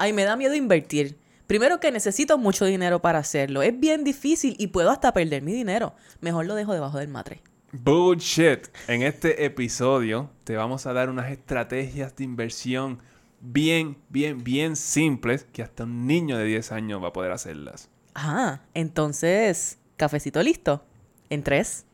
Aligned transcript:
Ay, 0.00 0.14
me 0.14 0.24
da 0.24 0.34
miedo 0.34 0.54
invertir. 0.54 1.18
Primero 1.46 1.78
que 1.78 1.92
necesito 1.92 2.38
mucho 2.38 2.64
dinero 2.64 3.02
para 3.02 3.18
hacerlo. 3.18 3.60
Es 3.60 3.78
bien 3.78 4.02
difícil 4.02 4.56
y 4.58 4.68
puedo 4.68 4.88
hasta 4.90 5.12
perder 5.12 5.42
mi 5.42 5.52
dinero. 5.52 5.94
Mejor 6.22 6.46
lo 6.46 6.54
dejo 6.54 6.72
debajo 6.72 6.96
del 6.96 7.08
matre. 7.08 7.42
Bullshit. 7.72 8.68
En 8.88 9.02
este 9.02 9.44
episodio 9.44 10.30
te 10.44 10.56
vamos 10.56 10.86
a 10.86 10.94
dar 10.94 11.10
unas 11.10 11.30
estrategias 11.30 12.16
de 12.16 12.24
inversión 12.24 13.02
bien, 13.40 13.98
bien, 14.08 14.42
bien 14.42 14.74
simples 14.74 15.46
que 15.52 15.62
hasta 15.62 15.84
un 15.84 16.06
niño 16.06 16.38
de 16.38 16.46
10 16.46 16.72
años 16.72 17.02
va 17.04 17.08
a 17.08 17.12
poder 17.12 17.32
hacerlas. 17.32 17.90
Ah, 18.14 18.60
entonces, 18.72 19.80
cafecito 19.98 20.42
listo. 20.42 20.82
En 21.28 21.42
3, 21.42 21.84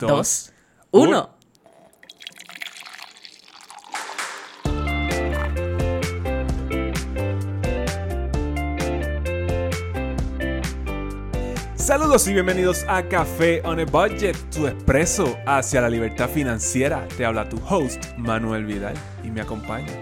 Dos, 0.00 0.52
2, 0.90 1.06
1. 1.06 1.30
Saludos 11.92 12.26
y 12.26 12.32
bienvenidos 12.32 12.86
a 12.88 13.06
Café 13.06 13.60
on 13.66 13.78
a 13.78 13.84
Budget, 13.84 14.34
tu 14.50 14.66
expreso 14.66 15.36
hacia 15.44 15.82
la 15.82 15.90
libertad 15.90 16.26
financiera. 16.26 17.06
Te 17.18 17.26
habla 17.26 17.46
tu 17.46 17.60
host, 17.68 18.02
Manuel 18.16 18.64
Vidal, 18.64 18.94
y 19.22 19.30
me 19.30 19.42
acompaña 19.42 19.92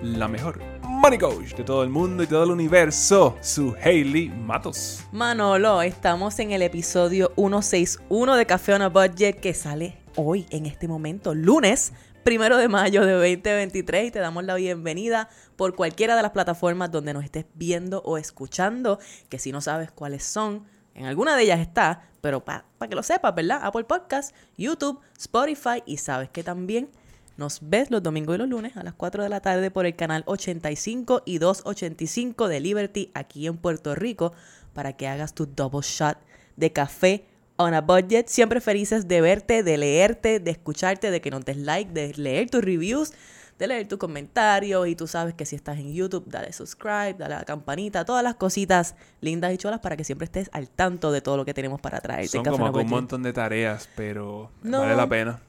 la 0.00 0.28
mejor 0.28 0.60
money 0.84 1.18
coach 1.18 1.56
de 1.56 1.64
todo 1.64 1.82
el 1.82 1.90
mundo 1.90 2.22
y 2.22 2.28
todo 2.28 2.44
el 2.44 2.52
universo, 2.52 3.36
su 3.40 3.74
Hailey 3.82 4.28
Matos. 4.28 5.00
Manolo, 5.10 5.82
estamos 5.82 6.38
en 6.38 6.52
el 6.52 6.62
episodio 6.62 7.32
161 7.34 8.36
de 8.36 8.46
Café 8.46 8.74
on 8.74 8.82
a 8.82 8.88
Budget 8.88 9.40
que 9.40 9.52
sale 9.52 9.98
hoy, 10.14 10.46
en 10.50 10.66
este 10.66 10.86
momento, 10.86 11.34
lunes 11.34 11.92
primero 12.22 12.58
de 12.58 12.68
mayo 12.68 13.04
de 13.04 13.14
2023 13.14 14.06
y 14.06 14.10
te 14.12 14.20
damos 14.20 14.44
la 14.44 14.54
bienvenida 14.54 15.28
por 15.56 15.74
cualquiera 15.74 16.14
de 16.14 16.22
las 16.22 16.30
plataformas 16.30 16.92
donde 16.92 17.12
nos 17.12 17.24
estés 17.24 17.46
viendo 17.54 18.02
o 18.04 18.18
escuchando, 18.18 19.00
que 19.28 19.40
si 19.40 19.50
no 19.50 19.60
sabes 19.60 19.90
cuáles 19.90 20.22
son, 20.22 20.64
en 20.94 21.06
alguna 21.06 21.36
de 21.36 21.42
ellas 21.42 21.60
está, 21.60 22.08
pero 22.20 22.44
para 22.44 22.64
que 22.88 22.94
lo 22.94 23.02
sepas, 23.02 23.34
¿verdad? 23.34 23.60
Apple 23.62 23.84
Podcast, 23.84 24.34
YouTube, 24.56 25.00
Spotify 25.18 25.82
y 25.86 25.96
sabes 25.96 26.28
que 26.30 26.42
también 26.42 26.90
nos 27.36 27.60
ves 27.62 27.90
los 27.90 28.02
domingos 28.02 28.34
y 28.34 28.38
los 28.38 28.48
lunes 28.48 28.76
a 28.76 28.82
las 28.82 28.94
4 28.94 29.22
de 29.22 29.28
la 29.28 29.40
tarde 29.40 29.70
por 29.70 29.86
el 29.86 29.96
canal 29.96 30.24
85 30.26 31.22
y 31.24 31.38
285 31.38 32.48
de 32.48 32.60
Liberty 32.60 33.10
aquí 33.14 33.46
en 33.46 33.56
Puerto 33.56 33.94
Rico 33.94 34.34
para 34.74 34.92
que 34.92 35.08
hagas 35.08 35.34
tu 35.34 35.46
double 35.46 35.80
shot 35.82 36.18
de 36.56 36.72
café 36.72 37.24
on 37.56 37.74
a 37.74 37.80
budget. 37.80 38.28
Siempre 38.28 38.60
felices 38.60 39.08
de 39.08 39.20
verte, 39.20 39.62
de 39.62 39.78
leerte, 39.78 40.40
de 40.40 40.50
escucharte, 40.50 41.10
de 41.10 41.20
que 41.20 41.30
nos 41.30 41.44
des 41.44 41.56
like, 41.56 41.92
de 41.92 42.12
leer 42.14 42.50
tus 42.50 42.62
reviews, 42.62 43.12
de 43.60 43.68
leer 43.68 43.86
tus 43.86 43.98
comentarios. 43.98 44.88
Y 44.88 44.96
tú 44.96 45.06
sabes 45.06 45.34
que 45.34 45.46
si 45.46 45.54
estás 45.54 45.78
en 45.78 45.92
YouTube, 45.92 46.24
dale 46.26 46.52
subscribe, 46.52 47.14
dale 47.14 47.34
a 47.34 47.38
la 47.38 47.44
campanita, 47.44 48.04
todas 48.04 48.24
las 48.24 48.34
cositas 48.34 48.96
lindas 49.20 49.52
y 49.54 49.58
chulas 49.58 49.78
para 49.78 49.96
que 49.96 50.02
siempre 50.02 50.24
estés 50.24 50.50
al 50.52 50.68
tanto 50.68 51.12
de 51.12 51.20
todo 51.20 51.36
lo 51.36 51.44
que 51.44 51.54
tenemos 51.54 51.80
para 51.80 52.00
traerte. 52.00 52.26
Son 52.28 52.42
Café 52.42 52.56
como 52.56 52.80
un 52.80 52.88
montón 52.88 53.22
de 53.22 53.32
tareas, 53.32 53.88
pero 53.94 54.50
No. 54.64 54.80
vale 54.80 54.96
la 54.96 55.06
pena. 55.08 55.40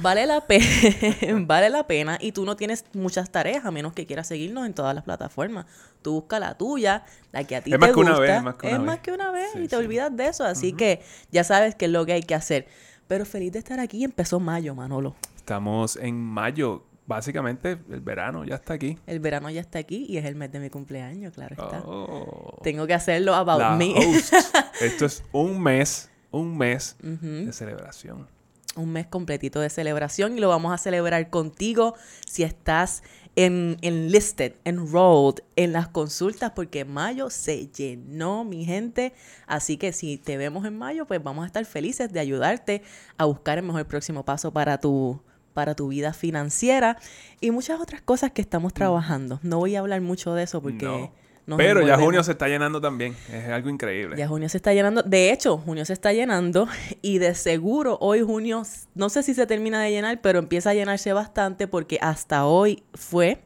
Vale 0.00 0.26
la 0.26 0.40
pena, 0.40 0.64
vale 1.46 1.70
la 1.70 1.86
pena 1.86 2.18
y 2.20 2.32
tú 2.32 2.44
no 2.44 2.56
tienes 2.56 2.84
muchas 2.92 3.30
tareas 3.30 3.64
a 3.64 3.70
menos 3.70 3.92
que 3.92 4.04
quieras 4.04 4.26
seguirnos 4.26 4.66
en 4.66 4.74
todas 4.74 4.94
las 4.96 5.04
plataformas. 5.04 5.66
Tú 6.02 6.14
busca 6.14 6.40
la 6.40 6.58
tuya, 6.58 7.04
la 7.30 7.44
que 7.44 7.54
a 7.54 7.60
ti 7.62 7.70
Es 7.72 7.74
te 7.74 7.78
más 7.78 7.90
que 7.92 8.00
una 8.00 8.10
gusta. 8.16 8.22
vez, 8.22 8.36
es 8.36 8.42
más 8.42 8.54
que 8.56 8.66
una 8.66 8.72
Es 8.74 8.78
vez. 8.80 8.86
más 8.86 8.98
que 9.00 9.12
una 9.12 9.30
vez 9.30 9.50
Sí, 9.52 9.58
y 9.60 9.68
te 9.68 9.76
sí. 9.76 9.82
olvidas 9.84 10.16
de 10.16 10.26
eso, 10.26 10.44
así 10.44 10.72
que 10.72 11.02
ya 11.30 11.44
sabes 11.44 11.76
qué 11.76 11.84
es 11.84 11.92
lo 11.92 12.04
que 12.04 12.14
hay 12.14 12.22
que 12.24 12.34
hacer. 12.34 12.66
Pero 13.06 13.24
feliz 13.24 13.52
de 13.52 13.60
estar 13.60 13.78
aquí, 13.78 14.02
empezó 14.02 14.40
mayo, 14.40 14.74
Manolo. 14.74 15.14
Estamos 15.36 15.94
en 15.94 16.20
mayo, 16.20 16.82
básicamente 17.06 17.78
el 17.90 18.00
verano 18.00 18.44
ya 18.44 18.56
está 18.56 18.74
aquí. 18.74 18.98
El 19.06 19.20
verano 19.20 19.48
ya 19.50 19.60
está 19.60 19.78
aquí 19.78 20.06
y 20.08 20.16
es 20.18 20.24
el 20.24 20.34
mes 20.34 20.50
de 20.52 20.60
mi 20.60 20.70
cumpleaños, 20.70 21.34
claro 21.34 21.54
está. 21.54 21.82
Oh. 21.86 22.58
Tengo 22.62 22.86
que 22.86 22.94
hacerlo 22.94 23.34
about 23.34 23.60
La 23.60 23.76
me. 23.76 23.94
host. 23.96 24.34
Esto 24.80 25.06
es 25.06 25.22
un 25.32 25.62
mes, 25.62 26.10
un 26.30 26.56
mes 26.56 26.96
de 27.00 27.52
celebración. 27.52 28.28
un 28.76 28.92
mes 28.92 29.06
completito 29.06 29.60
de 29.60 29.70
celebración 29.70 30.36
y 30.36 30.40
lo 30.40 30.48
vamos 30.50 30.72
a 30.74 30.78
celebrar 30.78 31.30
contigo 31.30 31.94
si 32.26 32.42
estás 32.42 33.02
en, 33.34 33.78
enlisted, 33.82 34.54
enrolled 34.64 35.42
en 35.56 35.72
las 35.72 35.88
consultas 35.88 36.52
porque 36.54 36.84
mayo 36.84 37.30
se 37.30 37.68
llenó 37.68 38.44
mi 38.44 38.64
gente, 38.66 39.14
así 39.46 39.76
que 39.78 39.92
si 39.92 40.18
te 40.18 40.36
vemos 40.36 40.66
en 40.66 40.76
mayo 40.76 41.06
pues 41.06 41.22
vamos 41.22 41.44
a 41.44 41.46
estar 41.46 41.64
felices 41.64 42.12
de 42.12 42.20
ayudarte 42.20 42.82
a 43.16 43.24
buscar 43.26 43.56
el 43.58 43.64
mejor 43.64 43.86
próximo 43.86 44.24
paso 44.24 44.52
para 44.52 44.78
tu 44.78 45.22
para 45.56 45.74
tu 45.74 45.88
vida 45.88 46.12
financiera 46.12 46.98
y 47.40 47.50
muchas 47.50 47.80
otras 47.80 48.02
cosas 48.02 48.30
que 48.30 48.42
estamos 48.42 48.74
trabajando. 48.74 49.40
No 49.42 49.56
voy 49.56 49.74
a 49.74 49.78
hablar 49.78 50.02
mucho 50.02 50.34
de 50.34 50.42
eso 50.42 50.60
porque 50.60 50.84
No. 50.84 51.10
nos 51.46 51.56
Pero 51.56 51.80
ya 51.80 51.96
junio 51.96 52.22
se 52.22 52.32
está 52.32 52.46
llenando 52.46 52.78
también. 52.78 53.16
Es 53.32 53.48
algo 53.48 53.70
increíble. 53.70 54.18
Ya 54.18 54.28
junio 54.28 54.50
se 54.50 54.58
está 54.58 54.74
llenando. 54.74 55.02
De 55.02 55.32
hecho, 55.32 55.56
junio 55.56 55.86
se 55.86 55.94
está 55.94 56.12
llenando 56.12 56.68
y 57.00 57.16
de 57.16 57.34
seguro 57.34 57.96
hoy 58.02 58.20
junio, 58.20 58.64
no 58.94 59.08
sé 59.08 59.22
si 59.22 59.32
se 59.32 59.46
termina 59.46 59.80
de 59.80 59.90
llenar, 59.90 60.20
pero 60.20 60.38
empieza 60.38 60.70
a 60.70 60.74
llenarse 60.74 61.14
bastante 61.14 61.66
porque 61.66 61.96
hasta 62.02 62.44
hoy 62.44 62.82
fue 62.92 63.38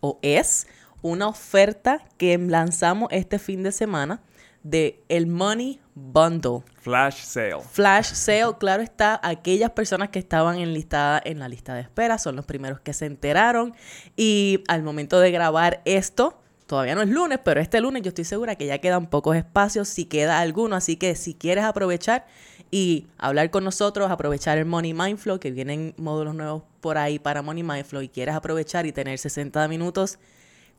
o 0.00 0.18
es 0.20 0.66
una 1.00 1.26
oferta 1.28 2.04
que 2.18 2.36
lanzamos 2.36 3.08
este 3.12 3.38
fin 3.38 3.62
de 3.62 3.72
semana 3.72 4.20
de 4.62 5.00
el 5.08 5.26
Money 5.26 5.80
Bundle. 5.98 6.60
Flash 6.82 7.22
sale. 7.22 7.62
Flash 7.72 8.12
sale, 8.12 8.54
claro 8.60 8.82
está, 8.82 9.18
aquellas 9.22 9.70
personas 9.70 10.10
que 10.10 10.18
estaban 10.18 10.58
enlistadas 10.58 11.22
en 11.24 11.38
la 11.38 11.48
lista 11.48 11.74
de 11.74 11.80
espera 11.80 12.18
son 12.18 12.36
los 12.36 12.44
primeros 12.44 12.80
que 12.80 12.92
se 12.92 13.06
enteraron 13.06 13.74
y 14.14 14.62
al 14.68 14.82
momento 14.82 15.18
de 15.20 15.30
grabar 15.30 15.80
esto, 15.86 16.38
todavía 16.66 16.94
no 16.94 17.00
es 17.00 17.08
lunes, 17.08 17.40
pero 17.42 17.62
este 17.62 17.80
lunes 17.80 18.02
yo 18.02 18.10
estoy 18.10 18.24
segura 18.24 18.56
que 18.56 18.66
ya 18.66 18.76
quedan 18.76 19.06
pocos 19.06 19.36
espacios, 19.36 19.88
si 19.88 20.04
queda 20.04 20.38
alguno, 20.40 20.76
así 20.76 20.96
que 20.96 21.14
si 21.14 21.32
quieres 21.32 21.64
aprovechar 21.64 22.26
y 22.70 23.06
hablar 23.16 23.50
con 23.50 23.64
nosotros, 23.64 24.10
aprovechar 24.10 24.58
el 24.58 24.66
Money 24.66 24.92
Mindflow, 24.92 25.40
que 25.40 25.50
vienen 25.50 25.94
módulos 25.96 26.34
nuevos 26.34 26.64
por 26.82 26.98
ahí 26.98 27.18
para 27.18 27.40
Money 27.40 27.62
Mindflow 27.62 28.02
y 28.02 28.10
quieres 28.10 28.34
aprovechar 28.34 28.84
y 28.84 28.92
tener 28.92 29.18
60 29.18 29.66
minutos 29.68 30.18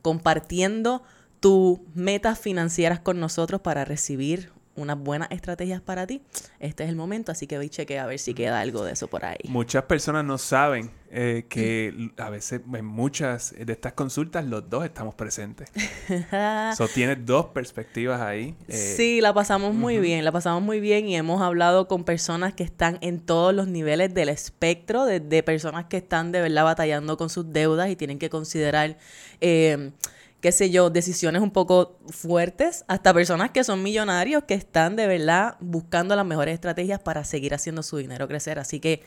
compartiendo 0.00 1.02
tus 1.40 1.80
metas 1.94 2.38
financieras 2.38 3.00
con 3.00 3.18
nosotros 3.18 3.60
para 3.60 3.84
recibir 3.84 4.52
unas 4.78 4.98
buenas 4.98 5.28
estrategias 5.30 5.80
para 5.80 6.06
ti, 6.06 6.22
este 6.60 6.84
es 6.84 6.88
el 6.90 6.96
momento, 6.96 7.32
así 7.32 7.46
que 7.46 7.58
ve 7.58 7.66
y 7.66 7.68
chequea 7.68 8.04
a 8.04 8.06
ver 8.06 8.18
si 8.18 8.34
queda 8.34 8.60
algo 8.60 8.84
de 8.84 8.92
eso 8.92 9.08
por 9.08 9.24
ahí. 9.24 9.38
Muchas 9.48 9.84
personas 9.84 10.24
no 10.24 10.38
saben 10.38 10.90
eh, 11.10 11.46
que 11.48 12.10
a 12.18 12.28
veces 12.30 12.60
en 12.72 12.84
muchas 12.84 13.54
de 13.58 13.72
estas 13.72 13.94
consultas 13.94 14.44
los 14.44 14.68
dos 14.68 14.84
estamos 14.84 15.14
presentes. 15.14 15.70
so, 16.76 16.86
tienes 16.88 17.24
dos 17.24 17.46
perspectivas 17.46 18.20
ahí. 18.20 18.54
eh, 18.68 18.94
Sí, 18.96 19.20
la 19.20 19.32
pasamos 19.32 19.74
muy 19.74 19.98
bien, 19.98 20.24
la 20.24 20.32
pasamos 20.32 20.62
muy 20.62 20.80
bien 20.80 21.08
y 21.08 21.16
hemos 21.16 21.40
hablado 21.42 21.88
con 21.88 22.04
personas 22.04 22.54
que 22.54 22.62
están 22.64 22.98
en 23.00 23.20
todos 23.20 23.54
los 23.54 23.68
niveles 23.68 24.12
del 24.14 24.28
espectro, 24.28 25.04
de, 25.04 25.20
de 25.20 25.42
personas 25.42 25.86
que 25.86 25.96
están 25.98 26.32
de 26.32 26.40
verdad 26.40 26.64
batallando 26.64 27.16
con 27.16 27.30
sus 27.30 27.52
deudas 27.52 27.88
y 27.90 27.96
tienen 27.96 28.18
que 28.18 28.28
considerar, 28.30 28.98
eh, 29.40 29.92
qué 30.40 30.52
sé 30.52 30.70
yo, 30.70 30.90
decisiones 30.90 31.42
un 31.42 31.50
poco 31.50 31.98
fuertes, 32.10 32.84
hasta 32.88 33.12
personas 33.12 33.50
que 33.50 33.64
son 33.64 33.82
millonarios 33.82 34.44
que 34.44 34.54
están 34.54 34.96
de 34.96 35.06
verdad 35.06 35.56
buscando 35.60 36.14
las 36.14 36.26
mejores 36.26 36.54
estrategias 36.54 37.00
para 37.00 37.24
seguir 37.24 37.54
haciendo 37.54 37.82
su 37.82 37.96
dinero 37.96 38.28
crecer. 38.28 38.58
Así 38.58 38.80
que 38.80 39.02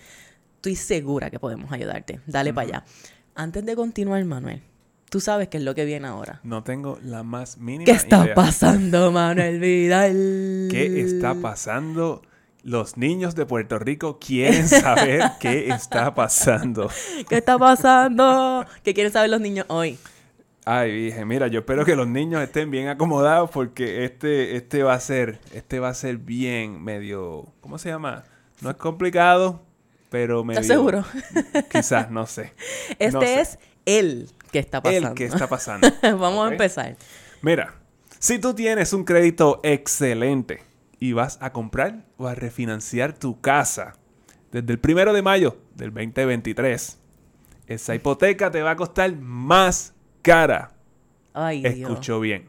estoy 0.56 0.76
segura 0.76 1.30
que 1.30 1.40
podemos 1.40 1.72
ayudarte. 1.72 2.20
Dale 2.28 2.54
para 2.54 2.68
allá. 2.68 2.86
Antes 3.34 3.66
de 3.66 3.76
continuar, 3.76 4.24
Manuel, 4.26 4.62
tú 5.10 5.22
sabes 5.22 5.48
qué 5.48 5.58
es 5.58 5.64
lo 5.64 5.74
que 5.74 5.86
viene 5.86 6.08
ahora. 6.08 6.42
No 6.44 6.64
tengo 6.64 7.00
la 7.02 7.24
más 7.24 7.58
mínima 7.58 7.86
¿Qué 7.86 7.92
está 7.92 8.26
idea. 8.26 8.36
pasando, 8.36 9.12
Manuel 9.12 9.60
Vidal? 9.62 10.68
¿Qué 10.70 11.02
está 11.02 11.34
pasando? 11.36 12.22
Los 12.64 12.96
niños 12.98 13.34
de 13.36 13.46
Puerto 13.48 13.80
Rico 13.80 14.20
quieren 14.20 14.68
saber 14.68 15.24
qué 15.40 15.70
está 15.70 16.14
pasando. 16.14 16.90
¿Qué 17.28 17.38
está 17.38 17.58
pasando? 17.58 18.66
¿Qué 18.84 18.94
quieren 18.94 19.12
saber 19.12 19.30
los 19.32 19.42
niños 19.42 19.66
hoy? 19.70 19.98
Ay, 20.66 21.06
dije, 21.06 21.26
mira, 21.26 21.48
yo 21.48 21.60
espero 21.60 21.86
que 21.86 21.96
los 21.96 22.08
niños 22.08 22.42
estén 22.42 22.70
bien 22.70 22.88
acomodados 22.88 23.50
porque 23.50 24.06
este, 24.06 24.56
este 24.56 24.84
va 24.84 24.94
a 24.94 25.00
ser, 25.00 25.40
este 25.54 25.80
va 25.80 25.90
a 25.90 25.94
ser 25.96 26.18
bien 26.18 26.84
medio, 26.84 27.48
¿cómo 27.62 27.80
se 27.80 27.90
llama? 27.90 28.24
No 28.62 28.70
es 28.70 28.76
complicado, 28.76 29.64
pero 30.10 30.44
medio. 30.44 30.60
¿Estás 30.62 30.76
seguro? 30.76 31.04
Quizás, 31.72 32.12
no 32.12 32.28
sé. 32.28 32.54
Este 33.00 33.12
No 33.12 33.22
sé. 33.22 33.42
es 33.42 33.60
el 33.86 34.30
que 34.52 34.60
está 34.60 34.84
pasando. 34.84 35.10
El 35.10 35.16
que 35.16 35.26
está 35.26 35.48
pasando. 35.48 35.88
Vamos 36.04 36.48
a 36.48 36.52
empezar. 36.52 36.96
Mira, 37.42 37.74
si 38.20 38.38
tú 38.38 38.54
tienes 38.54 38.94
un 38.94 39.04
crédito 39.04 39.62
excelente 39.64 40.62
y 41.00 41.14
vas 41.14 41.40
a 41.42 41.52
comprar 41.52 42.06
o 42.18 42.28
a 42.28 42.36
refinanciar 42.36 43.14
tu 43.18 43.42
casa 43.42 43.96
desde 44.52 44.74
el 44.74 44.80
primero 44.80 45.12
de 45.14 45.24
mayo 45.24 45.58
del 45.74 45.92
2023, 45.92 47.00
esa 47.66 47.96
hipoteca 47.96 48.52
te 48.52 48.62
va 48.62 48.72
a 48.72 48.76
costar 48.76 49.16
más 49.16 49.96
cara. 50.22 50.72
Ay, 51.34 51.62
Dios. 51.62 51.90
Escuchó 51.90 52.20
bien. 52.20 52.48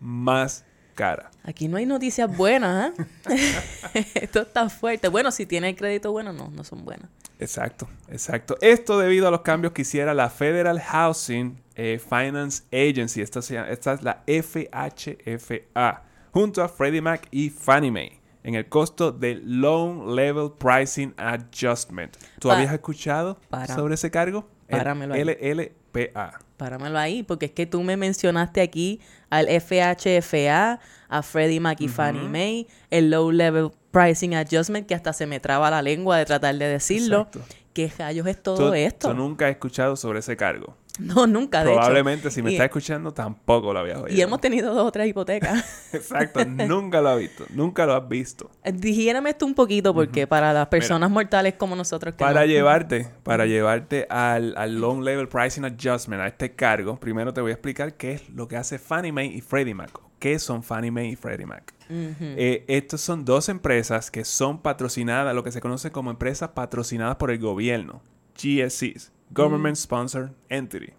Más 0.00 0.64
cara. 0.94 1.30
Aquí 1.42 1.68
no 1.68 1.76
hay 1.76 1.86
noticias 1.86 2.34
buenas, 2.34 2.92
¿eh? 3.28 4.04
Esto 4.14 4.42
está 4.42 4.68
fuerte. 4.68 5.08
Bueno, 5.08 5.30
si 5.30 5.46
tiene 5.46 5.70
el 5.70 5.76
crédito 5.76 6.12
bueno, 6.12 6.32
no, 6.32 6.50
no 6.50 6.64
son 6.64 6.84
buenas. 6.84 7.10
Exacto, 7.38 7.88
exacto. 8.08 8.56
Esto 8.60 8.98
debido 8.98 9.28
a 9.28 9.30
los 9.30 9.40
cambios 9.40 9.72
que 9.72 9.82
hiciera 9.82 10.14
la 10.14 10.30
Federal 10.30 10.80
Housing 10.80 11.60
eh, 11.74 11.98
Finance 11.98 12.62
Agency, 12.72 13.20
esta, 13.20 13.40
esta 13.68 13.92
es 13.94 14.02
la 14.02 14.22
FHFA, 14.26 16.02
junto 16.30 16.62
a 16.62 16.68
Freddie 16.68 17.02
Mac 17.02 17.26
y 17.30 17.50
Fannie 17.50 17.90
Mae 17.90 18.20
en 18.44 18.54
el 18.54 18.68
costo 18.68 19.10
del 19.10 19.60
Loan 19.60 20.14
Level 20.14 20.52
Pricing 20.52 21.14
Adjustment. 21.16 22.16
¿Tú 22.38 22.50
habías 22.50 22.72
escuchado 22.72 23.38
sobre 23.74 23.94
ese 23.94 24.10
cargo? 24.10 24.48
El 24.68 25.28
LLPA. 25.28 26.38
Páramelo 26.56 26.98
ahí, 26.98 27.22
porque 27.22 27.46
es 27.46 27.52
que 27.52 27.66
tú 27.66 27.82
me 27.82 27.96
mencionaste 27.96 28.60
aquí 28.60 29.00
al 29.28 29.48
FHFA, 29.48 30.78
a 31.08 31.22
Freddie 31.22 31.60
Mac 31.60 31.80
y 31.80 31.88
Fannie 31.88 32.28
Mae, 32.28 32.66
el 32.90 33.10
Low 33.10 33.32
Level 33.32 33.70
Pricing 33.90 34.34
Adjustment, 34.34 34.86
que 34.86 34.94
hasta 34.94 35.12
se 35.12 35.26
me 35.26 35.40
traba 35.40 35.70
la 35.70 35.82
lengua 35.82 36.18
de 36.18 36.24
tratar 36.24 36.54
de 36.54 36.66
decirlo. 36.66 37.22
Exacto. 37.22 37.40
¿Qué 37.72 37.92
rayos 37.98 38.26
es 38.28 38.40
todo 38.40 38.72
esto? 38.72 39.08
Yo 39.08 39.14
nunca 39.14 39.48
he 39.48 39.50
escuchado 39.50 39.96
sobre 39.96 40.20
ese 40.20 40.36
cargo. 40.36 40.76
No, 40.98 41.26
nunca, 41.26 41.64
de 41.64 41.72
Probablemente 41.72 42.30
si 42.30 42.40
me 42.40 42.52
está 42.52 42.66
escuchando 42.66 43.12
tampoco 43.12 43.72
lo 43.72 43.80
había 43.80 43.98
oído. 44.00 44.16
Y 44.16 44.20
hemos 44.20 44.40
tenido 44.40 44.72
dos 44.72 44.86
o 44.86 44.92
tres 44.92 45.08
hipotecas. 45.08 45.64
Exacto, 45.92 46.44
nunca 46.44 47.00
lo 47.00 47.08
has 47.08 47.18
visto, 47.18 47.44
nunca 47.50 47.84
lo 47.84 47.94
has 47.94 48.08
visto. 48.08 48.50
Eh, 48.62 48.72
dijérame 48.72 49.30
esto 49.30 49.44
un 49.44 49.54
poquito 49.54 49.92
porque 49.92 50.26
para 50.26 50.52
las 50.52 50.68
personas 50.68 51.10
mortales 51.10 51.54
como 51.54 51.74
nosotros... 51.74 52.14
Que 52.14 52.24
para 52.24 52.46
llevarte, 52.46 53.08
para 53.24 53.46
llevarte 53.46 54.06
al, 54.08 54.54
al 54.56 54.80
Long 54.80 55.02
Level 55.02 55.28
Pricing 55.28 55.64
Adjustment, 55.64 56.22
a 56.22 56.28
este 56.28 56.54
cargo, 56.54 56.96
primero 57.00 57.34
te 57.34 57.40
voy 57.40 57.50
a 57.50 57.54
explicar 57.54 57.94
qué 57.94 58.12
es 58.12 58.30
lo 58.30 58.46
que 58.46 58.56
hace 58.56 58.78
Fannie 58.78 59.12
Mae 59.12 59.26
y 59.26 59.40
Freddie 59.40 59.74
Mac. 59.74 59.90
¿Qué 60.20 60.38
son 60.38 60.62
Fannie 60.62 60.90
Mae 60.90 61.08
y 61.08 61.16
Freddie 61.16 61.46
Mac? 61.46 61.74
Eh, 61.90 62.64
estas 62.68 63.00
son 63.00 63.24
dos 63.24 63.48
empresas 63.48 64.10
que 64.10 64.24
son 64.24 64.62
patrocinadas, 64.62 65.34
lo 65.34 65.42
que 65.42 65.52
se 65.52 65.60
conoce 65.60 65.90
como 65.90 66.10
empresas 66.10 66.50
patrocinadas 66.50 67.16
por 67.16 67.30
el 67.30 67.38
gobierno, 67.38 68.00
GSCs. 68.36 69.12
Government 69.30 69.76
Sponsored 69.76 70.30
Entity. 70.48 70.92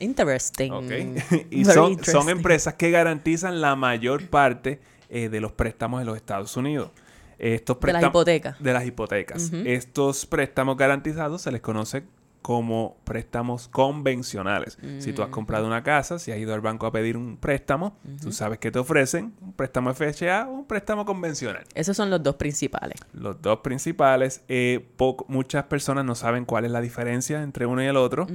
Interesting. 0.00 1.16
y 1.50 1.64
son, 1.64 2.02
son, 2.04 2.28
empresas 2.28 2.74
que 2.74 2.90
garantizan 2.90 3.60
la 3.60 3.74
mayor 3.76 4.28
parte 4.28 4.80
eh, 5.08 5.28
de 5.28 5.40
los 5.40 5.52
préstamos 5.52 6.00
de 6.00 6.06
los 6.06 6.16
Estados 6.16 6.56
Unidos. 6.56 6.90
Estos 7.38 7.78
de 7.80 7.92
las 7.92 8.02
hipotecas. 8.02 8.62
De 8.62 8.72
las 8.72 8.84
hipotecas. 8.84 9.52
Estos 9.52 10.26
préstamos 10.26 10.76
garantizados 10.76 11.42
se 11.42 11.52
les 11.52 11.60
conoce 11.60 12.04
como 12.48 12.96
préstamos 13.04 13.68
convencionales. 13.68 14.78
Si 15.00 15.12
tú 15.12 15.22
has 15.22 15.28
comprado 15.28 15.66
una 15.66 15.82
casa, 15.82 16.18
si 16.18 16.32
has 16.32 16.38
ido 16.38 16.54
al 16.54 16.62
banco 16.62 16.86
a 16.86 16.92
pedir 16.92 17.18
un 17.18 17.36
préstamo, 17.36 17.98
tú 18.22 18.32
sabes 18.32 18.58
que 18.58 18.70
te 18.70 18.78
ofrecen 18.78 19.34
un 19.42 19.52
préstamo 19.52 19.92
FHA 19.92 20.48
o 20.48 20.52
un 20.52 20.64
préstamo 20.64 21.04
convencional. 21.04 21.66
Esos 21.74 21.94
son 21.94 22.08
los 22.08 22.22
dos 22.22 22.36
principales. 22.36 22.98
Los 23.12 23.42
dos 23.42 23.58
principales. 23.58 24.44
Eh, 24.48 24.88
muchas 25.26 25.64
personas 25.64 26.06
no 26.06 26.14
saben 26.14 26.46
cuál 26.46 26.64
es 26.64 26.70
la 26.70 26.80
diferencia 26.80 27.42
entre 27.42 27.66
uno 27.66 27.82
y 27.82 27.86
el 27.86 27.98
otro. 27.98 28.26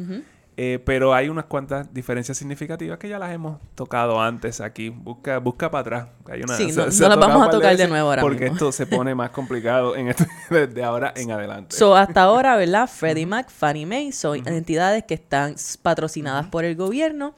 Eh, 0.56 0.80
pero 0.86 1.14
hay 1.14 1.30
unas 1.30 1.46
cuantas 1.46 1.92
diferencias 1.94 2.38
significativas 2.38 3.00
que 3.00 3.10
ya 3.10 3.18
las 3.18 3.34
hemos 3.34 3.60
tocado 3.76 4.22
antes 4.22 4.62
aquí. 4.62 4.90
Busca, 4.90 5.40
busca 5.40 5.72
para 5.72 5.82
atrás. 5.82 6.08
Hay 6.30 6.44
sí, 6.56 6.72
no, 6.76 6.86
las 6.86 7.18
vamos 7.18 7.48
a 7.48 7.50
tocar 7.50 7.76
de 7.76 7.88
nuevo 7.88 8.10
ahora 8.10 8.22
Porque 8.22 8.46
esto 8.48 8.72
se 8.72 8.86
pone 8.86 9.16
más 9.16 9.32
complicado 9.32 9.96
en 9.96 10.10
esto, 10.10 10.26
desde 10.50 10.84
ahora 10.84 11.14
en 11.16 11.32
adelante. 11.32 11.76
So, 11.76 11.96
hasta 11.96 12.24
ahora, 12.24 12.56
¿verdad? 12.56 12.88
Freddie 12.88 13.26
Mac, 13.26 13.50
Fannie 13.50 13.86
Mae 13.86 14.12
son 14.12 14.48
entidades 14.48 15.04
que 15.06 15.16
están 15.16 15.56
patrocinadas 15.82 16.48
por 16.48 16.66
el 16.66 16.76
gobierno 16.76 17.36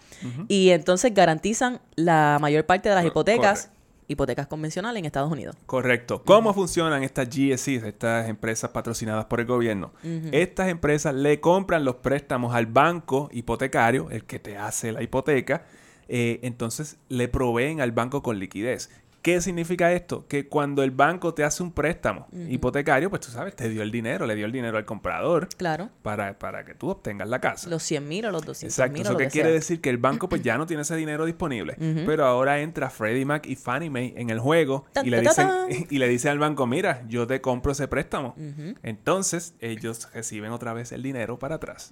y 0.48 0.70
entonces 0.72 1.14
garantizan 1.14 1.80
la 1.96 2.38
mayor 2.42 2.66
parte 2.66 2.90
de 2.90 2.96
las 2.96 3.06
hipotecas 3.06 3.72
hipotecas 4.08 4.48
convencionales 4.48 5.00
en 5.00 5.06
Estados 5.06 5.32
Unidos. 5.32 5.56
Correcto. 5.66 6.24
¿Cómo 6.24 6.54
funcionan 6.54 7.04
estas 7.04 7.30
GSEs, 7.30 7.84
estas 7.84 8.30
empresas 8.30 8.70
patrocinadas 8.72 9.26
por 9.26 9.40
el 9.40 9.46
gobierno? 9.46 9.94
Estas 10.32 10.70
empresas 10.70 11.14
le 11.14 11.40
compran 11.40 11.84
los 11.86 11.96
préstamos 11.96 12.54
al 12.54 12.66
banco 12.68 13.30
hipotecario, 13.32 14.10
el 14.12 14.26
que 14.26 14.40
te 14.40 14.58
hace 14.58 14.92
la 14.92 15.02
hipoteca, 15.02 15.66
eh, 16.08 16.40
entonces 16.44 16.98
le 17.10 17.28
proveen 17.28 17.82
al 17.82 17.92
banco 17.92 18.22
con 18.22 18.40
liquidez. 18.40 18.90
¿Qué 19.26 19.42
significa 19.42 19.92
esto? 19.92 20.28
Que 20.28 20.48
cuando 20.48 20.84
el 20.84 20.92
banco 20.92 21.34
te 21.34 21.44
hace 21.44 21.64
un 21.64 21.72
préstamo 21.72 22.28
hipotecario, 22.48 23.10
pues 23.10 23.24
tú 23.24 23.32
sabes, 23.32 23.56
te 23.56 23.70
dio 23.70 23.82
el 23.82 23.90
dinero, 23.90 24.28
le 24.28 24.36
dio 24.36 24.46
el 24.46 24.52
dinero 24.52 24.78
al 24.78 24.86
comprador. 24.86 25.50
Claro. 25.58 25.90
Para, 26.04 26.38
para 26.38 26.64
que 26.64 26.76
tú 26.76 26.92
obtengas 26.92 27.28
la 27.28 27.42
casa. 27.42 27.68
Los 27.68 27.82
100 27.82 28.08
mil 28.08 28.26
o 28.26 28.32
los 28.32 28.46
200 28.46 28.78
Exacto. 28.78 29.02
¿Eso 29.02 29.18
qué 29.18 29.28
quiere 29.30 29.52
decir? 29.52 29.82
Que 29.82 29.90
el 29.90 29.98
banco 29.98 30.30
pues 30.30 30.42
ya 30.44 30.60
no 30.60 30.68
tiene 30.68 30.84
ese 30.84 30.96
dinero 30.96 31.26
disponible. 31.26 31.76
Pero 32.06 32.24
ahora 32.24 32.60
entra 32.60 32.92
Freddie 32.92 33.26
Mac 33.26 33.48
y 33.48 33.56
Fannie 33.56 33.90
Mae 33.90 34.14
en 34.16 34.30
el 34.30 34.38
juego 34.38 34.86
y, 35.04 35.10
le 35.10 35.22
dicen, 35.22 35.50
y 35.90 35.98
le 35.98 36.08
dicen 36.08 36.30
al 36.30 36.38
banco, 36.38 36.68
mira, 36.68 37.04
yo 37.08 37.26
te 37.26 37.42
compro 37.42 37.72
ese 37.72 37.88
préstamo. 37.88 38.36
Entonces 38.84 39.56
ellos 39.60 40.08
reciben 40.14 40.52
otra 40.52 40.74
vez 40.74 40.92
el 40.92 41.02
dinero 41.02 41.40
para 41.40 41.56
atrás. 41.56 41.92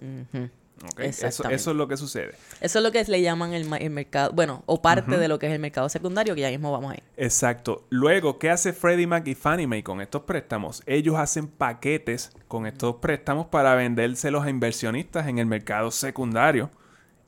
Eso, 0.98 1.50
es 1.50 1.68
lo 1.68 1.88
que 1.88 1.98
sucede. 1.98 2.36
Eso 2.60 2.80
es 2.80 2.84
lo 2.84 2.92
que 2.92 3.04
le 3.06 3.22
llaman 3.22 3.54
el, 3.54 3.66
mercado, 3.90 4.32
bueno, 4.34 4.64
o 4.66 4.82
parte 4.82 5.18
de 5.18 5.28
lo 5.28 5.40
que 5.40 5.48
es 5.48 5.54
el 5.54 5.60
mercado 5.60 5.88
secundario, 5.88 6.36
que 6.36 6.42
ya 6.42 6.50
mismo 6.50 6.72
vamos 6.72 6.92
a 6.92 6.96
ir. 6.96 7.04
Exacto. 7.16 7.86
Luego, 7.90 8.38
¿qué 8.38 8.50
hace 8.50 8.74
Freddie 8.74 9.08
Mac 9.08 9.26
y 9.28 9.36
Fannie 9.36 9.68
Mae 9.68 9.84
con 9.84 10.02
estos 10.02 10.24
préstamos? 10.24 10.84
Ellos 10.86 11.16
hacen 11.16 11.48
paquetes 11.48 12.32
con 12.48 12.66
estos 12.66 12.98
préstamos 12.98 13.48
para 13.48 13.76
vendérselos 13.76 14.44
a 14.44 14.50
inversionistas 14.50 15.28
en 15.28 15.38
el 15.38 15.46
mercado 15.46 15.90
secundario, 15.92 16.70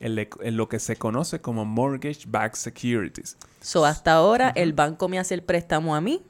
en, 0.00 0.56
lo 0.56 0.68
que 0.68 0.78
se 0.78 0.96
conoce 0.96 1.40
como 1.40 1.64
mortgage 1.64 2.24
backed 2.26 2.56
securities. 2.56 3.36
So, 3.62 3.86
hasta 3.86 4.12
ahora 4.12 4.52
el 4.54 4.74
banco 4.74 5.08
me 5.08 5.18
hace 5.18 5.34
el 5.34 5.42
préstamo 5.42 5.96
a 5.96 6.00
mí, 6.02 6.22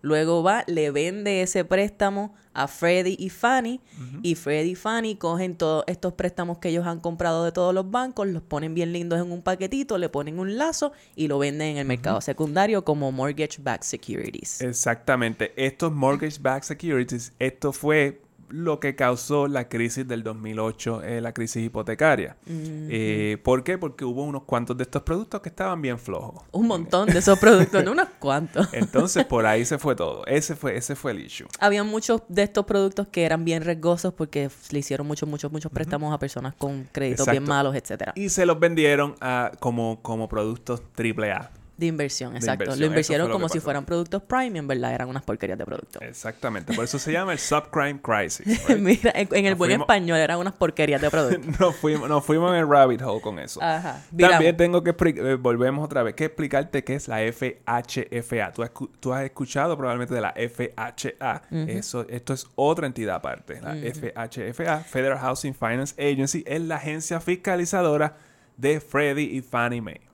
luego 0.00 0.42
va, 0.42 0.64
le 0.66 0.90
vende 0.90 1.42
ese 1.42 1.64
préstamo 1.64 2.34
a 2.54 2.68
Freddie 2.68 3.16
y 3.18 3.30
Fannie 3.30 3.80
y 4.22 4.34
Freddie 4.34 4.72
y 4.72 4.74
Fannie 4.74 5.16
cogen 5.16 5.56
todos 5.56 5.84
estos 5.86 6.12
préstamos 6.12 6.58
que 6.58 6.68
ellos 6.68 6.86
han 6.86 7.00
comprado 7.00 7.44
de 7.44 7.52
todos 7.52 7.74
los 7.74 7.90
bancos, 7.90 8.26
los 8.28 8.42
ponen 8.42 8.74
bien 8.74 8.92
lindos 8.92 9.20
en 9.20 9.32
un 9.32 9.42
paquetito, 9.42 9.98
le 9.98 10.08
ponen 10.08 10.38
un 10.38 10.56
lazo 10.56 10.92
y 11.16 11.28
lo 11.28 11.38
venden 11.38 11.68
en 11.68 11.76
el 11.78 11.86
mercado 11.86 12.20
secundario 12.20 12.84
como 12.84 13.12
mortgage 13.12 13.60
backed 13.60 13.84
securities. 13.84 14.60
Exactamente, 14.60 15.52
estos 15.56 15.92
mortgage 15.92 16.38
backed 16.40 16.64
securities, 16.64 17.32
esto 17.38 17.72
fue 17.72 18.20
lo 18.52 18.80
que 18.80 18.94
causó 18.94 19.48
la 19.48 19.68
crisis 19.68 20.06
del 20.06 20.22
2008, 20.22 21.02
eh, 21.02 21.20
la 21.20 21.32
crisis 21.32 21.64
hipotecaria. 21.64 22.36
Eh, 22.46 23.38
¿Por 23.42 23.64
qué? 23.64 23.78
Porque 23.78 24.04
hubo 24.04 24.22
unos 24.22 24.44
cuantos 24.44 24.76
de 24.76 24.84
estos 24.84 25.02
productos 25.02 25.40
que 25.40 25.48
estaban 25.48 25.80
bien 25.80 25.98
flojos. 25.98 26.44
Un 26.52 26.66
montón 26.66 27.08
de 27.08 27.18
esos 27.18 27.38
productos, 27.38 27.82
no 27.82 27.92
unos 27.92 28.08
cuantos. 28.18 28.68
Entonces, 28.72 29.24
por 29.24 29.46
ahí 29.46 29.64
se 29.64 29.78
fue 29.78 29.96
todo. 29.96 30.26
Ese 30.26 30.54
fue, 30.54 30.76
ese 30.76 30.94
fue 30.94 31.12
el 31.12 31.20
issue. 31.20 31.46
Había 31.58 31.82
muchos 31.82 32.22
de 32.28 32.42
estos 32.42 32.66
productos 32.66 33.08
que 33.08 33.24
eran 33.24 33.44
bien 33.44 33.64
riesgosos 33.64 34.12
porque 34.12 34.50
le 34.70 34.78
hicieron 34.78 35.06
muchos, 35.06 35.28
muchos, 35.28 35.50
muchos 35.50 35.72
préstamos 35.72 36.12
a 36.12 36.18
personas 36.18 36.54
con 36.54 36.86
créditos 36.92 37.26
bien 37.30 37.44
malos, 37.44 37.74
etcétera. 37.74 38.12
Y 38.16 38.28
se 38.28 38.44
los 38.44 38.60
vendieron 38.60 39.14
a, 39.20 39.52
como, 39.60 40.00
como 40.02 40.28
productos 40.28 40.82
AAA. 40.96 41.61
De 41.82 41.88
inversión, 41.88 42.36
exacto. 42.36 42.76
lo 42.76 42.86
invirtieron 42.86 43.28
como 43.28 43.48
si 43.48 43.58
fueran 43.58 43.84
productos 43.84 44.22
prime 44.22 44.52
y 44.54 44.58
en 44.58 44.68
verdad 44.68 44.94
eran 44.94 45.08
unas 45.08 45.24
porquerías 45.24 45.58
de 45.58 45.64
productos. 45.64 46.00
Exactamente. 46.00 46.74
Por 46.74 46.84
eso 46.84 46.96
se 46.96 47.10
llama 47.10 47.32
el 47.32 47.40
subprime 47.40 48.00
crisis. 48.00 48.46
Mira, 48.78 49.10
en, 49.16 49.46
el 49.46 49.56
buen 49.56 49.72
español 49.72 50.16
eran 50.18 50.38
unas 50.38 50.52
porquerías 50.52 51.00
de 51.00 51.10
productos. 51.10 51.58
nos, 51.60 51.74
fuimos, 51.74 52.08
nos 52.08 52.24
fuimos 52.24 52.52
en 52.52 52.58
el 52.58 52.68
rabbit 52.68 53.02
hole 53.02 53.20
con 53.20 53.40
eso. 53.40 53.60
Ajá. 53.60 54.00
También 54.16 54.56
tengo 54.56 54.84
que 54.84 54.94
eh, 55.06 55.34
volvemos 55.34 55.84
otra 55.84 56.04
vez, 56.04 56.14
que 56.14 56.26
explicarte 56.26 56.84
qué 56.84 56.94
es 56.94 57.08
la 57.08 57.18
FHFA. 57.18 58.52
Tú 58.52 58.62
has, 58.62 58.70
tú 59.00 59.12
has 59.12 59.24
escuchado 59.24 59.76
probablemente 59.76 60.14
de 60.14 60.20
la 60.20 60.34
FHA. 60.34 61.42
eso, 61.66 62.06
esto 62.08 62.32
es 62.32 62.46
otra 62.54 62.86
entidad 62.86 63.16
aparte. 63.16 63.60
La 63.60 63.74
FHFA, 63.74 64.84
Federal 64.84 65.18
Housing 65.18 65.52
Finance 65.52 66.00
Agency, 66.00 66.44
es 66.46 66.60
la 66.60 66.76
agencia 66.76 67.18
fiscalizadora 67.18 68.14
de 68.56 68.78
Freddie 68.78 69.24
y 69.24 69.40
Fannie 69.42 69.80
Mae. 69.80 70.11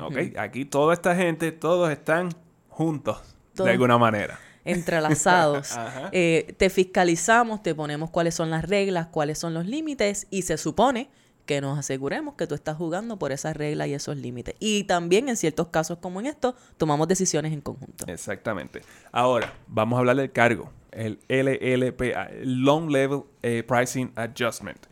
Ok, 0.00 0.16
aquí 0.38 0.64
toda 0.64 0.94
esta 0.94 1.14
gente, 1.14 1.52
todos 1.52 1.90
están 1.90 2.30
juntos 2.68 3.36
de 3.54 3.70
alguna 3.70 3.98
manera. 3.98 4.38
Entrelazados. 4.64 5.76
Eh, 6.12 6.54
te 6.56 6.70
fiscalizamos, 6.70 7.62
te 7.62 7.74
ponemos 7.74 8.10
cuáles 8.10 8.34
son 8.34 8.50
las 8.50 8.66
reglas, 8.66 9.08
cuáles 9.08 9.38
son 9.38 9.52
los 9.52 9.66
límites 9.66 10.26
y 10.30 10.42
se 10.42 10.56
supone 10.56 11.10
que 11.44 11.60
nos 11.60 11.78
aseguremos 11.78 12.34
que 12.34 12.46
tú 12.46 12.54
estás 12.54 12.76
jugando 12.76 13.18
por 13.18 13.32
esas 13.32 13.56
reglas 13.56 13.88
y 13.88 13.94
esos 13.94 14.16
límites. 14.16 14.54
Y 14.58 14.84
también 14.84 15.28
en 15.28 15.36
ciertos 15.36 15.68
casos 15.68 15.98
como 15.98 16.20
en 16.20 16.26
esto, 16.26 16.54
tomamos 16.76 17.08
decisiones 17.08 17.52
en 17.52 17.62
conjunto. 17.62 18.04
Exactamente. 18.06 18.82
Ahora, 19.12 19.54
vamos 19.66 19.96
a 19.96 20.00
hablar 20.00 20.16
del 20.16 20.30
cargo, 20.30 20.70
el 20.92 21.18
LLPA, 21.28 22.28
Long 22.42 22.90
Level 22.90 23.22
eh, 23.42 23.62
Pricing 23.66 24.12
Adjustment. 24.14 24.86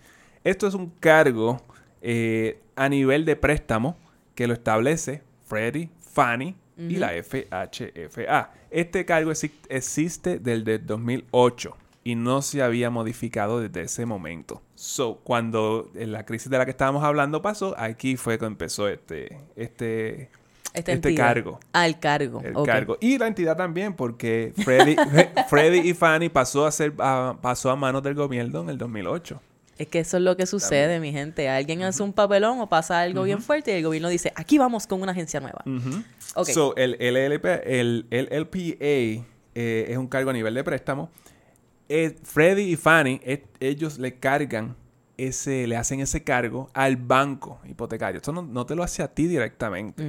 Esto 0.44 0.66
es 0.66 0.74
un 0.74 0.90
cargo 0.90 1.60
eh, 2.00 2.60
a 2.74 2.88
nivel 2.88 3.24
de 3.24 3.36
préstamo 3.36 3.96
que 4.36 4.46
lo 4.46 4.54
establece 4.54 5.22
Freddie, 5.46 5.90
Fannie 6.12 6.54
y 6.78 6.96
la 6.96 7.10
FHFA. 7.22 8.52
Este 8.70 9.04
cargo 9.04 9.32
existe 9.68 10.38
desde 10.38 10.78
2008 10.78 11.76
y 12.04 12.14
no 12.14 12.42
se 12.42 12.62
había 12.62 12.90
modificado 12.90 13.60
desde 13.60 13.82
ese 13.82 14.06
momento. 14.06 14.62
So, 14.74 15.16
cuando 15.24 15.90
la 15.94 16.24
crisis 16.24 16.50
de 16.50 16.58
la 16.58 16.64
que 16.64 16.70
estábamos 16.70 17.02
hablando 17.02 17.42
pasó, 17.42 17.74
aquí 17.78 18.16
fue 18.16 18.38
cuando 18.38 18.54
empezó 18.54 18.88
este, 18.88 19.38
este 19.56 20.28
Esta 20.74 20.92
este 20.92 20.92
entidad. 20.92 21.26
cargo. 21.26 21.60
Ah, 21.72 21.86
el 21.86 21.98
cargo. 21.98 22.42
El 22.44 22.54
cargo. 22.64 22.98
Y 23.00 23.18
la 23.18 23.26
entidad 23.26 23.56
también, 23.56 23.94
porque 23.94 24.52
Freddy, 24.56 24.96
Freddy 25.48 25.88
y 25.88 25.94
Fanny 25.94 26.28
pasó 26.28 26.66
a 26.66 26.70
ser 26.72 26.92
a- 26.98 27.36
pasó 27.40 27.70
a 27.70 27.76
manos 27.76 28.02
del 28.02 28.14
gobierno 28.14 28.60
en 28.60 28.68
el 28.68 28.78
2008. 28.78 29.40
Es 29.78 29.88
que 29.88 29.98
eso 30.00 30.16
es 30.16 30.22
lo 30.22 30.36
que 30.36 30.46
sucede, 30.46 31.00
mi 31.00 31.12
gente. 31.12 31.48
Alguien 31.48 31.82
hace 31.82 32.02
un 32.02 32.12
papelón 32.12 32.60
o 32.60 32.68
pasa 32.68 33.00
algo 33.00 33.24
bien 33.24 33.42
fuerte 33.42 33.72
y 33.72 33.74
el 33.74 33.84
gobierno 33.84 34.08
dice, 34.08 34.32
aquí 34.34 34.56
vamos 34.58 34.86
con 34.86 35.02
una 35.02 35.12
agencia 35.12 35.40
nueva. 35.40 35.62
Ujú. 35.66 36.02
Ok. 36.34 36.48
So, 36.48 36.76
el, 36.76 36.96
LLP, 36.98 37.44
el, 37.64 38.06
eh, 39.54 39.86
es 39.88 39.96
un 39.96 40.06
cargo 40.06 40.30
a 40.30 40.32
nivel 40.32 40.54
de 40.54 40.64
préstamo. 40.64 41.10
Eh, 41.88 42.16
Freddy 42.22 42.72
y 42.72 42.76
Fanny, 42.76 43.20
eh, 43.22 43.44
ellos 43.60 43.98
le 43.98 44.18
cargan 44.18 44.76
ese, 45.18 45.66
le 45.66 45.76
hacen 45.76 46.00
ese 46.00 46.24
cargo 46.24 46.70
al 46.74 46.96
banco 46.96 47.60
hipotecario. 47.64 48.18
Esto 48.18 48.32
no, 48.32 48.42
no 48.42 48.66
te 48.66 48.74
lo 48.74 48.82
hace 48.82 49.02
a 49.02 49.08
ti 49.08 49.26
directamente. 49.26 50.02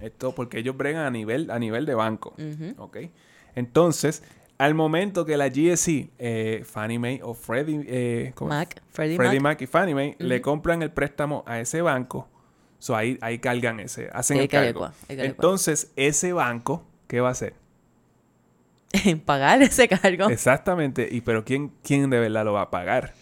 Esto 0.00 0.34
porque 0.34 0.58
ellos 0.58 0.76
bregan 0.76 1.04
a 1.04 1.10
nivel, 1.10 1.50
a 1.50 1.58
nivel 1.58 1.86
de 1.86 1.94
banco. 1.94 2.34
¿Ok? 2.78 2.98
Entonces, 3.54 4.22
al 4.60 4.74
momento 4.74 5.24
que 5.24 5.38
la 5.38 5.48
GSE, 5.48 6.10
eh, 6.18 6.62
Fannie 6.64 6.98
Mae 6.98 7.20
o 7.22 7.32
Freddie, 7.32 7.82
eh. 7.88 8.34
Mac, 8.42 8.82
Freddie, 8.90 9.16
Freddie 9.16 9.40
Mac. 9.40 9.54
Mac 9.54 9.62
y 9.62 9.66
Fannie 9.66 9.94
Mae 9.94 10.16
le 10.18 10.42
compran 10.42 10.82
el 10.82 10.90
préstamo 10.90 11.42
a 11.46 11.60
ese 11.60 11.80
banco, 11.80 12.28
so 12.78 12.94
ahí, 12.94 13.18
ahí 13.22 13.38
cargan 13.38 13.80
ese, 13.80 14.10
hacen 14.12 14.36
Ahí 14.36 14.42
el 14.44 14.48
cargo. 14.50 14.64
calecua, 14.80 14.94
ahí 15.08 15.16
calecua. 15.16 15.24
Entonces, 15.30 15.90
ese 15.96 16.34
banco, 16.34 16.84
¿qué 17.06 17.20
va 17.20 17.28
a 17.28 17.32
hacer? 17.32 17.54
En 18.92 19.20
pagar 19.24 19.62
ese 19.62 19.88
cargo. 19.88 20.28
Exactamente. 20.28 21.08
Y 21.10 21.22
pero 21.22 21.44
¿quién, 21.44 21.72
quién 21.82 22.10
de 22.10 22.20
verdad 22.20 22.44
lo 22.44 22.52
va 22.52 22.62
a 22.62 22.70
pagar? 22.70 23.14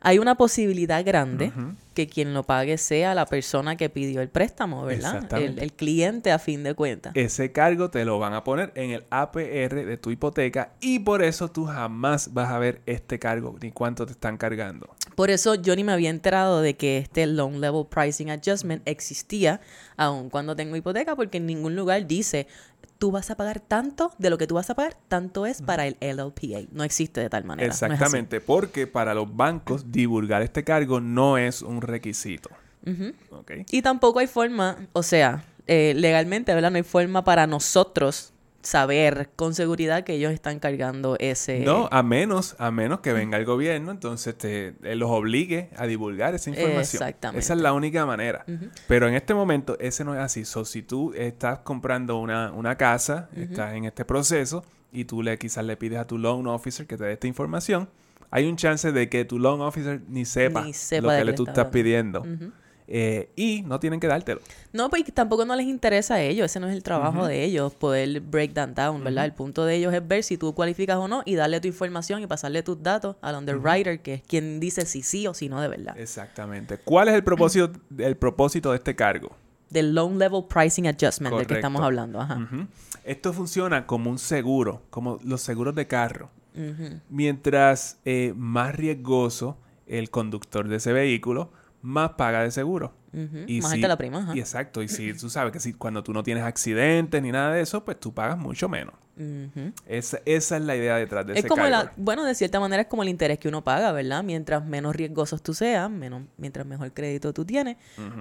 Hay 0.00 0.20
una 0.20 0.36
posibilidad 0.36 1.04
grande 1.04 1.50
que 1.96 2.06
quien 2.06 2.34
lo 2.34 2.42
pague 2.42 2.76
sea 2.76 3.14
la 3.14 3.24
persona 3.24 3.76
que 3.76 3.88
pidió 3.88 4.20
el 4.20 4.28
préstamo, 4.28 4.84
¿verdad? 4.84 5.14
Exactamente. 5.14 5.64
el 5.64 5.72
cliente 5.72 6.30
a 6.30 6.38
fin 6.38 6.62
de 6.62 6.74
cuentas. 6.74 7.12
Ese 7.16 7.52
cargo 7.52 7.88
te 7.88 8.04
lo 8.04 8.18
van 8.18 8.34
a 8.34 8.44
poner 8.44 8.70
en 8.74 8.90
el 8.90 9.04
APR 9.08 9.86
de 9.86 9.96
tu 9.96 10.10
hipoteca 10.10 10.74
y 10.78 10.98
por 10.98 11.22
eso 11.22 11.50
tú 11.50 11.64
jamás 11.64 12.34
vas 12.34 12.50
a 12.50 12.58
ver 12.58 12.82
este 12.84 13.18
cargo 13.18 13.56
ni 13.62 13.72
cuánto 13.72 14.04
te 14.04 14.12
están 14.12 14.36
cargando. 14.36 14.94
Por 15.14 15.30
eso 15.30 15.54
yo 15.54 15.74
ni 15.74 15.84
me 15.84 15.92
había 15.92 16.10
enterado 16.10 16.60
de 16.60 16.76
que 16.76 16.98
este 16.98 17.26
Loan 17.26 17.62
Level 17.62 17.86
Pricing 17.88 18.30
Adjustment 18.30 18.82
existía 18.84 19.62
aun 19.96 20.28
cuando 20.28 20.54
tengo 20.54 20.76
hipoteca, 20.76 21.16
porque 21.16 21.38
en 21.38 21.46
ningún 21.46 21.74
lugar 21.74 22.06
dice 22.06 22.46
tú 22.98 23.10
vas 23.10 23.30
a 23.30 23.36
pagar 23.36 23.60
tanto 23.60 24.12
de 24.18 24.30
lo 24.30 24.38
que 24.38 24.46
tú 24.46 24.54
vas 24.54 24.70
a 24.70 24.74
pagar, 24.74 24.96
tanto 25.08 25.46
es 25.46 25.62
para 25.62 25.86
el 25.86 25.96
LLPA. 26.00 26.68
No 26.72 26.84
existe 26.84 27.20
de 27.20 27.28
tal 27.28 27.44
manera. 27.44 27.68
no. 27.68 27.72
Exactamente, 27.72 28.40
porque 28.40 28.86
para 28.86 29.14
los 29.14 29.34
bancos 29.34 29.90
divulgar 29.92 30.42
este 30.42 30.64
cargo 30.64 31.00
no 31.00 31.38
es 31.38 31.62
un 31.62 31.82
requisito. 31.86 32.50
Ujú. 32.86 33.12
¿ok? 33.30 33.52
Y 33.70 33.82
tampoco 33.82 34.20
hay 34.20 34.26
forma, 34.26 34.76
o 34.92 35.02
sea, 35.02 35.44
eh, 35.66 35.94
legalmente, 35.96 36.54
¿verdad? 36.54 36.70
No 36.70 36.76
hay 36.76 36.82
forma 36.82 37.24
para 37.24 37.46
nosotros 37.46 38.32
saber 38.66 39.30
con 39.36 39.54
seguridad 39.54 40.02
que 40.02 40.14
ellos 40.14 40.32
están 40.32 40.58
cargando 40.58 41.16
ese... 41.20 41.60
No, 41.60 41.88
a 41.92 42.02
menos, 42.02 42.56
a 42.58 42.70
menos 42.70 43.00
que 43.00 43.12
venga 43.12 43.38
el 43.38 43.44
gobierno, 43.44 43.92
entonces 43.92 44.36
te 44.36 44.74
eh, 44.82 44.96
los 44.96 45.10
obligue 45.10 45.70
a 45.76 45.86
divulgar 45.86 46.34
esa 46.34 46.50
información. 46.50 46.80
Exactamente. 46.80 47.38
Esa 47.38 47.54
es 47.54 47.60
la 47.60 47.72
única 47.72 48.04
manera. 48.06 48.44
Pero 48.88 49.08
en 49.08 49.14
este 49.14 49.34
momento 49.34 49.76
ese 49.78 50.04
no 50.04 50.14
es 50.14 50.20
así. 50.20 50.44
So, 50.44 50.64
si 50.64 50.82
tú 50.82 51.14
estás 51.14 51.60
comprando 51.60 52.18
una, 52.18 52.50
una 52.52 52.76
casa, 52.76 53.28
estás 53.36 53.74
en 53.74 53.84
este 53.84 54.04
proceso 54.04 54.64
y 54.92 55.04
tú 55.04 55.22
le 55.22 55.38
quizás 55.38 55.64
le 55.64 55.76
pides 55.76 55.98
a 56.00 56.06
tu 56.06 56.18
loan 56.18 56.46
officer 56.48 56.86
que 56.86 56.96
te 56.96 57.04
dé 57.04 57.12
esta 57.12 57.28
información, 57.28 57.88
hay 58.30 58.46
un 58.46 58.56
chance 58.56 58.92
de 58.92 59.08
que 59.08 59.24
tu 59.24 59.38
loan 59.38 59.60
officer 59.60 60.00
ni 60.08 60.24
sepa, 60.24 60.62
Ni 60.64 60.72
sepa 60.72 61.12
lo 61.12 61.18
que 61.18 61.24
le 61.24 61.32
tú 61.32 61.42
está 61.44 61.62
estás 61.62 61.66
hablando. 61.66 62.22
pidiendo. 62.22 62.52
Eh, 62.88 63.30
y 63.34 63.62
no 63.62 63.80
tienen 63.80 63.98
que 63.98 64.06
dártelo. 64.06 64.40
No, 64.72 64.88
pues 64.90 65.02
tampoco 65.12 65.44
no 65.44 65.56
les 65.56 65.66
interesa 65.66 66.14
a 66.14 66.20
ellos, 66.20 66.44
ese 66.46 66.60
no 66.60 66.68
es 66.68 66.74
el 66.76 66.84
trabajo 66.84 67.26
de 67.26 67.42
ellos, 67.42 67.74
poder 67.74 68.20
break 68.20 68.52
that 68.54 68.68
down, 68.68 69.02
¿verdad? 69.02 69.24
El 69.24 69.32
punto 69.32 69.64
de 69.64 69.74
ellos 69.74 69.92
es 69.92 70.06
ver 70.06 70.22
si 70.22 70.36
tú 70.38 70.54
cualificas 70.54 70.96
o 70.96 71.08
no 71.08 71.22
y 71.24 71.34
darle 71.34 71.60
tu 71.60 71.66
información 71.66 72.22
y 72.22 72.28
pasarle 72.28 72.62
tus 72.62 72.80
datos 72.80 73.16
al 73.22 73.34
underwriter, 73.34 74.00
que 74.02 74.14
es 74.14 74.22
quien 74.22 74.60
dice 74.60 74.86
si 74.86 75.02
sí 75.02 75.26
o 75.26 75.34
si 75.34 75.48
no 75.48 75.60
de 75.60 75.66
verdad. 75.68 75.98
Exactamente. 75.98 76.78
¿Cuál 76.78 77.08
es 77.08 77.14
el 77.14 77.24
propósito, 77.24 77.72
el 77.98 78.16
propósito 78.16 78.70
de 78.70 78.76
este 78.76 78.94
cargo? 78.94 79.32
Del 79.68 79.92
Loan 79.92 80.16
Level 80.20 80.44
Pricing 80.48 80.86
Adjustment 80.86 81.34
del 81.36 81.46
que 81.48 81.54
estamos 81.54 81.82
hablando, 81.82 82.20
ajá. 82.20 82.46
Esto 83.02 83.32
funciona 83.32 83.84
como 83.84 84.10
un 84.10 84.18
seguro, 84.20 84.82
como 84.90 85.18
los 85.24 85.40
seguros 85.40 85.74
de 85.74 85.88
carro. 85.88 86.30
Mientras 87.08 88.00
eh, 88.04 88.32
más 88.36 88.74
riesgoso 88.74 89.58
el 89.86 90.10
conductor 90.10 90.68
de 90.68 90.76
ese 90.76 90.92
vehículo, 90.92 91.52
más 91.82 92.10
paga 92.12 92.42
de 92.42 92.50
seguro. 92.50 92.92
Y 93.46 93.60
Más 93.60 93.70
si- 93.70 93.76
alta 93.76 93.88
la 93.88 93.96
prima, 93.96 94.18
ajá. 94.18 94.36
y 94.36 94.40
exacto. 94.40 94.82
Y 94.82 94.88
si 94.88 95.14
tú 95.14 95.30
sabes 95.30 95.52
que 95.52 95.60
si 95.60 95.72
cuando 95.72 96.02
tú 96.02 96.12
no 96.12 96.22
tienes 96.22 96.44
accidentes 96.44 97.22
ni 97.22 97.32
nada 97.32 97.52
de 97.54 97.62
eso, 97.62 97.84
pues 97.84 97.98
tú 97.98 98.12
pagas 98.12 98.36
mucho 98.36 98.68
menos. 98.68 98.94
Ujú. 99.16 99.72
Esa, 99.86 100.20
esa 100.26 100.56
es 100.58 100.62
la 100.62 100.76
idea 100.76 100.96
detrás 100.96 101.26
de 101.26 101.32
Es 101.32 101.38
ese 101.40 101.48
como 101.48 101.66
la, 101.66 101.92
bueno, 101.96 102.24
de 102.24 102.34
cierta 102.34 102.60
manera 102.60 102.82
es 102.82 102.88
como 102.88 103.02
el 103.02 103.08
interés 103.08 103.38
que 103.38 103.48
uno 103.48 103.64
paga, 103.64 103.90
¿verdad? 103.92 104.22
Mientras 104.22 104.64
menos 104.64 104.94
riesgosos 104.94 105.42
tú 105.42 105.54
seas, 105.54 105.90
menos, 105.90 106.22
mientras 106.36 106.66
mejor 106.66 106.92
crédito 106.92 107.32
tú 107.32 107.44
tienes, 107.44 107.76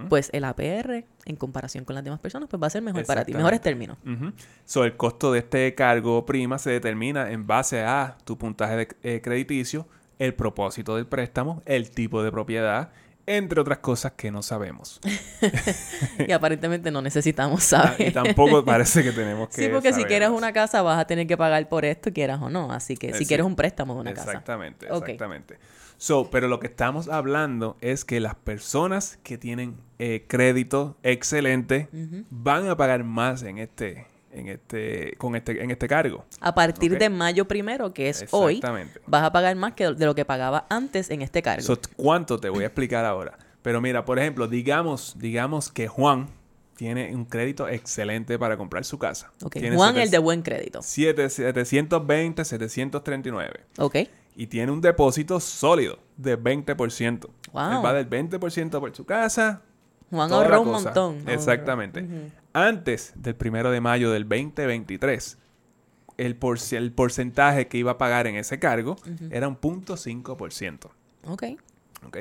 pues 0.09 0.29
el 0.31 0.45
APR, 0.45 1.05
en 1.25 1.35
comparación 1.35 1.83
con 1.83 1.95
las 1.95 2.03
demás 2.03 2.19
personas, 2.19 2.47
pues 2.49 2.61
va 2.61 2.67
a 2.67 2.69
ser 2.69 2.81
mejor 2.81 3.05
para 3.05 3.25
ti. 3.25 3.33
Mejores 3.33 3.61
términos. 3.61 3.97
Ujú. 4.05 4.31
So, 4.63 4.85
el 4.85 4.95
costo 4.95 5.33
de 5.33 5.39
este 5.39 5.75
cargo 5.75 6.25
prima 6.25 6.57
se 6.59 6.69
determina 6.69 7.31
en 7.31 7.45
base 7.45 7.81
a 7.81 8.17
tu 8.23 8.37
puntaje 8.37 8.75
de, 8.77 8.87
eh, 9.03 9.21
crediticio, 9.21 9.87
el 10.17 10.33
propósito 10.33 10.95
del 10.95 11.07
préstamo, 11.07 11.61
el 11.65 11.91
tipo 11.91 12.23
de 12.23 12.31
propiedad, 12.31 12.89
entre 13.27 13.59
otras 13.59 13.79
cosas 13.79 14.13
que 14.13 14.31
no 14.31 14.43
sabemos. 14.43 14.99
y 16.27 16.31
aparentemente 16.31 16.91
no 16.91 17.01
necesitamos 17.01 17.73
Ah, 17.73 17.95
y 17.97 18.11
saber. 18.11 18.13
tampoco 18.13 18.63
parece 18.63 19.03
que 19.03 19.11
tenemos 19.11 19.49
que 19.55 19.63
Sí, 19.63 19.69
porque 19.69 19.93
si 19.93 20.03
quieres 20.05 20.29
una 20.29 20.53
casa 20.53 20.81
vas 20.81 20.99
a 20.99 21.05
tener 21.07 21.27
que 21.27 21.37
pagar 21.37 21.67
por 21.69 21.85
esto, 21.85 22.11
quieras 22.13 22.41
o 22.41 22.49
no. 22.49 22.71
Así 22.71 22.95
que 22.97 23.13
si 23.13 23.19
sí. 23.19 23.25
quieres 23.25 23.45
un 23.45 23.55
préstamo 23.55 23.95
de 23.95 24.01
una 24.01 24.13
casa. 24.13 24.31
Exactamente, 24.31 24.87
exactamente. 24.87 25.57
So, 25.97 26.29
pero 26.29 26.47
lo 26.49 26.59
que 26.59 26.67
estamos 26.67 27.07
hablando 27.07 27.77
es 27.79 28.03
que 28.03 28.19
las 28.19 28.35
personas 28.35 29.17
que 29.23 29.37
tienen 29.37 29.77
eh, 29.97 30.25
crédito 30.27 30.97
excelente 31.03 31.87
van 32.29 32.67
a 32.67 32.75
pagar 32.75 33.03
más 33.05 33.43
en 33.43 33.59
este, 33.59 34.05
en 34.35 34.49
este, 34.49 35.15
con 35.17 35.35
este, 35.35 35.63
en 35.63 35.71
este 35.71 35.87
cargo. 35.87 36.25
A 36.41 36.53
partir 36.53 36.97
de 36.97 37.09
mayo 37.09 37.47
primero, 37.47 37.93
que 37.93 38.09
es 38.09 38.25
hoy, 38.31 38.61
vas 39.07 39.23
a 39.23 39.31
pagar 39.31 39.55
más 39.55 39.73
que 39.73 39.93
de 39.93 40.05
lo 40.05 40.13
que 40.15 40.25
pagaba 40.25 40.65
antes 40.69 41.09
en 41.09 41.21
este 41.21 41.41
cargo. 41.41 41.63
So, 41.63 41.77
¿Cuánto 41.95 42.39
te 42.39 42.49
voy 42.49 42.63
a 42.63 42.67
explicar 42.67 43.05
ahora? 43.05 43.37
Pero 43.61 43.81
mira, 43.81 44.05
por 44.05 44.19
ejemplo, 44.19 44.47
digamos, 44.47 45.15
digamos 45.17 45.71
que 45.71 45.87
Juan 45.87 46.27
tiene 46.75 47.15
un 47.15 47.25
crédito 47.25 47.67
excelente 47.67 48.37
para 48.37 48.57
comprar 48.57 48.83
su 48.85 48.99
casa. 48.99 49.31
Ok, 49.41 49.53
Tiene 49.53 49.75
Juan, 49.75 49.97
el 49.97 50.11
de 50.11 50.17
buen 50.19 50.41
crédito. 50.41 50.81
siete- 50.83 51.29
720, 51.29 52.43
739. 52.45 53.61
Ok. 53.79 53.95
Y 54.35 54.47
tiene 54.47 54.71
un 54.71 54.81
depósito 54.81 55.39
sólido 55.39 55.97
de 56.17 56.37
20%. 56.37 57.29
Wow. 57.53 57.71
Él 57.71 57.85
va 57.85 57.93
del 57.93 58.09
20% 58.09 58.79
por 58.79 58.93
su 58.93 59.05
casa. 59.05 59.61
Juan 60.11 60.31
ahorró 60.31 60.61
un 60.61 60.71
montón. 60.71 61.23
Exactamente. 61.27 62.05
Antes 62.57 63.11
del 63.15 63.35
primero 63.35 63.69
de 63.69 63.81
mayo 63.81 64.11
del 64.11 64.23
2023, 64.29 65.37
el, 66.17 66.37
por- 66.37 66.57
el 66.71 66.93
porcentaje 66.93 67.67
que 67.67 67.77
iba 67.77 67.91
a 67.91 67.97
pagar 67.97 68.27
en 68.27 68.37
ese 68.37 68.59
cargo 68.59 68.95
era 69.29 69.49
un 69.49 69.59
0.5%. 69.59 70.89
Ok. 71.27 71.43
¿ok? 72.07 72.17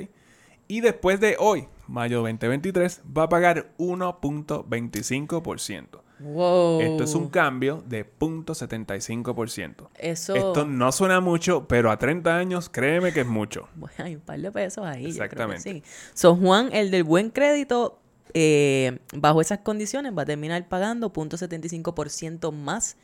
Y 0.67 0.81
después 0.81 1.21
de 1.21 1.37
hoy, 1.39 1.69
mayo 1.87 2.19
2023, 2.23 3.03
va 3.17 3.25
a 3.25 3.29
pagar 3.29 3.69
1.25%. 3.79 6.01
Wow. 6.21 6.81
Esto 6.81 7.05
es 7.05 7.15
un 7.15 7.29
cambio 7.29 7.83
de 7.87 8.07
0.75%. 8.19 9.89
Eso. 9.99 10.35
Esto 10.35 10.65
no 10.65 10.91
suena 10.93 11.21
mucho, 11.21 11.67
pero 11.69 11.91
a 11.91 11.99
30 11.99 12.37
años, 12.37 12.69
créeme 12.69 13.13
que 13.13 13.21
es 13.21 13.27
mucho. 13.27 13.69
Bueno, 13.75 13.97
hay 13.99 14.15
un 14.15 14.21
par 14.23 14.41
de 14.41 14.51
pesos 14.51 14.85
ahí. 14.87 15.13
yo 15.13 15.29
creo 15.29 15.29
que 15.29 15.35
Exactamente. 15.55 15.63
sí. 15.63 15.83
So, 16.15 16.35
Juan, 16.37 16.71
el 16.73 16.91
del 16.91 17.05
buen 17.05 17.31
crédito, 17.31 18.01
eh, 18.35 18.99
bajo 19.15 19.41
esas 19.41 19.61
condiciones, 19.61 20.13
va 20.17 20.23
a 20.23 20.27
terminar 20.27 20.69
pagando 20.69 21.13
0.75% 21.13 22.53
más 22.53 22.97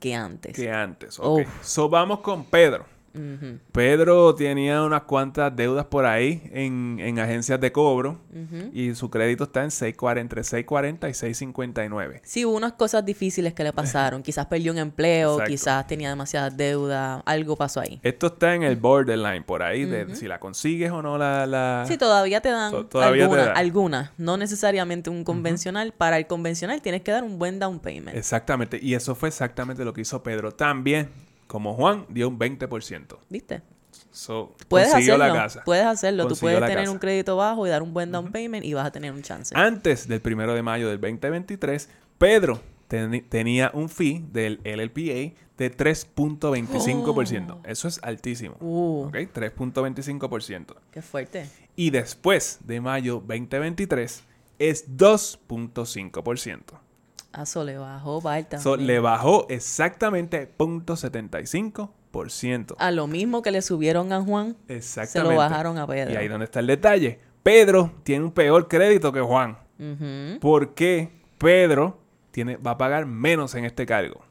que 0.00 0.14
antes. 0.14 0.56
que 0.56 0.70
antes. 0.70 1.18
ok. 1.18 1.40
Uf. 1.42 1.64
So 1.64 1.88
vamos 1.88 2.20
con 2.20 2.44
Pedro. 2.44 2.97
Pedro 3.72 4.34
tenía 4.34 4.82
unas 4.82 5.02
cuantas 5.02 5.54
deudas 5.54 5.86
por 5.86 6.06
ahí 6.06 6.42
en, 6.52 6.98
en 7.00 7.18
agencias 7.18 7.60
de 7.60 7.72
cobro 7.72 8.18
y 8.72 8.94
su 8.94 9.10
crédito 9.10 9.44
está 9.44 9.64
en 9.64 9.70
640, 9.70 10.20
entre 10.20 10.44
640 10.44 11.08
y 11.08 11.14
659. 11.14 12.20
Sí, 12.24 12.44
hubo 12.44 12.56
unas 12.56 12.72
cosas 12.74 13.04
difíciles 13.04 13.54
que 13.54 13.64
le 13.64 13.72
pasaron. 13.72 14.22
Quizás 14.28 14.46
perdió 14.46 14.72
un 14.72 14.78
empleo, 14.78 15.32
Exacto. 15.32 15.50
quizás 15.50 15.86
tenía 15.86 16.08
demasiadas 16.10 16.56
deudas, 16.56 17.22
algo 17.24 17.56
pasó 17.56 17.80
ahí. 17.80 18.00
Esto 18.02 18.28
está 18.28 18.54
en 18.54 18.62
el 18.62 18.76
borderline 18.76 19.44
por 19.44 19.62
ahí 19.62 19.84
de 19.84 20.14
si 20.14 20.26
la 20.26 20.38
consigues 20.38 20.90
o 20.90 21.02
no 21.02 21.18
la... 21.18 21.46
la- 21.46 21.84
Sí, 21.86 21.96
todavía 21.96 22.40
te 22.40 22.50
dan 22.50 22.88
todavía 22.88 23.28
te 23.28 23.36
no 24.18 24.36
necesariamente 24.36 25.10
un 25.10 25.24
convencional. 25.24 25.92
Para 25.92 26.18
el 26.18 26.26
convencional 26.26 26.82
tienes 26.82 27.02
que 27.02 27.10
dar 27.12 27.24
un 27.24 27.38
buen 27.38 27.58
down 27.58 27.78
payment. 27.78 28.16
Exactamente. 28.16 28.78
Y 28.80 28.94
eso 28.94 29.14
fue 29.14 29.28
exactamente 29.28 29.84
lo 29.84 29.92
que 29.92 30.02
hizo 30.02 30.22
Pedro. 30.22 30.52
También, 30.52 31.08
como 31.48 31.74
Juan, 31.74 32.06
dio 32.08 32.28
un 32.28 32.38
20%. 32.38 33.18
¿Viste? 33.28 33.62
So, 34.12 34.54
Puedes 34.68 34.94
hacerlo. 34.94 35.18
la 35.18 35.32
casa. 35.32 35.64
Puedes 35.64 35.86
hacerlo. 35.86 36.28
Tú 36.28 36.36
puedes 36.36 36.60
tener 36.60 36.76
casa. 36.78 36.90
un 36.90 36.98
crédito 36.98 37.36
bajo 37.36 37.66
y 37.66 37.70
dar 37.70 37.82
un 37.82 37.92
buen 37.92 38.12
down 38.12 38.30
payment 38.30 38.64
y 38.64 38.74
vas 38.74 38.86
a 38.86 38.92
tener 38.92 39.12
un 39.12 39.22
chance. 39.22 39.52
Antes 39.56 40.06
del 40.06 40.20
primero 40.20 40.54
de 40.54 40.62
mayo 40.62 40.88
del 40.88 41.00
2023, 41.00 41.88
Pedro 42.18 42.60
tenía 42.88 43.70
un 43.74 43.88
fee 43.88 44.24
del 44.32 44.60
LLPA 44.64 45.34
de 45.58 45.76
3.25%. 45.76 47.60
Eso 47.64 47.88
es 47.88 48.00
altísimo. 48.02 48.56
Uh, 48.60 49.06
¿Ok? 49.08 49.14
3.25%. 49.14 50.76
qué 50.90 51.02
fuerte. 51.02 51.48
Y 51.76 51.90
después 51.90 52.60
de 52.64 52.80
mayo 52.80 53.22
2023 53.26 54.24
es 54.58 54.88
2.5%. 54.96 56.87
Ah, 57.40 57.64
le 57.64 57.78
bajó 57.78 58.20
Barta. 58.20 58.58
So, 58.58 58.76
le 58.76 58.98
bajó 59.00 59.46
exactamente 59.48 60.48
0.75%. 60.58 62.74
A 62.78 62.90
lo 62.90 63.06
mismo 63.06 63.42
que 63.42 63.50
le 63.50 63.62
subieron 63.62 64.12
a 64.12 64.22
Juan, 64.22 64.56
se 64.66 64.76
Exactamente. 64.76 65.34
lo 65.34 65.38
bajaron 65.40 65.78
a 65.78 65.86
Pedro. 65.86 66.12
Y 66.12 66.16
ahí 66.16 66.28
donde 66.28 66.44
está 66.46 66.60
el 66.60 66.66
detalle. 66.66 67.20
Pedro 67.42 67.92
tiene 68.02 68.24
un 68.24 68.32
peor 68.32 68.68
crédito 68.68 69.12
que 69.12 69.20
Juan. 69.20 69.58
Ujú. 69.78 70.40
¿Por 70.40 70.74
qué 70.74 71.10
Pedro 71.38 71.98
tiene, 72.30 72.56
va 72.56 72.72
a 72.72 72.78
pagar 72.78 73.06
menos 73.06 73.54
en 73.54 73.64
este 73.64 73.86
cargo? 73.86 74.22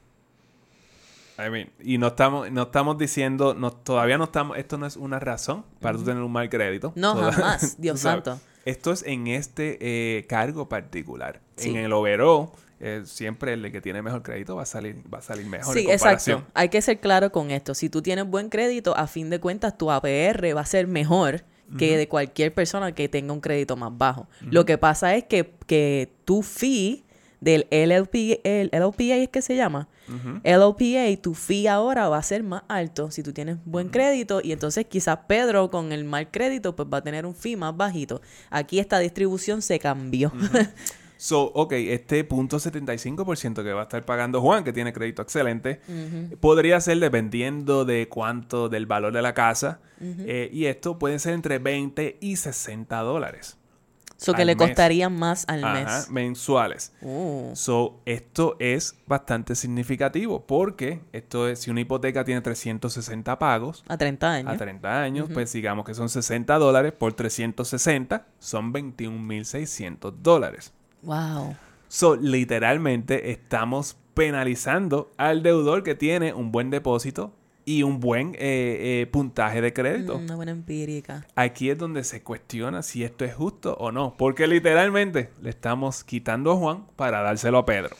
I 1.39 1.49
mean, 1.51 1.69
y 1.79 1.99
no 1.99 2.07
estamos, 2.07 2.49
no 2.51 2.63
estamos 2.63 2.97
diciendo, 2.97 3.53
no, 3.53 3.71
todavía 3.71 4.17
no 4.17 4.23
estamos, 4.25 4.57
esto 4.57 4.77
no 4.79 4.87
es 4.87 4.97
una 4.97 5.19
razón 5.19 5.63
para 5.79 5.95
tú 5.97 6.03
tener 6.03 6.23
un 6.23 6.31
mal 6.31 6.49
crédito. 6.49 6.93
No, 6.95 7.13
Toda- 7.13 7.31
jamás, 7.31 7.75
Dios 7.79 7.99
santo. 7.99 8.39
Esto 8.65 8.91
es 8.91 9.03
en 9.03 9.27
este 9.27 9.77
eh, 9.79 10.25
cargo 10.27 10.67
particular. 10.67 11.39
Sí. 11.55 11.69
En 11.69 11.77
el 11.77 11.93
overall, 11.93 12.49
eh, 12.79 13.01
siempre 13.05 13.53
el 13.53 13.71
que 13.71 13.81
tiene 13.81 14.01
mejor 14.01 14.21
crédito 14.23 14.55
va 14.55 14.63
a 14.63 14.65
salir, 14.65 14.97
va 15.11 15.17
a 15.19 15.21
salir 15.21 15.45
mejor 15.45 15.73
Sí, 15.73 15.81
en 15.81 15.85
comparación. 15.87 16.37
exacto. 16.39 16.51
Hay 16.59 16.69
que 16.69 16.81
ser 16.81 16.99
claro 16.99 17.31
con 17.31 17.51
esto. 17.51 17.73
Si 17.73 17.89
tú 17.89 18.01
tienes 18.01 18.25
buen 18.27 18.49
crédito, 18.49 18.95
a 18.97 19.07
fin 19.07 19.29
de 19.29 19.39
cuentas 19.39 19.77
tu 19.77 19.91
APR 19.91 20.55
va 20.55 20.61
a 20.61 20.65
ser 20.65 20.87
mejor 20.87 21.43
que 21.77 21.97
de 21.97 22.07
cualquier 22.07 22.53
persona 22.53 22.93
que 22.93 23.09
tenga 23.09 23.33
un 23.33 23.41
crédito 23.41 23.75
más 23.75 23.91
bajo. 23.97 24.27
Lo 24.41 24.65
que 24.65 24.77
pasa 24.77 25.15
es 25.15 25.25
que, 25.25 25.53
que 25.65 26.13
tu 26.23 26.41
fee 26.41 27.03
del 27.41 27.67
LLP, 27.69 28.39
el 28.45 28.69
LLPA 28.71 29.15
es 29.17 29.29
que 29.29 29.41
se 29.41 29.55
llama. 29.57 29.89
Ujú. 30.07 30.39
LLPA, 30.45 31.21
tu 31.21 31.33
fee 31.33 31.67
ahora 31.67 32.07
va 32.07 32.17
a 32.19 32.23
ser 32.23 32.41
más 32.41 32.63
alto 32.69 33.11
si 33.11 33.21
tú 33.21 33.33
tienes 33.33 33.57
buen 33.65 33.89
crédito 33.89 34.39
y 34.41 34.53
entonces 34.53 34.85
quizás 34.85 35.19
Pedro 35.27 35.69
con 35.69 35.91
el 35.91 36.05
mal 36.05 36.31
crédito 36.31 36.73
pues 36.75 36.87
va 36.91 36.99
a 36.99 37.03
tener 37.03 37.25
un 37.25 37.35
fee 37.35 37.57
más 37.57 37.75
bajito. 37.75 38.21
Aquí 38.49 38.79
esta 38.79 38.99
distribución 38.99 39.61
se 39.61 39.77
cambió. 39.79 40.31
So, 41.17 41.51
ok, 41.53 41.73
este 41.73 42.23
punto 42.23 42.57
75% 42.59 43.63
que 43.63 43.73
va 43.73 43.81
a 43.81 43.83
estar 43.83 44.05
pagando 44.05 44.41
Juan, 44.41 44.63
que 44.63 44.73
tiene 44.73 44.93
crédito 44.93 45.21
excelente, 45.21 45.81
podría 46.39 46.79
ser 46.79 46.99
dependiendo 46.99 47.85
de 47.85 48.07
cuánto 48.07 48.69
del 48.69 48.85
valor 48.85 49.13
de 49.13 49.21
la 49.21 49.33
casa. 49.33 49.79
eh, 50.01 50.49
y 50.53 50.65
esto 50.65 50.99
puede 50.99 51.17
ser 51.19 51.33
entre 51.33 51.57
20 51.59 52.17
y 52.21 52.35
60 52.35 52.99
dólares. 53.01 53.57
Eso 54.19 54.33
que 54.33 54.45
le 54.45 54.55
mes. 54.55 54.67
costaría 54.67 55.09
más 55.09 55.45
al 55.47 55.63
Ajá, 55.63 55.83
mes. 55.99 56.09
mensuales. 56.09 56.91
Uh, 57.01 57.51
So, 57.53 58.01
esto 58.05 58.55
es 58.59 58.95
bastante 59.05 59.53
significativo 59.53 60.43
porque 60.47 61.01
esto 61.13 61.47
es, 61.47 61.59
si 61.59 61.69
una 61.69 61.81
hipoteca 61.81 62.23
tiene 62.23 62.41
360 62.41 63.37
pagos 63.37 63.83
a 63.87 63.95
30 63.95 64.31
años. 64.33 64.51
a 64.53 64.57
30 64.57 65.03
años, 65.03 65.29
pues 65.31 65.53
digamos 65.53 65.85
que 65.85 65.93
son 65.93 66.09
60 66.09 66.57
dólares 66.57 66.93
por 66.93 67.13
360, 67.13 68.25
son 68.39 68.73
21.600 68.73 70.11
dólares. 70.23 70.73
Wow. 71.07 71.55
So, 71.87 72.17
literalmente 72.17 73.31
estamos 73.31 73.95
penalizando 74.13 75.09
al 75.15 75.41
deudor 75.41 75.83
que 75.83 75.95
tiene 75.95 76.33
un 76.33 76.51
buen 76.51 76.69
depósito 76.69 77.31
y 77.63 77.83
un 77.83 78.01
buen 78.01 78.35
eh, 78.35 79.01
eh, 79.01 79.07
puntaje 79.09 79.61
de 79.61 79.71
crédito. 79.71 80.17
Mm, 80.17 80.23
Una 80.23 80.35
buena 80.35 80.51
empírica. 80.51 81.25
Aquí 81.35 81.69
es 81.69 81.77
donde 81.77 82.03
se 82.03 82.23
cuestiona 82.23 82.83
si 82.83 83.05
esto 83.05 83.23
es 83.23 83.33
justo 83.33 83.77
o 83.79 83.93
no, 83.93 84.15
porque 84.17 84.47
literalmente 84.47 85.29
le 85.41 85.49
estamos 85.49 86.03
quitando 86.03 86.51
a 86.51 86.57
Juan 86.57 86.85
para 86.97 87.21
dárselo 87.21 87.59
a 87.59 87.65
Pedro. 87.65 87.95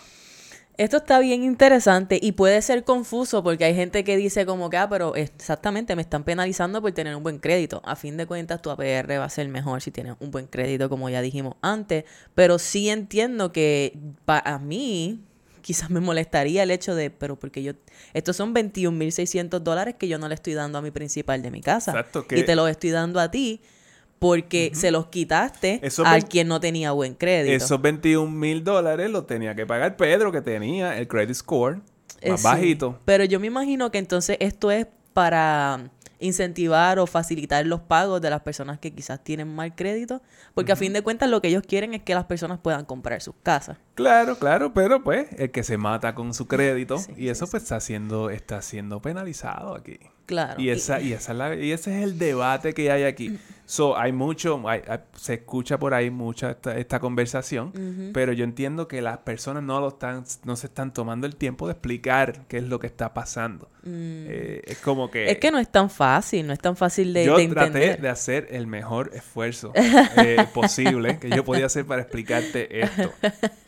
Esto 0.78 0.98
está 0.98 1.18
bien 1.20 1.44
interesante 1.44 2.20
y 2.22 2.34
puede 2.34 2.62
ser 2.62 2.84
confuso 2.84 3.44
porque 3.44 3.66
hay 3.66 3.74
gente 3.74 4.04
que 4.04 4.16
dice 4.16 4.46
como 4.46 4.70
que, 4.70 4.78
ah, 4.78 4.88
pero 4.88 5.16
exactamente 5.16 5.96
me 5.96 6.04
están 6.04 6.24
penalizando 6.24 6.84
por 6.84 6.92
tener 6.92 7.16
un 7.16 7.24
buen 7.24 7.40
crédito. 7.40 7.82
A 7.84 7.96
fin 7.96 8.16
de 8.16 8.28
cuentas, 8.28 8.62
tu 8.62 8.70
APR 8.70 9.18
va 9.18 9.26
a 9.26 9.30
ser 9.30 9.48
mejor 9.50 9.82
si 9.82 9.90
tienes 9.90 10.14
un 10.20 10.30
buen 10.30 10.46
crédito, 10.46 10.88
como 10.88 11.10
ya 11.10 11.22
dijimos 11.24 11.56
antes. 11.64 12.04
Pero 12.36 12.60
sí 12.60 12.90
entiendo 12.90 13.52
que 13.52 13.98
para 14.26 14.60
mí, 14.60 15.20
quizás 15.64 15.90
me 15.90 16.00
molestaría 16.00 16.62
el 16.62 16.70
hecho 16.70 16.94
de, 16.94 17.10
pero 17.10 17.38
porque 17.40 17.64
yo, 17.64 17.74
estos 18.14 18.36
son 18.36 18.54
21.600 18.54 19.64
dólares 19.64 19.96
que 19.98 20.08
yo 20.08 20.20
no 20.20 20.28
le 20.28 20.36
estoy 20.36 20.54
dando 20.54 20.78
a 20.78 20.82
mi 20.84 20.92
principal 20.92 21.42
de 21.42 21.50
mi 21.50 21.62
casa. 21.62 21.92
Exacto, 21.92 22.28
que- 22.28 22.38
Y 22.38 22.44
te 22.44 22.56
los 22.56 22.70
estoy 22.70 22.92
dando 22.92 23.20
a 23.20 23.32
ti 23.32 23.62
porque 24.20 24.72
se 24.74 24.92
los 24.92 25.08
quitaste 25.08 25.80
Esos 25.84 26.06
al 26.06 26.26
quien 26.26 26.48
no 26.48 26.60
tenía 26.60 26.92
buen 26.92 27.14
crédito. 27.14 27.54
Esos 27.56 27.82
21 27.82 28.32
mil 28.32 28.64
dólares 28.64 29.10
los 29.12 29.28
tenía 29.28 29.56
que 29.56 29.66
pagar 29.66 29.96
Pedro, 29.98 30.32
que 30.32 30.42
tenía 30.42 30.98
el 30.98 31.08
credit 31.08 31.36
score 31.36 31.82
Eh, 32.22 32.32
más 32.32 32.42
sí. 32.42 32.46
bajito. 32.48 33.00
Pero 33.06 33.24
yo 33.26 33.40
me 33.40 33.48
imagino 33.48 33.92
que 33.92 34.00
entonces 34.00 34.38
esto 34.40 34.72
es 34.72 34.88
para 35.14 35.90
incentivar 36.20 36.98
o 36.98 37.06
facilitar 37.06 37.64
los 37.68 37.80
pagos 37.82 38.22
de 38.22 38.32
las 38.32 38.42
personas 38.42 38.80
que 38.80 38.92
quizás 38.92 39.24
tienen 39.24 39.54
mal 39.54 39.76
crédito, 39.76 40.22
porque 40.56 40.72
a 40.72 40.76
fin 40.76 40.92
de 40.94 41.04
cuentas 41.04 41.30
lo 41.30 41.42
que 41.42 41.48
ellos 41.50 41.62
quieren 41.68 41.94
es 41.94 42.02
que 42.02 42.16
las 42.16 42.26
personas 42.26 42.58
puedan 42.60 42.86
comprar 42.86 43.22
sus 43.22 43.36
casas. 43.44 43.78
Claro, 43.94 44.38
claro, 44.40 44.74
pero 44.74 45.04
pues 45.04 45.28
el 45.38 45.52
que 45.52 45.62
se 45.64 45.78
mata 45.78 46.16
con 46.16 46.34
su 46.34 46.48
crédito 46.48 46.98
Sí, 46.98 47.14
y 47.18 47.28
eso 47.30 47.46
pues 47.48 47.62
está 47.64 47.80
siendo 47.80 48.32
está 48.32 48.64
siendo 48.64 49.00
penalizado 49.00 49.76
aquí. 49.76 50.00
Claro. 50.28 50.62
Y, 50.62 50.70
esa, 50.70 51.02
y, 51.02 51.14
esa 51.14 51.32
es 51.32 51.38
la- 51.38 51.56
y 51.56 51.72
ese 51.72 51.98
es 51.98 52.04
el 52.04 52.20
debate 52.20 52.74
que 52.74 52.92
hay 52.92 53.04
aquí. 53.06 53.40
So, 53.66 53.98
hay 53.98 54.14
mucho, 54.14 54.62
hay- 54.70 54.82
hay- 54.88 55.00
se 55.16 55.34
escucha 55.34 55.78
por 55.78 55.94
ahí 55.94 56.10
mucha 56.10 56.52
esta, 56.52 56.78
esta 56.78 57.00
conversación, 57.02 58.12
pero 58.14 58.32
yo 58.32 58.46
entiendo 58.46 58.88
que 58.88 59.02
las 59.02 59.18
personas 59.20 59.62
no 59.64 59.82
lo 59.82 59.90
están, 59.90 60.24
no 60.46 60.56
se 60.56 60.68
están 60.68 60.94
tomando 60.94 61.28
el 61.28 61.36
tiempo 61.36 61.68
de 61.68 61.74
explicar 61.74 62.46
qué 62.48 62.58
es 62.58 62.64
lo 62.64 62.80
que 62.80 62.88
está 62.88 63.14
pasando. 63.14 63.70
Eh, 63.90 64.62
es 64.66 64.78
como 64.80 65.10
que, 65.12 65.26
Mm. 65.26 65.30
es 65.30 65.38
que 65.40 65.52
no 65.52 65.60
es 65.60 65.70
tan 65.70 65.90
fácil, 65.90 66.46
no 66.48 66.54
es 66.54 66.60
tan 66.60 66.76
fácil 66.78 67.14
de, 67.14 67.26
yo 67.26 67.38
de 67.38 67.48
traté 67.48 67.96
de 67.98 68.10
hacer 68.10 68.48
el 68.52 68.68
mejor 68.68 69.12
esfuerzo 69.14 69.72
eh, 70.18 70.46
posible 70.54 71.20
que 71.20 71.30
yo 71.30 71.44
podía 71.46 71.66
hacer 71.68 71.86
para 71.86 72.02
explicarte 72.04 72.82
esto. 72.84 73.12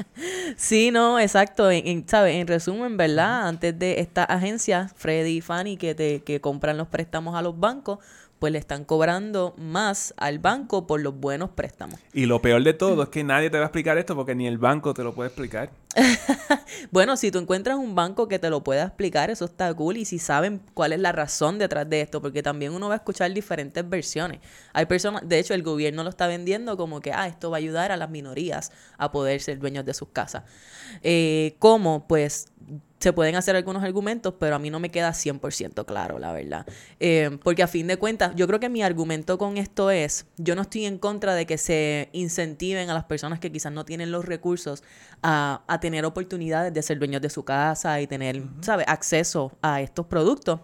Sí, 0.57 0.91
no, 0.91 1.17
exacto. 1.17 1.71
En, 1.71 1.87
en- 1.87 2.07
¿sabes? 2.07 2.35
En 2.35 2.45
resumen, 2.47 2.97
¿verdad? 2.97 3.47
Antes 3.47 3.77
de 3.79 4.01
estas 4.01 4.29
agencias, 4.29 4.91
Freddy 4.97 5.37
y 5.37 5.41
Fanny, 5.41 5.77
que, 5.77 5.95
te, 5.95 6.21
que 6.23 6.41
compran 6.49 6.77
los 6.77 6.87
préstamos 6.87 7.35
a 7.35 7.43
los 7.43 7.59
bancos, 7.59 7.99
pues 8.39 8.51
le 8.51 8.57
están 8.57 8.85
cobrando 8.85 9.53
más 9.57 10.15
al 10.17 10.39
banco 10.39 10.87
por 10.87 10.99
los 10.99 11.13
buenos 11.13 11.51
préstamos. 11.51 11.99
Y 12.11 12.25
lo 12.25 12.41
peor 12.41 12.63
de 12.63 12.73
todo 12.73 13.03
es 13.03 13.09
que 13.09 13.23
nadie 13.23 13.51
te 13.51 13.57
va 13.57 13.65
a 13.65 13.67
explicar 13.67 13.99
esto 13.99 14.15
porque 14.15 14.33
ni 14.33 14.47
el 14.47 14.57
banco 14.57 14.95
te 14.95 15.03
lo 15.03 15.13
puede 15.13 15.27
explicar. 15.27 15.69
Bueno, 16.91 17.17
si 17.17 17.29
tú 17.29 17.39
encuentras 17.39 17.77
un 17.77 17.93
banco 17.93 18.27
que 18.27 18.39
te 18.39 18.49
lo 18.49 18.63
pueda 18.63 18.83
explicar, 18.83 19.29
eso 19.29 19.45
está 19.45 19.73
cool. 19.73 19.97
Y 19.97 20.05
si 20.05 20.17
saben 20.17 20.61
cuál 20.73 20.93
es 20.93 20.99
la 20.99 21.11
razón 21.11 21.59
detrás 21.59 21.89
de 21.89 22.01
esto, 22.01 22.21
porque 22.21 22.41
también 22.41 22.73
uno 22.73 22.87
va 22.87 22.95
a 22.95 22.97
escuchar 22.97 23.31
diferentes 23.33 23.87
versiones. 23.87 24.39
Hay 24.73 24.85
personas, 24.85 25.27
de 25.27 25.39
hecho, 25.39 25.53
el 25.53 25.61
gobierno 25.61 26.03
lo 26.03 26.09
está 26.09 26.27
vendiendo 26.27 26.77
como 26.77 27.01
que, 27.01 27.11
ah, 27.11 27.27
esto 27.27 27.51
va 27.51 27.57
a 27.57 27.59
ayudar 27.59 27.91
a 27.91 27.97
las 27.97 28.09
minorías 28.09 28.71
a 28.97 29.11
poder 29.11 29.41
ser 29.41 29.59
dueños 29.59 29.85
de 29.85 29.93
sus 29.93 30.09
casas. 30.09 30.43
Eh, 31.03 31.55
¿Cómo? 31.59 32.07
Pues 32.07 32.47
se 32.99 33.13
pueden 33.13 33.35
hacer 33.35 33.55
algunos 33.55 33.83
argumentos, 33.83 34.33
pero 34.39 34.55
a 34.55 34.59
mí 34.59 34.69
no 34.69 34.79
me 34.79 34.91
queda 34.91 35.11
100% 35.11 35.85
claro, 35.85 36.19
la 36.19 36.33
verdad. 36.33 36.65
Eh, 36.99 37.37
porque 37.43 37.63
a 37.63 37.67
fin 37.67 37.87
de 37.87 37.97
cuentas, 37.97 38.33
yo 38.35 38.45
creo 38.47 38.59
que 38.59 38.69
mi 38.69 38.83
argumento 38.83 39.37
con 39.37 39.57
esto 39.57 39.89
es, 39.89 40.25
yo 40.37 40.55
no 40.55 40.63
estoy 40.63 40.85
en 40.85 40.97
contra 40.97 41.33
de 41.33 41.45
que 41.45 41.57
se 41.57 42.09
incentiven 42.11 42.89
a 42.89 42.93
las 42.93 43.05
personas 43.05 43.39
que 43.39 43.51
quizás 43.51 43.71
no 43.71 43.85
tienen 43.85 44.11
los 44.11 44.25
recursos 44.25 44.83
a, 45.21 45.63
a 45.67 45.79
tener 45.79 46.05
oportunidades 46.05 46.73
de 46.73 46.81
ser 46.81 46.99
dueños 46.99 47.21
de 47.21 47.29
su 47.29 47.45
casa 47.45 48.01
y 48.01 48.07
tener, 48.07 48.43
¿sabes?, 48.61 48.85
acceso 48.89 49.57
a 49.61 49.81
estos 49.81 50.05
productos. 50.05 50.59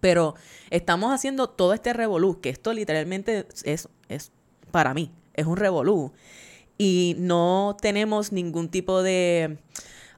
Pero 0.00 0.34
estamos 0.70 1.12
haciendo 1.12 1.48
todo 1.48 1.72
este 1.72 1.92
revolú, 1.92 2.40
que 2.40 2.50
esto 2.50 2.72
literalmente 2.72 3.46
es, 3.64 3.88
es 4.08 4.30
para 4.70 4.92
mí, 4.92 5.10
es 5.34 5.46
un 5.46 5.56
revolú. 5.56 6.12
Y 6.78 7.16
no 7.18 7.76
tenemos 7.80 8.32
ningún 8.32 8.68
tipo 8.68 9.02
de... 9.02 9.58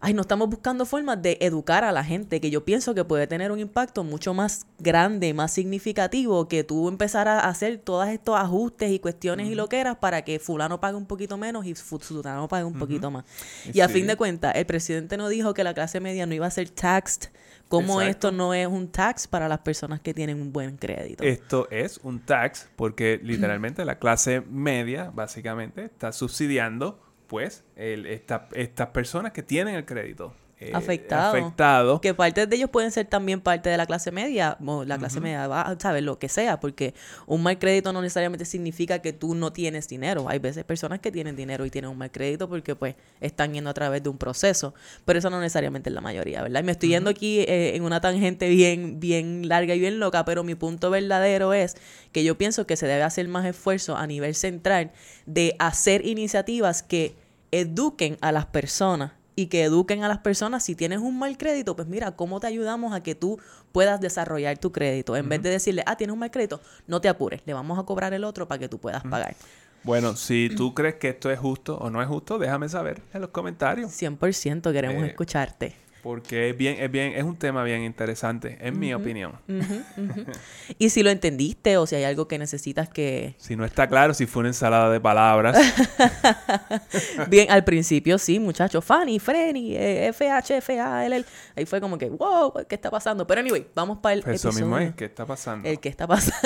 Ay, 0.00 0.14
no 0.14 0.22
estamos 0.22 0.48
buscando 0.48 0.87
formas 0.87 1.20
de 1.20 1.38
educar 1.40 1.82
a 1.84 1.90
la 1.92 2.04
gente, 2.04 2.40
que 2.40 2.50
yo 2.50 2.64
pienso 2.64 2.94
que 2.94 3.04
puede 3.04 3.26
tener 3.26 3.50
un 3.50 3.58
impacto 3.58 4.04
mucho 4.04 4.32
más 4.32 4.66
grande, 4.78 5.34
más 5.34 5.52
significativo, 5.52 6.46
que 6.48 6.62
tú 6.64 6.88
empezar 6.88 7.26
a 7.28 7.40
hacer 7.40 7.78
todos 7.78 8.06
estos 8.08 8.37
ajustes 8.38 8.90
y 8.92 9.00
cuestiones 9.00 9.48
y 9.48 9.54
lo 9.54 9.68
que 9.68 9.80
eras 9.80 9.96
para 9.96 10.22
que 10.22 10.38
fulano 10.38 10.80
pague 10.80 10.96
un 10.96 11.06
poquito 11.06 11.37
menos 11.37 11.66
y 11.66 11.74
fu- 11.74 11.98
fulano 11.98 12.46
pague 12.46 12.64
un 12.64 12.78
poquito 12.78 13.11
más. 13.11 13.24
Y 13.72 13.80
a 13.80 13.88
fin 13.88 14.06
de 14.06 14.16
cuentas, 14.16 14.54
el 14.54 14.66
presidente 14.66 15.16
no 15.16 15.28
dijo 15.28 15.52
que 15.54 15.64
la 15.64 15.74
clase 15.74 15.98
media 16.00 16.26
no 16.26 16.34
iba 16.34 16.46
a 16.46 16.50
ser 16.50 16.70
taxed. 16.70 17.30
¿Cómo 17.68 18.00
Exacto. 18.00 18.28
esto 18.28 18.32
no 18.32 18.54
es 18.54 18.66
un 18.66 18.88
tax 18.88 19.26
para 19.26 19.46
las 19.46 19.58
personas 19.58 20.00
que 20.00 20.14
tienen 20.14 20.40
un 20.40 20.52
buen 20.54 20.78
crédito? 20.78 21.22
Esto 21.22 21.68
es 21.70 21.98
un 22.02 22.20
tax 22.20 22.68
porque 22.76 23.20
literalmente 23.24 23.84
la 23.84 23.98
clase 23.98 24.40
media 24.42 25.11
básicamente 25.12 25.84
está 25.84 26.12
subsidiando 26.12 26.98
pues 27.28 27.64
el- 27.76 28.06
esta- 28.06 28.48
estas 28.54 28.88
personas 28.88 29.32
que 29.32 29.42
tienen 29.44 29.76
el 29.76 29.84
crédito. 29.84 30.34
Eh, 30.61 30.73
Afectado. 30.75 31.37
afectado. 31.37 32.01
Que 32.01 32.14
parte 32.14 32.47
de 32.47 32.57
ellos 32.57 32.68
pueden 32.71 32.90
ser 32.90 33.07
también 33.07 33.40
parte 33.40 33.71
de 33.71 33.77
la 33.77 33.87
clase 33.87 34.11
media, 34.11 34.57
o 34.66 34.85
la 34.85 34.99
clase 34.99 35.21
media, 35.21 35.47
va, 35.47 35.77
¿sabes? 35.79 36.03
Lo 36.03 36.18
que 36.18 36.29
sea, 36.29 36.59
porque 36.59 36.94
un 37.27 37.44
mal 37.44 37.61
crédito 37.61 37.92
no 37.92 38.03
necesariamente 38.03 38.44
significa 38.44 38.99
que 38.99 39.12
tú 39.12 39.37
no 39.37 39.53
tienes 39.53 39.87
dinero. 39.87 40.29
Hay 40.29 40.40
veces 40.40 40.64
personas 40.64 40.99
que 40.99 41.12
tienen 41.12 41.37
dinero 41.37 41.64
y 41.64 41.71
tienen 41.71 41.90
un 41.90 41.99
mal 41.99 42.11
crédito 42.11 42.49
porque 42.49 42.75
pues 42.75 42.97
están 43.21 43.55
yendo 43.55 43.71
a 43.71 43.75
través 43.75 44.03
de 44.03 44.09
un 44.09 44.18
proceso, 44.18 44.75
pero 45.05 45.21
eso 45.21 45.31
no 45.31 45.40
necesariamente 45.40 45.90
es 45.90 45.94
la 45.94 46.01
mayoría, 46.01 46.42
¿verdad? 46.42 46.61
Y 46.61 46.64
me 46.64 46.73
estoy 46.73 46.88
yendo 46.88 47.11
aquí 47.11 47.40
eh, 47.40 47.77
en 47.77 47.85
una 47.85 48.01
tangente 48.01 48.49
bien, 48.49 48.99
bien 48.99 49.49
larga 49.49 49.77
y 49.77 49.79
bien 49.79 50.01
loca, 50.01 50.25
pero 50.25 50.42
mi 50.42 50.57
punto 50.57 50.90
verdadero 50.90 51.53
es 51.53 51.77
que 52.11 52.25
yo 52.25 52.37
pienso 52.37 52.66
que 52.66 52.77
se 52.77 52.88
debe 52.88 53.05
hacer 53.05 53.29
más 53.29 53.47
esfuerzo 53.47 53.97
a 53.97 54.09
nivel 54.09 54.35
central 54.35 54.90
de 55.25 55.55
hacer 55.61 56.05
iniciativas 56.05 56.83
que 56.83 57.14
eduquen 57.53 58.18
a 58.21 58.33
las 58.33 58.47
personas 58.47 59.17
y 59.38 59.46
que 59.46 59.62
eduquen 59.62 60.03
a 60.03 60.09
las 60.09 60.18
personas 60.18 60.64
si 60.64 60.74
tienes 60.74 60.98
un 60.98 61.16
mal 61.16 61.38
crédito, 61.38 61.77
pues 61.77 61.87
mira, 61.87 62.16
¿cómo 62.16 62.40
te 62.40 62.48
ayudamos 62.48 62.92
a 62.92 63.05
que 63.05 63.14
tú 63.14 63.38
puedas 63.70 64.01
desarrollar 64.01 64.59
tu 64.59 64.72
crédito? 64.72 65.16
En 65.16 65.29
vez 65.29 65.40
de 65.42 65.51
decirle, 65.51 65.85
ah, 65.87 65.96
tienes 65.96 66.12
un 66.12 66.18
mal 66.18 66.33
crédito, 66.33 66.61
no 66.88 67.01
te 67.01 67.09
apures, 67.09 67.40
le 67.46 67.55
vamos 67.55 67.79
a 67.79 67.85
cobrar 67.85 68.12
el 68.14 68.24
otro 68.24 68.48
para 68.48 68.59
que 68.59 68.68
tú 68.68 68.79
puedas 68.79 69.05
pagar. 69.05 69.37
Bueno, 69.85 70.16
si 70.16 70.51
tú 70.57 70.74
crees 70.74 70.96
que 70.96 71.11
esto 71.11 71.31
es 71.31 71.38
justo 71.38 71.79
o 71.79 71.88
no 71.88 72.03
es 72.03 72.09
justo, 72.09 72.37
déjame 72.37 72.68
saber 72.68 73.01
en 73.14 73.20
los 73.20 73.31
comentarios. 73.31 73.92
100% 73.92 74.72
queremos 74.72 75.05
Eh, 75.05 75.07
escucharte. 75.07 75.77
Porque 76.02 76.50
es 76.50 76.56
bien, 76.56 76.76
es 76.78 76.90
bien, 76.90 77.12
es 77.14 77.24
un 77.24 77.37
tema 77.37 77.64
bien 77.64 77.82
interesante, 77.82 78.58
en 78.61 78.78
mi 78.78 78.94
opinión. 78.94 79.32
Y 80.78 80.90
si 80.90 81.02
lo 81.02 81.11
entendiste 81.11 81.76
o 81.76 81.87
si 81.87 81.96
hay 81.96 82.04
algo 82.04 82.28
que 82.28 82.38
necesitas 82.38 82.88
que... 82.88 83.34
Si 83.38 83.56
no 83.56 83.64
está 83.64 83.88
claro, 83.88 84.14
si 84.14 84.26
fue 84.26 84.40
una 84.40 84.50
ensalada 84.50 84.90
de 84.90 85.00
palabras, 85.00 85.56
Bien, 87.28 87.50
al 87.50 87.64
principio 87.64 88.18
sí, 88.18 88.38
muchachos, 88.38 88.84
Fanny, 88.84 89.18
Frenny, 89.18 89.74
eh, 89.76 90.12
FH, 90.12 90.61
FAL, 90.61 91.24
ahí 91.56 91.66
fue 91.66 91.80
como 91.80 91.98
que, 91.98 92.08
wow, 92.08 92.52
¿qué 92.68 92.74
está 92.74 92.90
pasando? 92.90 93.26
Pero 93.26 93.40
anyway, 93.40 93.66
vamos 93.74 93.98
para 93.98 94.14
el 94.14 94.22
pues 94.22 94.37
eso 94.37 94.52
mismo 94.52 94.78
es, 94.78 94.94
¿qué 94.94 95.06
está 95.06 95.26
pasando? 95.26 95.68
El 95.68 95.80
que 95.80 95.88
está 95.88 96.06
pasando. 96.06 96.37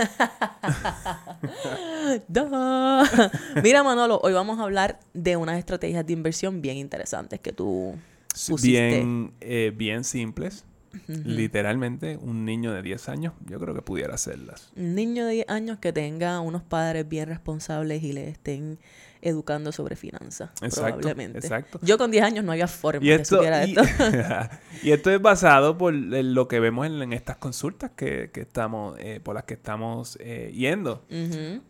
Mira, 3.62 3.82
Manolo, 3.82 4.20
hoy 4.22 4.32
vamos 4.32 4.58
a 4.58 4.62
hablar 4.62 4.98
de 5.12 5.36
unas 5.36 5.58
estrategias 5.58 6.06
de 6.06 6.12
inversión 6.12 6.62
bien 6.62 6.76
interesantes 6.76 7.40
que 7.40 7.52
tú 7.52 7.94
pusiste. 8.32 8.68
bien, 8.68 9.32
eh, 9.40 9.72
bien 9.74 10.04
simples. 10.04 10.64
Literalmente, 11.06 12.18
un 12.18 12.44
niño 12.44 12.72
de 12.72 12.82
10 12.82 13.08
años, 13.08 13.32
yo 13.46 13.58
creo 13.58 13.74
que 13.74 13.80
pudiera 13.82 14.14
hacerlas. 14.14 14.70
Un 14.76 14.94
niño 14.94 15.24
de 15.24 15.32
10 15.32 15.48
años 15.48 15.78
que 15.78 15.92
tenga 15.92 16.40
unos 16.40 16.62
padres 16.62 17.08
bien 17.08 17.28
responsables 17.28 18.02
y 18.02 18.12
le 18.12 18.28
estén 18.28 18.78
educando 19.22 19.70
sobre 19.70 19.94
finanzas, 19.94 20.50
Exacto, 20.60 20.98
probablemente. 20.98 21.38
exacto. 21.38 21.78
Yo 21.82 21.96
con 21.96 22.10
10 22.10 22.24
años 22.24 22.44
no 22.44 22.50
había 22.50 22.66
forma 22.66 23.00
de 23.00 23.14
esto, 23.14 23.36
supiera 23.36 23.64
y, 23.64 23.70
esto. 23.70 23.82
y 24.82 24.90
esto 24.90 25.10
es 25.12 25.22
basado 25.22 25.78
por 25.78 25.94
lo 25.94 26.48
que 26.48 26.58
vemos 26.58 26.86
en, 26.86 27.00
en 27.00 27.12
estas 27.12 27.36
consultas 27.36 27.92
que, 27.96 28.30
que 28.32 28.40
estamos, 28.40 28.98
eh, 28.98 29.20
por 29.22 29.36
las 29.36 29.44
que 29.44 29.54
estamos 29.54 30.18
eh, 30.20 30.52
yendo. 30.52 31.04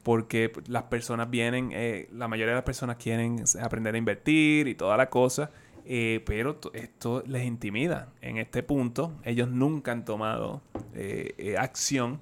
Porque 0.03 0.51
las 0.67 0.85
personas 0.85 1.29
vienen, 1.29 1.71
eh, 1.75 2.09
la 2.13 2.27
mayoría 2.27 2.53
de 2.53 2.57
las 2.57 2.65
personas 2.65 2.97
quieren 2.97 3.45
aprender 3.61 3.95
a 3.95 3.99
invertir 3.99 4.67
y 4.67 4.75
toda 4.75 4.97
la 4.97 5.11
cosa, 5.11 5.51
eh, 5.87 6.23
pero 6.27 6.57
to- 6.57 6.73
esto 6.75 7.23
les 7.27 7.45
intimida. 7.45 8.09
En 8.21 8.39
este 8.39 8.63
punto, 8.63 9.13
ellos 9.25 9.49
nunca 9.49 9.93
han 9.93 10.05
tomado 10.05 10.63
eh, 10.95 11.35
eh, 11.39 11.57
acción 11.57 12.21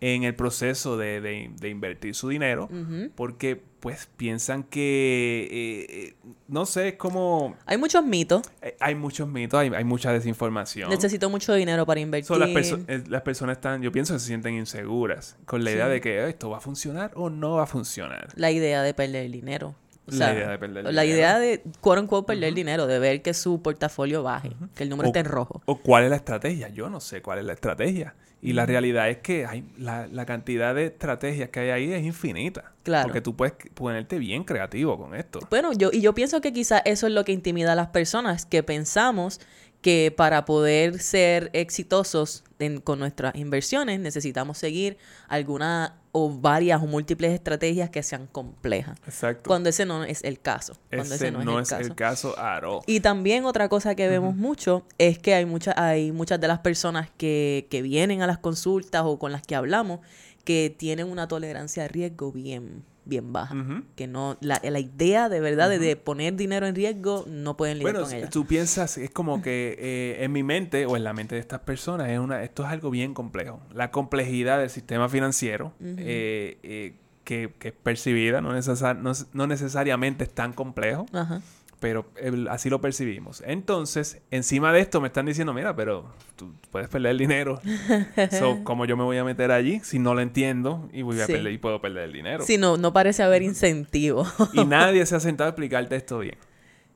en 0.00 0.22
el 0.24 0.34
proceso 0.34 0.96
de, 0.96 1.20
de- 1.20 1.50
de 1.60 1.68
invertir 1.68 2.14
su 2.14 2.28
dinero 2.28 2.68
porque 3.14 3.60
pues 3.80 4.08
piensan 4.16 4.62
que, 4.62 5.46
eh, 5.50 5.86
eh, 6.08 6.14
no 6.48 6.64
sé, 6.64 6.88
es 6.88 6.94
como... 6.94 7.54
Hay 7.66 7.76
muchos 7.76 8.02
mitos. 8.02 8.40
Hay 8.80 8.94
muchos 8.94 9.28
mitos, 9.28 9.60
hay, 9.60 9.68
hay 9.74 9.84
mucha 9.84 10.10
desinformación. 10.10 10.88
Necesito 10.88 11.28
mucho 11.28 11.52
dinero 11.52 11.84
para 11.84 12.00
invertir. 12.00 12.26
So, 12.26 12.38
las, 12.38 12.48
perso- 12.48 12.82
las 13.08 13.20
personas 13.20 13.58
están, 13.58 13.82
yo 13.82 13.92
pienso 13.92 14.14
que 14.14 14.20
se 14.20 14.26
sienten 14.28 14.54
inseguras 14.54 15.36
con 15.44 15.64
la 15.64 15.70
idea 15.72 15.88
de 15.88 16.00
que 16.00 16.16
"Eh, 16.18 16.28
esto 16.30 16.48
va 16.48 16.58
a 16.58 16.60
funcionar 16.60 17.10
o 17.14 17.28
no 17.28 17.56
va 17.56 17.64
a 17.64 17.66
funcionar. 17.66 18.28
la 18.36 18.50
idea 18.50 18.82
de 18.82 18.94
perder 18.94 19.30
dinero. 19.30 19.74
O 20.06 20.14
La 20.14 20.34
idea 20.34 20.50
de 20.50 20.58
perder 20.58 20.84
La 20.84 21.02
dinero. 21.02 21.16
idea 21.18 21.38
de, 21.38 21.62
quote 21.80 22.00
unquote, 22.02 22.26
perder 22.26 22.52
dinero, 22.54 22.86
de 22.86 22.98
ver 22.98 23.22
que 23.22 23.32
su 23.34 23.62
portafolio 23.62 24.22
baje, 24.22 24.50
que 24.74 24.82
el 24.82 24.90
número 24.90 25.08
O- 25.08 25.10
esté 25.10 25.20
en 25.20 25.26
rojo. 25.26 25.62
¿O 25.64 25.78
cuál 25.78 26.04
es 26.04 26.10
la 26.10 26.16
estrategia? 26.16 26.68
Yo 26.68 26.90
no 26.90 27.00
sé 27.00 27.22
cuál 27.22 27.38
es 27.38 27.44
la 27.44 27.54
estrategia. 27.54 28.14
Y 28.42 28.52
la 28.52 28.66
realidad 28.66 29.08
es 29.08 29.18
que 29.18 29.46
hay 29.46 29.64
la, 29.78 30.06
la 30.06 30.26
cantidad 30.26 30.74
de 30.74 30.84
estrategias 30.86 31.48
que 31.48 31.60
hay 31.60 31.70
ahí 31.70 31.92
es 31.94 32.04
infinita. 32.04 32.72
Claro. 32.82 33.04
Porque 33.08 33.22
tú 33.22 33.34
puedes 33.34 33.54
ponerte 33.72 34.18
bien 34.18 34.44
creativo 34.44 34.98
con 34.98 35.14
esto. 35.14 35.38
Bueno, 35.48 35.72
yo, 35.72 35.88
y 35.90 36.02
yo 36.02 36.12
pienso 36.14 36.42
que 36.42 36.52
quizás 36.52 36.82
eso 36.84 37.06
es 37.06 37.14
lo 37.14 37.24
que 37.24 37.32
intimida 37.32 37.72
a 37.72 37.74
las 37.74 37.88
personas, 37.88 38.44
que 38.44 38.62
pensamos 38.62 39.40
que 39.84 40.10
para 40.16 40.46
poder 40.46 40.98
ser 40.98 41.50
exitosos 41.52 42.42
en- 42.58 42.80
con 42.80 42.98
nuestras 42.98 43.34
inversiones 43.34 44.00
necesitamos 44.00 44.56
seguir 44.56 44.96
alguna 45.28 46.00
o 46.12 46.30
varias 46.30 46.82
o 46.82 46.86
múltiples 46.86 47.32
estrategias 47.32 47.90
que 47.90 48.02
sean 48.02 48.26
complejas. 48.26 48.96
Exacto. 49.06 49.46
Cuando 49.46 49.68
ese 49.68 49.84
no 49.84 50.02
es 50.04 50.24
el 50.24 50.40
caso. 50.40 50.72
Cuando 50.88 51.14
Ese 51.16 51.30
no, 51.30 51.44
no 51.44 51.60
es 51.60 51.70
el 51.70 51.76
caso. 51.76 51.90
el 51.90 51.94
caso 51.94 52.38
at 52.38 52.64
all. 52.64 52.80
Y 52.86 53.00
también 53.00 53.44
otra 53.44 53.68
cosa 53.68 53.94
que 53.94 54.08
vemos 54.08 54.34
mucho 54.34 54.86
es 54.96 55.18
que 55.18 55.34
hay, 55.34 55.44
mucha, 55.44 55.74
hay 55.76 56.12
muchas 56.12 56.40
de 56.40 56.48
las 56.48 56.60
personas 56.60 57.10
que, 57.18 57.66
que 57.68 57.82
vienen 57.82 58.22
a 58.22 58.26
las 58.26 58.38
consultas 58.38 59.02
o 59.04 59.18
con 59.18 59.32
las 59.32 59.42
que 59.42 59.54
hablamos 59.54 60.00
que 60.44 60.74
tienen 60.74 61.10
una 61.10 61.28
tolerancia 61.28 61.82
de 61.82 61.88
riesgo 61.90 62.32
bien, 62.32 62.84
bien 63.04 63.32
baja. 63.32 63.54
Que 63.96 64.06
no, 64.06 64.36
la, 64.40 64.60
la 64.62 64.80
idea 64.80 65.28
de 65.28 65.40
verdad 65.40 65.68
de, 65.68 65.78
de 65.78 65.96
poner 65.96 66.34
dinero 66.36 66.66
en 66.66 66.74
riesgo 66.74 67.24
no 67.28 67.56
pueden 67.56 67.78
lidiar 67.78 67.94
Bueno, 67.94 68.06
con 68.08 68.16
ella. 68.16 68.30
tú 68.30 68.46
piensas, 68.46 68.96
es 68.98 69.10
como 69.10 69.42
que 69.42 69.76
eh, 69.78 70.24
en 70.24 70.32
mi 70.32 70.42
mente 70.42 70.86
o 70.86 70.96
en 70.96 71.04
la 71.04 71.12
mente 71.12 71.34
de 71.34 71.40
estas 71.40 71.60
personas, 71.60 72.08
es 72.10 72.18
una, 72.18 72.42
esto 72.42 72.64
es 72.64 72.68
algo 72.70 72.90
bien 72.90 73.14
complejo. 73.14 73.60
La 73.72 73.90
complejidad 73.90 74.58
del 74.58 74.70
sistema 74.70 75.08
financiero, 75.08 75.72
eh, 75.82 76.58
eh, 76.62 76.94
que, 77.24 77.52
que 77.58 77.68
es 77.68 77.74
percibida, 77.74 78.40
no, 78.40 78.52
necesar- 78.52 78.98
no, 78.98 79.12
no 79.32 79.46
necesariamente 79.46 80.24
es 80.24 80.30
tan 80.30 80.52
complejo, 80.52 81.06
Ajá. 81.12 81.40
Pero 81.84 82.06
el- 82.16 82.48
así 82.48 82.70
lo 82.70 82.80
percibimos. 82.80 83.42
Entonces, 83.46 84.22
encima 84.30 84.72
de 84.72 84.80
esto 84.80 85.02
me 85.02 85.08
están 85.08 85.26
diciendo, 85.26 85.52
mira, 85.52 85.76
pero 85.76 86.10
tú 86.34 86.54
puedes 86.70 86.88
perder 86.88 87.10
el 87.10 87.18
dinero. 87.18 87.60
so, 88.30 88.64
¿Cómo 88.64 88.86
yo 88.86 88.96
me 88.96 89.04
voy 89.04 89.18
a 89.18 89.24
meter 89.24 89.50
allí 89.50 89.80
si 89.80 89.98
no 89.98 90.14
lo 90.14 90.22
entiendo 90.22 90.88
y, 90.94 91.02
voy 91.02 91.20
a 91.20 91.26
Sí. 91.26 91.32
perder, 91.32 91.52
y 91.52 91.58
puedo 91.58 91.82
perder 91.82 92.04
el 92.04 92.12
dinero? 92.14 92.42
Sí, 92.42 92.56
no, 92.56 92.78
no 92.78 92.94
parece 92.94 93.22
haber 93.22 93.42
incentivo. 93.42 94.26
Y 94.54 94.64
nadie 94.64 95.04
se 95.04 95.14
ha 95.14 95.20
sentado 95.20 95.48
a 95.48 95.50
explicarte 95.50 95.94
esto 95.94 96.20
bien. 96.20 96.38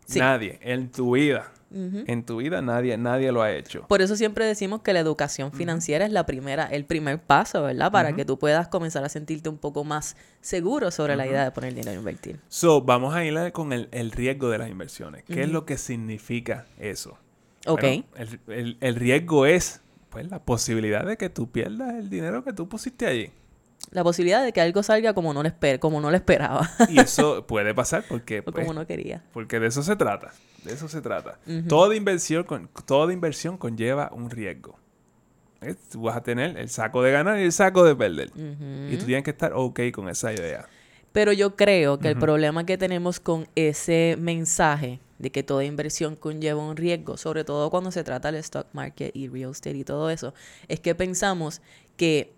Sí. 0.07 0.21
Nadie. 0.21 0.59
En 0.63 0.91
tu 0.91 1.17
vida. 1.17 1.53
En 1.71 2.25
tu 2.25 2.39
vida 2.39 2.63
nadie, 2.63 2.97
nadie 2.97 3.31
lo 3.31 3.43
ha 3.43 3.53
hecho. 3.53 3.87
Por 3.89 4.01
eso 4.01 4.17
siempre 4.17 4.47
decimos 4.47 4.81
que 4.83 4.93
la 4.93 5.01
educación 5.01 5.53
financiera 5.53 6.07
es 6.07 6.13
la 6.13 6.25
primera, 6.25 6.65
el 6.65 6.85
primer 6.87 7.21
paso, 7.21 7.63
¿verdad? 7.63 7.93
Para 7.93 8.15
que 8.15 8.25
tú 8.25 8.39
puedas 8.39 8.69
comenzar 8.69 9.05
a 9.05 9.09
sentirte 9.09 9.49
un 9.49 9.59
poco 9.59 9.85
más 9.85 10.17
seguro 10.41 10.91
sobre 10.91 11.17
la 11.17 11.27
idea 11.27 11.45
de 11.45 11.51
poner 11.51 11.75
dinero 11.75 11.93
a 11.93 11.95
invertir. 11.95 12.41
So, 12.49 12.81
vamos 12.83 13.15
a 13.15 13.25
ir 13.25 13.53
con 13.53 13.73
el, 13.73 13.89
el 13.93 14.11
riesgo 14.13 14.49
de 14.49 14.59
las 14.59 14.71
inversiones. 14.71 15.25
¿Qué 15.25 15.43
es 15.43 15.49
lo 15.51 15.67
que 15.67 15.77
significa 15.77 16.67
eso? 16.79 17.19
Ok. 17.67 17.81
Bueno, 17.83 18.05
el, 18.17 18.41
el- 18.49 18.77
el 18.81 18.95
riesgo 18.95 19.45
es 19.47 19.83
pues 20.09 20.31
la 20.31 20.39
posibilidad 20.43 21.05
de 21.05 21.19
que 21.19 21.29
tú 21.29 21.51
pierdas 21.51 21.95
el 21.97 22.09
dinero 22.09 22.43
que 22.45 22.55
tú 22.55 22.67
pusiste 22.69 23.07
allí. 23.07 23.31
La 23.91 24.05
posibilidad 24.05 24.45
de 24.45 24.53
que 24.53 24.61
algo 24.61 24.83
salga 24.83 25.15
como 25.15 25.33
no 25.33 25.43
lo, 25.43 25.49
esper 25.49 25.79
como 25.79 26.01
no 26.01 26.11
lo 26.11 26.17
esperaba 26.17 26.69
Y 26.91 27.01
eso 27.01 27.47
puede 27.47 27.75
pasar 27.75 28.05
porque, 28.09 28.41
o 28.41 28.45
pues, 28.45 28.55
como 28.55 28.75
no 28.75 28.87
quería. 28.87 29.25
porque 29.33 29.61
de 29.61 29.69
eso 29.69 29.83
se 29.83 29.97
trata. 29.97 30.33
De 30.65 30.73
eso 30.73 30.89
se 30.89 31.01
trata. 31.01 31.39
toda, 31.69 31.95
inversión 31.95 32.45
con, 32.45 32.69
toda 32.85 33.13
inversión 33.13 33.57
conlleva 33.57 34.11
un 34.13 34.31
riesgo. 34.31 34.79
¿Eh? 35.61 35.75
Tú 35.91 36.03
vas 36.03 36.17
a 36.17 36.23
tener 36.23 36.57
el 36.59 36.69
saco 36.69 37.03
de 37.03 37.13
ganar 37.13 37.39
y 37.39 37.45
el 37.45 37.53
saco 37.53 37.85
de 37.85 37.97
perder. 37.97 38.31
Y 38.91 38.97
tú 38.97 39.07
tienes 39.07 39.25
que 39.25 39.31
estar 39.31 39.53
ok 39.55 39.81
con 39.93 40.09
esa 40.09 40.33
idea. 40.33 40.67
Pero 41.13 41.33
yo 41.33 41.57
creo 41.57 41.99
que 41.99 42.09
el 42.09 42.17
problema 42.17 42.65
que 42.65 42.77
tenemos 42.77 43.19
con 43.19 43.49
ese 43.55 44.17
mensaje 44.21 45.01
de 45.19 45.31
que 45.31 45.43
toda 45.43 45.65
inversión 45.65 46.17
conlleva 46.17 46.63
un 46.63 46.77
riesgo, 46.77 47.17
sobre 47.17 47.45
todo 47.45 47.71
cuando 47.71 47.91
se 47.91 48.05
trata 48.05 48.31
del 48.31 48.41
stock 48.41 48.67
market 48.73 49.15
y 49.17 49.29
real 49.29 49.51
estate 49.51 49.77
y 49.77 49.85
todo 49.85 50.11
eso, 50.11 50.35
es 50.69 50.81
que 50.81 50.95
pensamos 50.95 51.61
que 51.97 52.38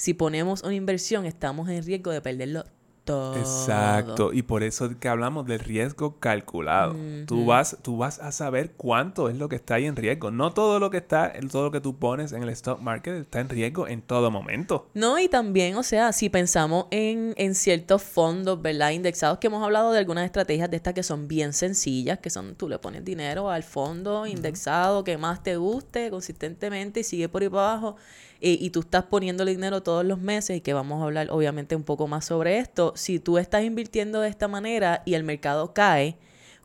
si 0.00 0.14
ponemos 0.14 0.62
una 0.62 0.72
inversión 0.72 1.26
estamos 1.26 1.68
en 1.68 1.84
riesgo 1.84 2.10
de 2.10 2.22
perderlo 2.22 2.64
todo. 3.04 3.36
Exacto, 3.36 4.32
y 4.32 4.40
por 4.40 4.62
eso 4.62 4.86
es 4.86 4.96
que 4.96 5.08
hablamos 5.08 5.44
del 5.44 5.58
riesgo 5.58 6.18
calculado. 6.18 6.96
Tú 7.26 7.44
vas, 7.44 7.76
tú 7.82 7.98
vas 7.98 8.18
a 8.18 8.32
saber 8.32 8.72
cuánto 8.78 9.28
es 9.28 9.36
lo 9.36 9.50
que 9.50 9.56
está 9.56 9.74
ahí 9.74 9.84
en 9.84 9.96
riesgo. 9.96 10.30
No 10.30 10.54
todo 10.54 10.78
lo 10.78 10.88
que 10.88 10.96
está, 10.96 11.34
todo 11.52 11.64
lo 11.64 11.70
que 11.70 11.82
tú 11.82 11.98
pones 11.98 12.32
en 12.32 12.42
el 12.42 12.48
stock 12.48 12.80
market 12.80 13.14
está 13.14 13.40
en 13.40 13.50
riesgo 13.50 13.88
en 13.88 14.00
todo 14.00 14.30
momento. 14.30 14.88
No, 14.94 15.18
y 15.18 15.28
también, 15.28 15.76
o 15.76 15.82
sea, 15.82 16.14
si 16.14 16.30
pensamos 16.30 16.86
en, 16.90 17.34
en 17.36 17.54
ciertos 17.54 18.02
fondos, 18.02 18.62
¿verdad? 18.62 18.92
Indexados, 18.92 19.36
que 19.36 19.48
hemos 19.48 19.62
hablado 19.62 19.92
de 19.92 19.98
algunas 19.98 20.24
estrategias 20.24 20.70
de 20.70 20.78
estas 20.78 20.94
que 20.94 21.02
son 21.02 21.28
bien 21.28 21.52
sencillas, 21.52 22.20
que 22.20 22.30
son 22.30 22.54
tú 22.54 22.70
le 22.70 22.78
pones 22.78 23.04
dinero 23.04 23.50
al 23.50 23.64
fondo 23.64 24.26
indexado 24.26 25.04
que 25.04 25.18
más 25.18 25.42
te 25.42 25.58
guste 25.58 26.08
consistentemente 26.08 27.00
y 27.00 27.04
sigue 27.04 27.28
por 27.28 27.42
ahí 27.42 27.50
para 27.50 27.72
abajo. 27.72 27.96
Eh, 28.40 28.56
y 28.60 28.70
tú 28.70 28.80
estás 28.80 29.04
poniéndole 29.04 29.50
dinero 29.52 29.82
todos 29.82 30.04
los 30.04 30.18
meses 30.18 30.56
y 30.56 30.60
que 30.60 30.72
vamos 30.72 31.00
a 31.00 31.04
hablar 31.04 31.28
obviamente 31.30 31.76
un 31.76 31.82
poco 31.82 32.06
más 32.06 32.24
sobre 32.24 32.58
esto. 32.58 32.92
Si 32.96 33.18
tú 33.18 33.38
estás 33.38 33.64
invirtiendo 33.64 34.20
de 34.20 34.28
esta 34.28 34.48
manera 34.48 35.02
y 35.04 35.14
el 35.14 35.24
mercado 35.24 35.74
cae, 35.74 36.16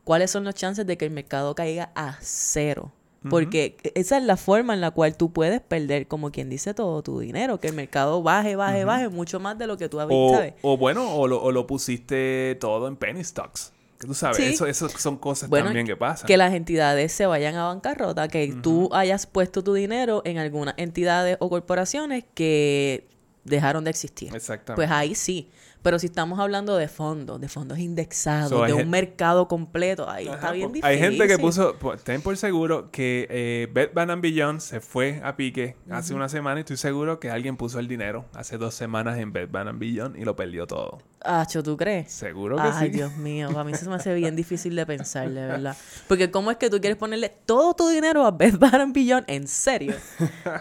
¿cuáles 0.04 0.30
son 0.30 0.44
los 0.44 0.54
chances 0.54 0.86
de 0.86 0.96
que 0.96 1.04
el 1.04 1.10
mercado 1.10 1.54
caiga 1.54 1.90
a 1.94 2.16
cero? 2.20 2.92
Porque 3.28 3.76
esa 3.96 4.18
es 4.18 4.22
la 4.22 4.36
forma 4.36 4.72
en 4.72 4.80
la 4.80 4.92
cual 4.92 5.16
tú 5.16 5.32
puedes 5.32 5.60
perder, 5.60 6.06
como 6.06 6.30
quien 6.30 6.48
dice, 6.48 6.74
todo 6.74 7.02
tu 7.02 7.18
dinero. 7.18 7.58
Que 7.58 7.66
el 7.66 7.74
mercado 7.74 8.22
baje, 8.22 8.54
baje, 8.54 8.84
baje, 8.84 9.08
mucho 9.08 9.40
más 9.40 9.58
de 9.58 9.66
lo 9.66 9.76
que 9.76 9.88
tú 9.88 9.98
habías, 9.98 10.16
O, 10.20 10.30
¿sabes? 10.32 10.54
o 10.62 10.76
bueno, 10.76 11.12
o 11.12 11.26
lo, 11.26 11.42
o 11.42 11.50
lo 11.50 11.66
pusiste 11.66 12.56
todo 12.60 12.86
en 12.86 12.94
penny 12.94 13.24
stocks. 13.24 13.72
Tú 13.98 14.14
sabes, 14.14 14.36
Sí. 14.36 14.44
eso, 14.44 14.66
eso 14.66 14.88
son 14.88 15.16
cosas 15.16 15.48
Bueno, 15.48 15.66
también 15.66 15.86
que 15.86 15.96
pasan. 15.96 16.26
Que 16.26 16.36
las 16.36 16.52
entidades 16.54 17.12
se 17.12 17.26
vayan 17.26 17.54
a 17.56 17.64
bancarrota, 17.64 18.28
que 18.28 18.54
tú 18.62 18.90
hayas 18.92 19.26
puesto 19.26 19.62
tu 19.64 19.74
dinero 19.74 20.22
en 20.24 20.38
algunas 20.38 20.74
entidades 20.76 21.36
o 21.40 21.48
corporaciones 21.48 22.24
que 22.34 23.08
dejaron 23.44 23.84
de 23.84 23.90
existir. 23.90 24.34
Exactamente. 24.34 24.74
Pues 24.74 24.90
ahí 24.90 25.14
sí. 25.14 25.50
Pero 25.82 26.00
si 26.00 26.06
estamos 26.06 26.40
hablando 26.40 26.76
de 26.76 26.88
fondos, 26.88 27.40
de 27.40 27.48
fondos 27.48 27.78
indexados, 27.78 28.50
So, 28.50 28.64
de 28.64 28.72
un 28.72 28.90
mercado 28.90 29.46
completo, 29.46 30.10
ahí 30.10 30.26
Ajá, 30.26 30.34
está 30.36 30.50
bien 30.50 30.72
difícil. 30.72 30.84
Hay 30.84 30.98
gente 30.98 31.28
que 31.28 31.38
puso, 31.38 31.76
pues, 31.78 32.02
ten 32.02 32.22
por 32.22 32.36
seguro 32.36 32.90
que 32.90 33.28
eh, 33.30 33.68
Bed 33.72 33.90
Bath 33.94 34.20
Beyond 34.20 34.58
se 34.58 34.80
fue 34.80 35.20
a 35.22 35.36
pique 35.36 35.76
hace 35.88 36.12
una 36.12 36.28
semana 36.28 36.58
y 36.58 36.62
estoy 36.62 36.76
seguro 36.76 37.20
que 37.20 37.30
alguien 37.30 37.56
puso 37.56 37.78
el 37.78 37.86
dinero 37.86 38.24
hace 38.34 38.58
dos 38.58 38.74
semanas 38.74 39.16
en 39.18 39.32
Bed 39.32 39.48
Bath 39.48 39.68
Beyond 39.74 40.16
y 40.16 40.24
lo 40.24 40.34
perdió 40.34 40.66
todo. 40.66 40.98
Acho, 41.22 41.62
¿tú 41.62 41.76
crees? 41.76 42.12
Seguro 42.12 42.56
que 42.56 42.62
Ay, 42.62 42.86
sí. 42.86 42.96
Dios 42.98 43.16
mío, 43.16 43.48
para 43.50 43.64
mí 43.64 43.72
eso 43.72 43.88
me 43.90 43.96
hace 43.96 44.14
bien 44.14 44.36
difícil 44.36 44.76
de 44.76 44.86
pensar, 44.86 45.28
de 45.28 45.46
verdad. 45.46 45.76
Porque 46.06 46.30
¿cómo 46.30 46.50
es 46.52 46.56
que 46.56 46.70
tú 46.70 46.78
quieres 46.80 46.96
ponerle 46.98 47.30
todo 47.46 47.74
tu 47.74 47.88
dinero 47.88 48.24
a 48.24 48.30
Bed 48.30 48.58
Bath 48.58 48.92
Beyond? 48.92 49.24
¿En 49.28 49.48
serio? 49.48 49.94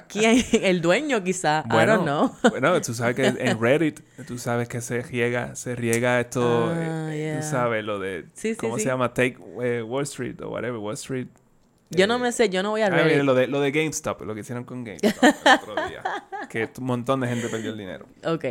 ¿Quién? 0.07 0.43
El 0.63 0.81
dueño 0.81 1.23
quizá, 1.23 1.63
I 1.69 1.85
don't 1.85 2.03
know. 2.03 2.35
bueno, 2.49 2.81
tú 2.81 2.93
sabes 2.93 3.15
que 3.15 3.25
en 3.27 3.59
Reddit, 3.61 3.99
tú 4.25 4.37
sabes 4.39 4.67
que 4.67 4.81
se 4.81 5.01
riega, 5.01 5.55
se 5.55 5.75
riega 5.75 6.19
esto, 6.19 6.71
Ah, 6.73 7.09
eh, 7.13 7.17
yeah. 7.33 7.39
tú 7.41 7.47
sabes 7.47 7.83
lo 7.83 7.99
de, 7.99 8.25
Sí, 8.33 8.55
¿cómo 8.55 8.77
sí. 8.77 8.83
se 8.83 8.89
llama? 8.89 9.13
Take 9.13 9.37
eh, 9.61 9.83
Wall 9.83 10.03
Street 10.03 10.39
o 10.41 10.49
whatever, 10.49 10.77
Wall 10.79 10.95
Street. 10.95 11.27
Yo 11.91 12.07
no 12.07 12.15
Eh, 12.15 12.19
me 12.19 12.31
sé, 12.31 12.49
yo 12.49 12.63
no 12.63 12.71
voy 12.71 12.81
a 12.81 12.87
Ah, 12.87 12.89
mira, 12.89 13.03
Reddit. 13.03 13.23
lo 13.23 13.35
de, 13.35 13.47
lo 13.47 13.59
de 13.59 13.71
GameStop, 13.71 14.21
lo 14.21 14.33
que 14.33 14.39
hicieron 14.41 14.63
con 14.63 14.83
GameStop 14.83 15.23
el 15.23 15.53
otro 15.61 15.75
día. 15.87 16.01
Que 16.49 16.69
un 16.79 16.85
montón 16.85 17.19
de 17.21 17.27
gente 17.27 17.47
perdió 17.49 17.71
el 17.71 17.77
dinero. 17.77 18.07
Ok, 18.25 18.45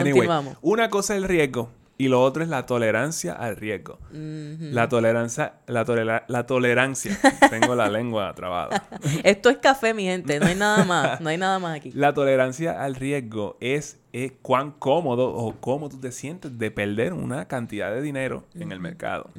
Anyway, 0.00 0.26
una 0.62 0.88
cosa 0.90 1.14
es 1.16 1.22
el 1.22 1.28
riesgo 1.28 1.70
y 1.98 2.08
lo 2.08 2.20
otro 2.22 2.42
es 2.42 2.48
la 2.48 2.66
tolerancia 2.66 3.32
al 3.34 3.56
riesgo. 3.56 3.98
La 4.74 4.88
tolerancia, 4.88 5.54
la, 5.66 5.84
tolera- 5.84 6.24
la 6.26 6.46
tolerancia. 6.46 7.16
Tengo 7.50 7.74
la 7.76 7.88
lengua 7.88 8.34
trabada. 8.34 8.88
Esto 9.22 9.50
es 9.50 9.58
café, 9.58 9.94
mi 9.94 10.04
gente, 10.04 10.40
no 10.40 10.46
hay 10.46 10.54
nada 10.56 10.84
más, 10.84 11.20
no 11.20 11.28
hay 11.28 11.36
nada 11.38 11.58
más 11.58 11.76
aquí. 11.76 11.92
La 11.92 12.12
tolerancia 12.14 12.82
al 12.82 12.94
riesgo 12.96 13.56
es 13.60 13.98
cuán 14.40 14.72
cómodo 14.72 15.32
o 15.32 15.54
cómo 15.60 15.88
tú 15.88 15.98
te 16.00 16.10
sientes 16.12 16.58
de 16.58 16.70
perder 16.70 17.12
una 17.12 17.46
cantidad 17.46 17.92
de 17.92 18.00
dinero 18.02 18.44
en 18.54 18.72
el 18.72 18.80
mercado. 18.80 19.30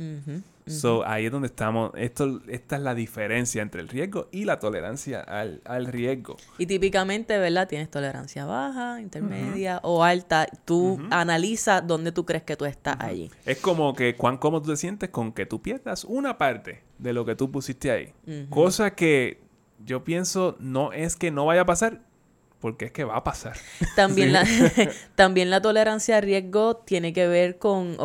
So, 0.66 1.06
ahí 1.06 1.26
es 1.26 1.32
donde 1.32 1.48
estamos. 1.48 1.92
Esto, 1.96 2.42
esta 2.48 2.78
es 2.78 2.82
la 2.82 2.96
diferencia 2.96 3.62
entre 3.62 3.82
el 3.82 3.90
riesgo 3.90 4.28
y 4.32 4.46
la 4.46 4.60
tolerancia 4.60 5.22
al, 5.22 5.62
al 5.66 5.88
riesgo. 5.88 6.38
Y 6.58 6.66
típicamente, 6.66 7.38
¿verdad? 7.38 7.68
Tienes 7.68 7.90
tolerancia 7.90 8.46
baja, 8.46 9.02
intermedia 9.02 9.80
o 9.84 10.04
alta. 10.04 10.48
Tú 10.66 11.00
analiza 11.12 11.82
dónde 11.82 12.12
tú 12.12 12.26
crees 12.26 12.44
que 12.44 12.56
tú 12.56 12.66
estás 12.66 12.98
allí. 13.00 13.30
Es 13.46 13.60
como 13.60 13.94
que 13.94 14.16
cuán 14.16 14.38
cómodo 14.38 14.64
tú 14.64 14.72
te 14.72 14.78
sientes 14.78 15.10
con 15.10 15.34
que 15.34 15.46
tú 15.46 15.62
pierdas 15.62 16.04
una 16.06 16.38
parte 16.38 16.84
de 16.98 17.14
lo 17.14 17.26
que 17.26 17.36
tú 17.36 17.52
pusiste 17.52 17.92
ahí. 17.92 18.14
Cosa 18.50 18.96
que 18.96 19.42
yo 19.86 20.04
pienso 20.04 20.56
no 20.60 20.94
es 20.94 21.16
que 21.16 21.32
no 21.32 21.46
vaya 21.46 21.62
a 21.62 21.66
pasar, 21.66 22.02
porque 22.64 22.86
es 22.86 22.92
que 22.94 23.04
va 23.04 23.18
a 23.18 23.26
pasar. 23.26 23.58
También, 23.98 24.30
Sí. 24.30 24.32
la, 24.32 24.90
también 25.16 25.50
la 25.50 25.62
tolerancia 25.62 26.16
a 26.16 26.22
riesgo 26.22 26.78
tiene 26.78 27.12
que 27.12 27.28
ver 27.28 27.58
con 27.58 27.98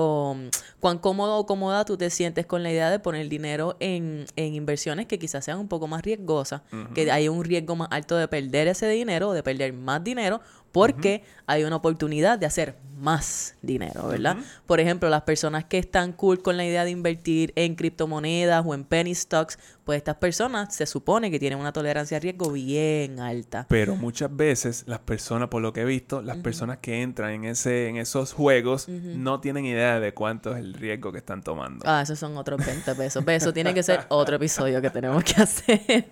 cuán 0.80 0.98
cómodo 0.98 1.38
o 1.38 1.46
cómoda 1.46 1.84
tú 1.84 1.96
te 1.96 2.10
sientes 2.10 2.44
con 2.44 2.64
la 2.64 2.72
idea 2.72 2.90
de 2.90 2.98
poner 2.98 3.28
dinero 3.28 3.76
en, 3.78 4.26
en 4.34 4.54
inversiones 4.54 5.06
que 5.06 5.20
quizás 5.20 5.44
sean 5.44 5.60
un 5.60 5.68
poco 5.68 5.86
más 5.86 6.02
riesgosas, 6.02 6.62
que 6.92 7.08
hay 7.12 7.28
un 7.28 7.44
riesgo 7.44 7.76
más 7.76 7.86
alto 7.92 8.16
de 8.16 8.26
perder 8.26 8.66
ese 8.66 8.88
dinero 8.88 9.28
o 9.28 9.32
de 9.32 9.44
perder 9.44 9.72
más 9.74 10.02
dinero 10.02 10.40
porque 10.72 11.22
hay 11.46 11.64
una 11.64 11.76
oportunidad 11.76 12.38
de 12.38 12.46
hacer 12.46 12.76
más 12.98 13.54
dinero, 13.62 14.08
¿verdad? 14.08 14.36
Por 14.66 14.80
ejemplo, 14.80 15.08
las 15.08 15.22
personas 15.22 15.64
que 15.64 15.78
están 15.78 16.12
cool 16.12 16.42
con 16.42 16.56
la 16.56 16.64
idea 16.64 16.84
de 16.84 16.90
invertir 16.90 17.52
en 17.56 17.74
criptomonedas 17.74 18.64
o 18.66 18.74
en 18.74 18.84
penny 18.84 19.14
stocks, 19.14 19.58
pues 19.84 19.98
estas 19.98 20.16
personas 20.16 20.74
se 20.74 20.84
supone 20.84 21.30
que 21.30 21.38
tienen 21.38 21.58
una 21.58 21.72
tolerancia 21.72 22.16
a 22.16 22.20
riesgo 22.20 22.52
bien 22.52 23.20
alta. 23.20 23.66
Pero 23.68 23.96
muchas 23.96 24.34
veces 24.34 24.84
las 24.86 24.98
personas, 24.98 25.48
por 25.48 25.62
lo 25.62 25.72
que 25.72 25.82
he 25.82 25.84
visto, 25.84 26.22
las 26.22 26.38
personas 26.38 26.78
que 26.78 27.00
entran 27.00 27.30
en 27.30 27.44
ese, 27.44 27.88
en 27.88 27.96
esos 27.96 28.32
juegos 28.32 28.88
no 28.88 29.40
tienen 29.40 29.64
idea 29.64 30.00
de 30.00 30.12
cuánto 30.12 30.52
es 30.52 30.58
el 30.58 30.74
riesgo 30.74 31.12
que 31.12 31.18
están 31.18 31.42
tomando. 31.42 31.84
Ah, 31.86 32.02
esos 32.02 32.18
son 32.18 32.36
otros 32.36 32.64
20 32.64 32.94
pesos. 32.94 33.24
Eso 33.26 33.52
tiene 33.52 33.72
que 33.72 33.82
ser 33.82 34.00
otro 34.08 34.36
episodio 34.36 34.82
que 34.82 34.90
tenemos 34.90 35.22
que 35.22 35.34
hacer. 35.42 36.08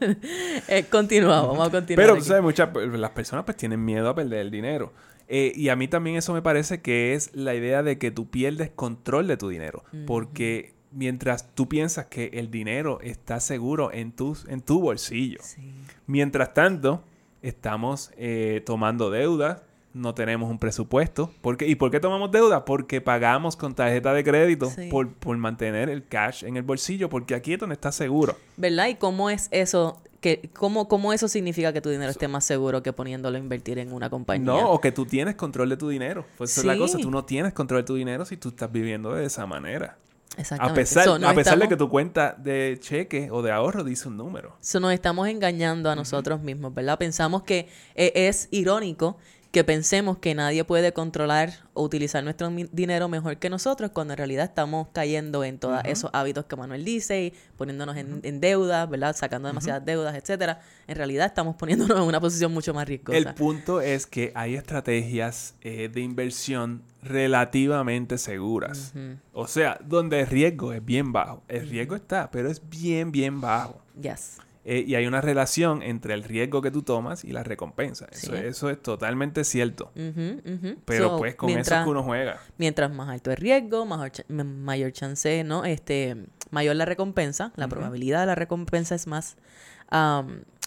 Eh, 0.68 0.84
continuamos, 0.90 1.48
vamos 1.48 1.68
a 1.68 1.70
continuar. 1.70 2.06
Pero 2.06 2.18
tú 2.18 2.24
sabes, 2.24 2.42
muchas 2.42 2.68
las 2.74 3.10
personas 3.10 3.44
pues 3.44 3.56
tienen 3.56 3.84
miedo 3.84 4.08
a 4.08 4.14
perder 4.14 4.45
el 4.46 4.50
dinero. 4.50 4.92
Eh, 5.28 5.52
y 5.54 5.68
a 5.70 5.76
mí 5.76 5.88
también 5.88 6.16
eso 6.16 6.32
me 6.32 6.40
parece 6.42 6.80
que 6.80 7.14
es 7.14 7.35
la 7.35 7.54
idea 7.54 7.82
de 7.82 7.98
que 7.98 8.11
tú 8.11 8.30
pierdes 8.30 8.70
control 8.70 9.26
de 9.26 9.37
tu 9.37 9.48
dinero. 9.48 9.82
Porque 10.06 10.74
mientras 10.92 11.54
tú 11.54 11.68
piensas 11.68 12.06
que 12.06 12.30
el 12.35 12.50
dinero 12.50 13.00
está 13.02 13.40
seguro 13.40 13.92
en, 13.92 14.12
tus, 14.12 14.46
en 14.48 14.61
tu 14.62 14.80
bolsillo. 14.80 15.38
Sí. 15.42 15.74
Mientras 16.06 16.54
tanto, 16.54 17.02
estamos 17.42 18.12
eh, 18.16 18.62
tomando 18.64 19.11
deudas, 19.11 19.62
no 19.94 20.14
tenemos 20.14 20.50
un 20.50 20.59
presupuesto. 20.59 21.32
¿Por 21.40 21.56
qué? 21.56 21.66
¿Y 21.66 21.74
por 21.74 21.90
qué 21.90 22.00
tomamos 22.00 22.30
deuda? 22.30 22.64
Porque 22.64 23.00
pagamos 23.00 23.56
con 23.56 23.74
tarjeta 23.74 24.12
de 24.12 24.22
crédito 24.24 24.70
Sí. 24.70 24.88
por, 24.90 25.12
por 25.14 25.37
mantener 25.38 25.88
el 25.88 26.06
cash 26.06 26.44
en 26.44 26.56
el 26.56 26.62
bolsillo, 26.62 27.09
porque 27.09 27.35
aquí 27.35 27.54
es 27.54 27.59
donde 27.59 27.74
está 27.74 27.90
seguro. 27.92 28.37
¿Verdad? 28.56 28.88
¿Y 28.88 28.94
cómo 28.96 29.30
es 29.30 29.48
eso? 29.52 30.00
Que, 30.26 30.50
cómo, 30.54 30.88
¿Cómo 30.88 31.12
eso 31.12 31.28
significa 31.28 31.72
que 31.72 31.80
tu 31.80 31.88
dinero 31.88 32.10
esté 32.10 32.26
más 32.26 32.44
seguro 32.44 32.82
que 32.82 32.92
poniéndolo 32.92 33.36
a 33.36 33.38
invertir 33.38 33.78
en 33.78 33.92
una 33.92 34.10
compañía? 34.10 34.44
No, 34.44 34.72
o 34.72 34.80
que 34.80 34.90
tú 34.90 35.06
tienes 35.06 35.36
control 35.36 35.68
de 35.68 35.76
tu 35.76 35.88
dinero. 35.88 36.24
Pues 36.36 36.50
esa 36.50 36.62
es 36.62 36.66
la 36.66 36.76
cosa, 36.76 36.98
tú 36.98 37.12
no 37.12 37.24
tienes 37.24 37.52
control 37.52 37.82
de 37.82 37.86
tu 37.86 37.94
dinero 37.94 38.24
si 38.24 38.36
tú 38.36 38.48
estás 38.48 38.72
viviendo 38.72 39.14
de 39.14 39.24
esa 39.24 39.46
manera. 39.46 39.98
A 40.36 40.40
Exactamente. 40.40 40.80
pesar, 40.80 41.04
So, 41.04 41.18
no 41.20 41.28
a 41.28 41.32
pesar 41.32 41.60
de 41.60 41.68
que 41.68 41.76
tu 41.76 41.88
cuenta 41.88 42.34
de 42.36 42.76
cheque 42.80 43.28
o 43.30 43.40
de 43.40 43.52
ahorro 43.52 43.84
dice 43.84 44.08
un 44.08 44.16
número. 44.16 44.56
So, 44.60 44.80
nos 44.80 44.92
estamos 44.92 45.28
engañando 45.28 45.92
a 45.92 45.94
nosotros 45.94 46.40
mismos, 46.40 46.74
¿verdad? 46.74 46.98
Pensamos 46.98 47.44
que 47.44 47.68
eh, 47.94 48.10
es 48.12 48.48
irónico 48.50 49.18
que 49.56 49.64
pensemos 49.64 50.18
que 50.18 50.34
nadie 50.34 50.64
puede 50.64 50.92
controlar 50.92 51.50
o 51.72 51.82
utilizar 51.82 52.22
nuestro 52.22 52.50
dinero 52.72 53.08
mejor 53.08 53.38
que 53.38 53.48
nosotros 53.48 53.90
cuando 53.90 54.12
en 54.12 54.18
realidad 54.18 54.44
estamos 54.44 54.88
cayendo 54.92 55.44
en 55.44 55.58
todos 55.58 55.80
esos 55.86 56.10
hábitos 56.12 56.44
que 56.44 56.56
Manuel 56.56 56.84
dice 56.84 57.22
y 57.22 57.32
poniéndonos 57.56 57.96
en, 57.96 58.20
en 58.22 58.38
deudas, 58.42 58.86
¿verdad? 58.90 59.16
Sacando 59.16 59.48
demasiadas 59.48 59.82
deudas, 59.82 60.14
etcétera. 60.14 60.60
En 60.86 60.96
realidad 60.96 61.24
estamos 61.24 61.56
poniéndonos 61.56 61.96
en 61.96 62.02
una 62.02 62.20
posición 62.20 62.52
mucho 62.52 62.74
más 62.74 62.86
riesgosa. 62.86 63.16
El 63.16 63.32
punto 63.32 63.80
es 63.80 64.06
que 64.06 64.30
hay 64.34 64.56
estrategias 64.56 65.54
eh, 65.62 65.88
de 65.88 66.02
inversión 66.02 66.82
relativamente 67.02 68.18
seguras. 68.18 68.92
O 69.32 69.46
sea, 69.46 69.80
donde 69.82 70.20
el 70.20 70.26
riesgo 70.26 70.74
es 70.74 70.84
bien 70.84 71.14
bajo. 71.14 71.42
El 71.48 71.66
riesgo 71.66 71.96
está, 71.96 72.30
pero 72.30 72.50
es 72.50 72.60
bien, 72.68 73.10
bien 73.10 73.40
bajo. 73.40 73.80
Yes. 73.98 74.36
Eh, 74.68 74.85
y 74.85 74.96
hay 74.96 75.07
una 75.07 75.20
relación 75.20 75.81
entre 75.85 76.12
el 76.14 76.24
riesgo 76.24 76.61
que 76.61 76.72
tú 76.72 76.83
tomas 76.83 77.22
y 77.24 77.31
la 77.31 77.44
recompensa. 77.44 78.07
Eso, 78.11 78.33
Sí. 78.33 78.42
eso 78.44 78.68
es 78.68 78.83
totalmente 78.83 79.44
cierto. 79.44 79.92
Pero 79.94 81.11
So, 81.11 81.18
pues 81.18 81.37
con 81.37 81.50
eso 81.50 81.74
es 81.76 81.85
que 81.85 81.88
uno 81.88 82.02
juega. 82.02 82.40
Mientras 82.59 82.90
más 82.90 83.09
alto 83.09 83.31
el 83.31 83.37
riesgo, 83.37 83.87
mayor, 83.87 84.90
chance, 84.92 85.44
¿no? 85.44 85.64
Este, 85.64 86.16
mayor 86.50 86.74
la 86.74 86.85
recompensa, 86.85 87.52
la 87.55 87.68
probabilidad 87.68 88.20
de 88.20 88.26
la 88.26 88.35
recompensa 88.35 88.96
es 88.96 89.07
más... 89.07 89.37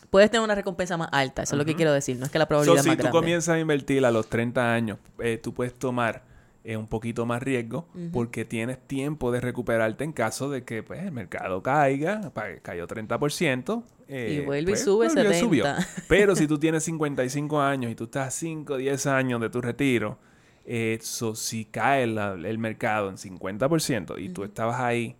puedes 0.10 0.32
tener 0.32 0.46
una 0.46 0.56
recompensa 0.56 0.96
más 0.96 1.10
alta, 1.12 1.44
eso 1.44 1.56
es 1.56 1.60
lo 1.60 1.66
que 1.66 1.76
quiero 1.76 1.92
decir, 1.92 2.18
no 2.18 2.26
es 2.26 2.32
que 2.32 2.40
la 2.40 2.46
So, 2.46 2.48
probabilidad 2.48 2.78
es 2.78 2.84
si 2.84 2.90
más 2.90 2.98
tú 3.00 3.10
comienzas 3.10 3.56
a 3.56 3.60
invertir 3.60 4.06
a 4.06 4.12
los 4.12 4.28
30 4.30 4.74
años, 4.74 4.98
eh, 5.20 5.38
tú 5.38 5.54
puedes 5.54 5.74
tomar 5.74 6.24
eh, 6.64 6.76
un 6.78 6.88
poquito 6.88 7.26
más 7.26 7.42
riesgo 7.42 7.88
porque 8.12 8.46
tienes 8.46 8.80
tiempo 8.86 9.32
de 9.32 9.40
recuperarte 9.42 10.04
en 10.04 10.12
caso 10.14 10.50
de 10.50 10.64
que 10.64 10.84
pues, 10.84 11.02
el 11.04 11.12
mercado 11.12 11.64
caiga, 11.64 12.32
cayó 12.62 12.86
30%. 12.88 13.84
eh, 14.08 14.40
Y 14.42 14.46
vuelve 14.46 14.72
y 14.72 14.74
pues, 14.74 14.84
sube 14.84 15.08
volvió, 15.08 15.24
70. 15.32 15.40
subió. 15.40 15.66
Pero 16.08 16.36
si 16.36 16.48
tú 16.48 16.60
tienes 16.60 16.84
55 16.84 17.62
años 17.62 17.92
y 17.92 17.96
tú 17.96 18.06
estás 18.06 18.28
a 18.28 18.32
5 18.32 18.74
o 18.74 18.78
10 18.78 19.06
años 19.08 19.40
de 19.42 19.50
tu 19.50 19.62
retiro, 19.62 20.18
eh, 20.66 21.00
so, 21.02 21.36
si 21.36 21.66
cae 21.66 22.06
la- 22.08 22.34
el 22.34 22.58
mercado 22.58 23.10
en 23.10 23.18
50% 23.18 24.18
y 24.20 24.30
tú 24.30 24.44
estabas 24.44 24.80
ahí, 24.80 25.16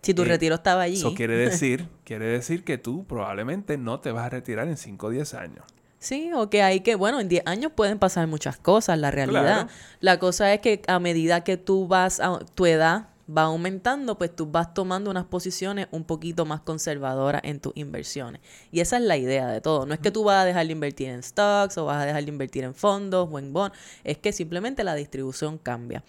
si 0.00 0.14
tu 0.14 0.22
eh, 0.22 0.26
retiro 0.26 0.54
estaba 0.54 0.82
allí. 0.82 0.94
eso 0.96 1.14
quiere 1.14 1.36
decir, 1.36 1.88
quiere 2.04 2.26
decir 2.26 2.62
que 2.64 2.78
tú 2.78 3.04
probablemente 3.06 3.76
no 3.78 4.00
te 4.00 4.12
vas 4.12 4.24
a 4.26 4.28
retirar 4.30 4.68
en 4.68 4.76
5 4.76 5.06
o 5.08 5.10
10 5.10 5.34
años. 5.34 5.64
Sí, 6.04 6.30
o 6.34 6.50
que 6.50 6.62
hay 6.62 6.80
que, 6.80 6.96
bueno, 6.96 7.18
en 7.18 7.28
10 7.28 7.46
años 7.46 7.72
pueden 7.74 7.98
pasar 7.98 8.26
muchas 8.26 8.58
cosas, 8.58 8.98
la 8.98 9.10
realidad. 9.10 9.42
Claro. 9.42 9.68
La 10.00 10.18
cosa 10.18 10.52
es 10.52 10.60
que 10.60 10.82
a 10.86 10.98
medida 10.98 11.42
que 11.44 11.56
tú 11.56 11.88
vas 11.88 12.20
a 12.20 12.40
tu 12.54 12.66
edad, 12.66 13.08
va 13.26 13.42
aumentando, 13.42 14.18
pues 14.18 14.34
tú 14.34 14.50
vas 14.50 14.74
tomando 14.74 15.10
unas 15.10 15.24
posiciones 15.24 15.86
un 15.90 16.04
poquito 16.04 16.44
más 16.44 16.60
conservadoras 16.60 17.42
en 17.44 17.60
tus 17.60 17.72
inversiones. 17.76 18.40
Y 18.70 18.80
esa 18.80 18.96
es 18.96 19.02
la 19.02 19.16
idea 19.16 19.46
de 19.46 19.60
todo. 19.60 19.86
No 19.86 19.94
es 19.94 20.00
que 20.00 20.10
tú 20.10 20.24
vas 20.24 20.42
a 20.42 20.44
dejar 20.44 20.66
de 20.66 20.72
invertir 20.72 21.08
en 21.08 21.22
stocks 21.22 21.78
o 21.78 21.86
vas 21.86 22.02
a 22.02 22.06
dejar 22.06 22.24
de 22.24 22.30
invertir 22.30 22.64
en 22.64 22.74
fondos 22.74 23.28
o 23.30 23.38
en 23.38 23.52
bonds, 23.52 23.76
es 24.04 24.18
que 24.18 24.32
simplemente 24.32 24.84
la 24.84 24.94
distribución 24.94 25.58
cambia. 25.58 26.04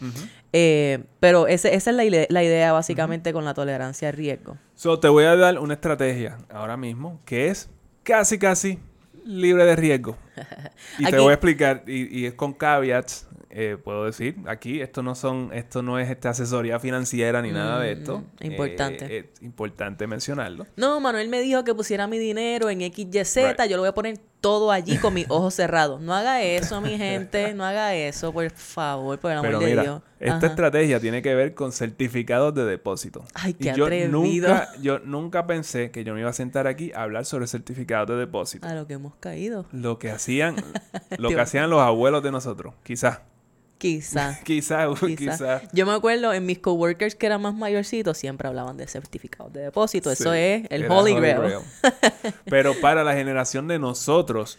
Eh, 0.52 1.04
pero 1.20 1.48
esa 1.48 1.70
es 1.70 1.86
la, 1.88 2.04
idea 2.04 2.74
básicamente 2.74 3.32
con 3.32 3.46
la 3.46 3.54
tolerancia 3.54 4.10
a 4.10 4.12
riesgo. 4.12 4.58
So, 4.76 5.00
te 5.00 5.08
voy 5.08 5.24
a 5.26 5.36
dar 5.36 5.60
una 5.60 5.76
estrategia 5.76 6.38
ahora 6.50 6.76
mismo 6.76 7.22
que 7.26 7.48
es 7.48 7.70
casi, 8.04 8.38
casi 8.38 8.80
libre 9.26 9.66
de 9.66 9.76
riesgo. 9.76 10.18
Y 11.00 11.06
te 11.06 11.20
voy 11.20 11.32
a 11.32 11.34
explicar, 11.34 11.84
y, 11.88 12.22
y 12.22 12.26
es 12.26 12.34
con 12.34 12.54
caveats, 12.54 13.28
eh, 13.58 13.78
puedo 13.82 14.04
decir, 14.04 14.36
aquí 14.48 14.82
esto 14.82 15.02
no 15.02 15.16
son, 15.16 15.50
esto 15.54 15.82
no 15.82 15.98
es 15.98 16.10
esta 16.10 16.32
asesoría 16.32 16.78
financiera 16.78 17.42
ni 17.42 17.54
nada 17.54 17.80
de 17.80 17.94
esto. 17.94 18.22
Mm, 18.42 18.46
importante. 18.48 19.06
Eh, 19.06 19.30
es 19.34 19.42
importante 19.42 20.08
mencionarlo. 20.08 20.68
No, 20.76 21.00
Manuel 21.00 21.30
me 21.30 21.40
dijo 21.40 21.64
que 21.64 21.74
pusiera 21.74 22.06
mi 22.06 22.18
dinero 22.18 22.70
en 22.70 22.82
XYZ, 22.82 23.38
yo 23.70 23.78
lo 23.78 23.84
voy 23.84 23.88
a 23.88 23.94
poner 23.94 24.20
todo 24.46 24.72
allí 24.72 24.98
con 24.98 25.14
mis 25.14 25.26
ojos 25.30 25.54
cerrados. 25.56 26.02
No 26.02 26.14
haga 26.14 26.44
eso, 26.44 26.80
mi 26.82 26.98
gente, 26.98 27.54
no 27.54 27.64
haga 27.64 27.96
eso, 27.96 28.32
por 28.32 28.48
favor, 28.52 29.18
por 29.20 29.32
el 29.32 29.38
amor 29.38 29.58
de 29.58 29.82
Dios. 29.82 30.02
Esta 30.20 30.48
estrategia 30.48 31.00
tiene 31.00 31.22
que 31.22 31.34
ver 31.34 31.54
con 31.54 31.72
certificados 31.72 32.54
de 32.54 32.64
depósito. 32.64 33.26
Ay, 33.34 33.54
qué 33.54 33.74
yo 33.76 33.86
atrevido. 33.86 34.12
Nunca, 34.50 34.70
yo 34.82 35.00
nunca 35.00 35.48
pensé 35.48 35.92
que 35.92 36.04
yo 36.04 36.14
me 36.14 36.20
iba 36.20 36.30
a 36.30 36.34
sentar 36.34 36.68
aquí 36.68 36.92
a 36.94 37.04
hablar 37.04 37.26
sobre 37.26 37.48
certificados 37.48 38.08
de 38.10 38.18
depósito. 38.18 38.68
A 38.68 38.74
lo 38.74 38.86
que 38.86 38.94
hemos 38.94 39.16
caído. 39.16 39.66
Lo 39.72 39.98
que 39.98 40.12
hacían, 40.26 40.56
lo 41.18 41.30
que 41.30 41.40
hacían 41.40 41.70
los 41.70 41.82
abuelos 41.82 42.24
de 42.24 42.32
nosotros, 42.32 42.74
quizás. 42.84 43.20
Quizá. 43.78 44.40
quizá, 44.46 44.88
quizá. 45.18 45.62
Yo 45.74 45.86
me 45.86 45.92
acuerdo 45.92 46.32
en 46.32 46.46
mis 46.46 46.60
coworkers 46.60 47.14
que 47.14 47.26
eran 47.26 47.42
más 47.42 47.54
mayorcitos, 47.54 48.18
siempre 48.18 48.48
hablaban 48.48 48.78
de 48.78 48.88
certificados 48.88 49.52
de 49.52 49.64
depósito. 49.64 50.10
Eso 50.10 50.34
es 50.34 50.66
el 50.70 50.90
Holy 50.90 51.14
Grail. 51.14 51.58
Pero 52.46 52.74
para 52.80 53.04
la 53.04 53.14
generación 53.14 53.68
de 53.68 53.78
nosotros, 53.78 54.58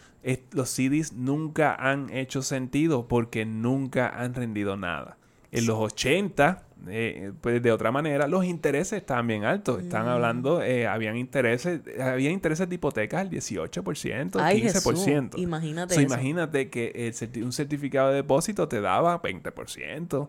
los 0.53 0.69
CDs 0.69 1.15
nunca 1.15 1.75
han 1.75 2.11
hecho 2.11 2.43
sentido 2.43 3.09
porque 3.09 3.47
nunca 3.47 4.07
han 4.07 4.35
rendido 4.35 4.77
nada. 4.77 5.17
En 5.53 5.67
los 5.67 5.79
80, 5.79 6.67
eh, 6.89 7.33
pues 7.41 7.63
de 7.63 7.73
otra 7.73 7.91
manera, 7.91 8.27
los 8.27 8.45
intereses 8.45 8.99
estaban 8.99 9.27
bien 9.27 9.45
altos. 9.45 9.83
Están 9.83 10.07
mm. 10.07 10.09
hablando, 10.09 10.63
eh, 10.63 10.87
habían 10.87 11.17
intereses, 11.17 11.81
había 12.01 12.31
intereses 12.31 12.69
de 12.69 12.75
hipotecas 12.75 13.23
al 13.23 13.31
18%, 13.31 13.83
15%. 14.33 15.39
imagínate. 15.39 16.01
Imagínate 16.01 16.71
que 16.71 17.13
un 17.43 17.53
certificado 17.53 18.11
de 18.11 18.17
depósito 18.17 18.69
te 18.69 18.81
daba 18.81 19.21
20%. 19.21 20.29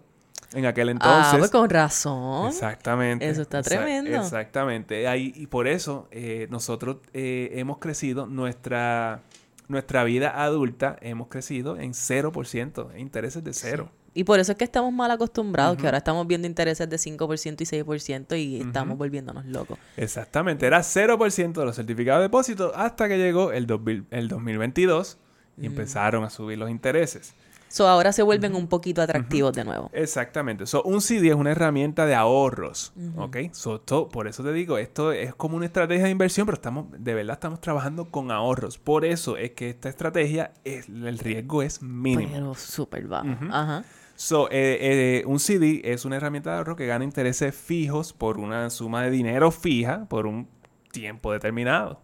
En 0.54 0.66
aquel 0.66 0.88
ah, 0.88 0.92
entonces. 0.92 1.34
Ah, 1.34 1.38
pues 1.40 1.52
con 1.52 1.70
razón. 1.70 2.48
Exactamente. 2.48 3.28
Eso 3.28 3.42
está 3.42 3.62
tremendo. 3.62 4.16
exactamente. 4.16 5.06
Ahí, 5.08 5.34
y 5.36 5.48
por 5.48 5.68
eso 5.68 6.08
eh, 6.12 6.48
nosotros 6.50 6.98
hemos 7.14 7.80
crecido 7.80 8.28
nuestra, 8.28 9.24
nuestra 9.68 10.06
vida 10.06 10.42
adulta, 10.42 10.96
hemos 11.02 11.28
crecido 11.28 11.78
en 11.78 11.92
0%, 11.92 12.98
intereses 12.98 13.44
de 13.44 13.54
cero. 13.54 13.92
Y 14.18 14.24
por 14.24 14.40
eso 14.40 14.52
es 14.52 14.58
que 14.58 14.64
estamos 14.64 14.92
mal 14.92 15.12
acostumbrados, 15.12 15.78
que 15.78 15.86
ahora 15.86 16.00
estamos 16.00 16.26
viendo 16.26 16.48
intereses 16.48 16.90
de 16.90 16.98
5% 16.98 17.62
y 17.62 17.66
6% 17.66 18.40
y 18.40 18.62
estamos 18.62 18.98
volviéndonos 18.98 19.46
locos. 19.46 19.78
Exactamente, 19.96 20.66
era 20.66 20.80
0% 20.80 21.54
de 21.54 21.64
los 21.64 21.76
certificados 21.76 22.22
de 22.22 22.24
depósito 22.24 22.72
hasta 22.76 23.08
que 23.08 23.20
llegó 23.20 23.52
el, 23.52 23.68
el 24.10 24.28
2022 24.28 25.20
y 25.62 25.68
empezaron 25.68 26.24
a 26.24 26.32
subir 26.32 26.58
los 26.58 26.72
intereses. 26.72 27.36
So, 27.68 27.88
ahora 27.88 28.12
se 28.12 28.24
vuelven 28.24 28.56
un 28.56 28.68
poquito 28.68 29.04
atractivos 29.04 29.54
de 29.54 29.66
nuevo. 29.66 29.92
Exactamente. 29.94 30.66
So, 30.66 30.82
un 30.82 31.02
CD 31.02 31.28
es 31.30 31.36
una 31.36 31.52
herramienta 31.52 32.08
de 32.08 32.16
ahorros. 32.16 32.94
¿Ok? 33.18 33.38
So, 33.52 33.84
por 34.12 34.28
eso 34.28 34.44
te 34.44 34.52
digo, 34.52 34.80
esto 34.80 35.12
es 35.12 35.36
como 35.36 35.58
una 35.58 35.68
estrategia 35.68 36.06
de 36.06 36.10
inversión, 36.10 36.48
pero 36.48 36.56
estamos, 36.56 36.88
de 36.98 37.14
verdad 37.14 37.34
estamos 37.34 37.62
trabajando 37.62 38.06
con 38.10 38.32
ahorros. 38.32 38.80
Por 38.80 39.06
eso 39.06 39.38
es 39.38 39.52
que 39.52 39.70
esta 39.70 39.90
estrategia, 39.90 40.54
es, 40.64 40.90
el 40.90 41.20
riesgo 41.20 41.62
es 41.62 41.84
mínimo. 41.84 42.32
Pero 42.34 42.56
súper 42.56 43.06
bajo. 43.06 43.28
Ajá. 43.52 43.84
So, 44.18 44.50
eh, 44.50 45.20
eh, 45.20 45.24
un 45.28 45.40
CD 45.40 45.82
es 45.84 46.04
una 46.04 46.16
herramienta 46.16 46.50
de 46.50 46.58
ahorro 46.58 46.76
que 46.76 46.88
gana 46.88 47.06
intereses 47.06 47.54
fijos 47.54 48.14
por 48.14 48.40
una 48.40 48.72
suma 48.72 49.04
de 49.04 49.12
dinero 49.12 49.52
fija 49.52 50.10
por 50.10 50.26
un 50.26 50.48
tiempo 50.92 51.32
determinado. 51.32 52.02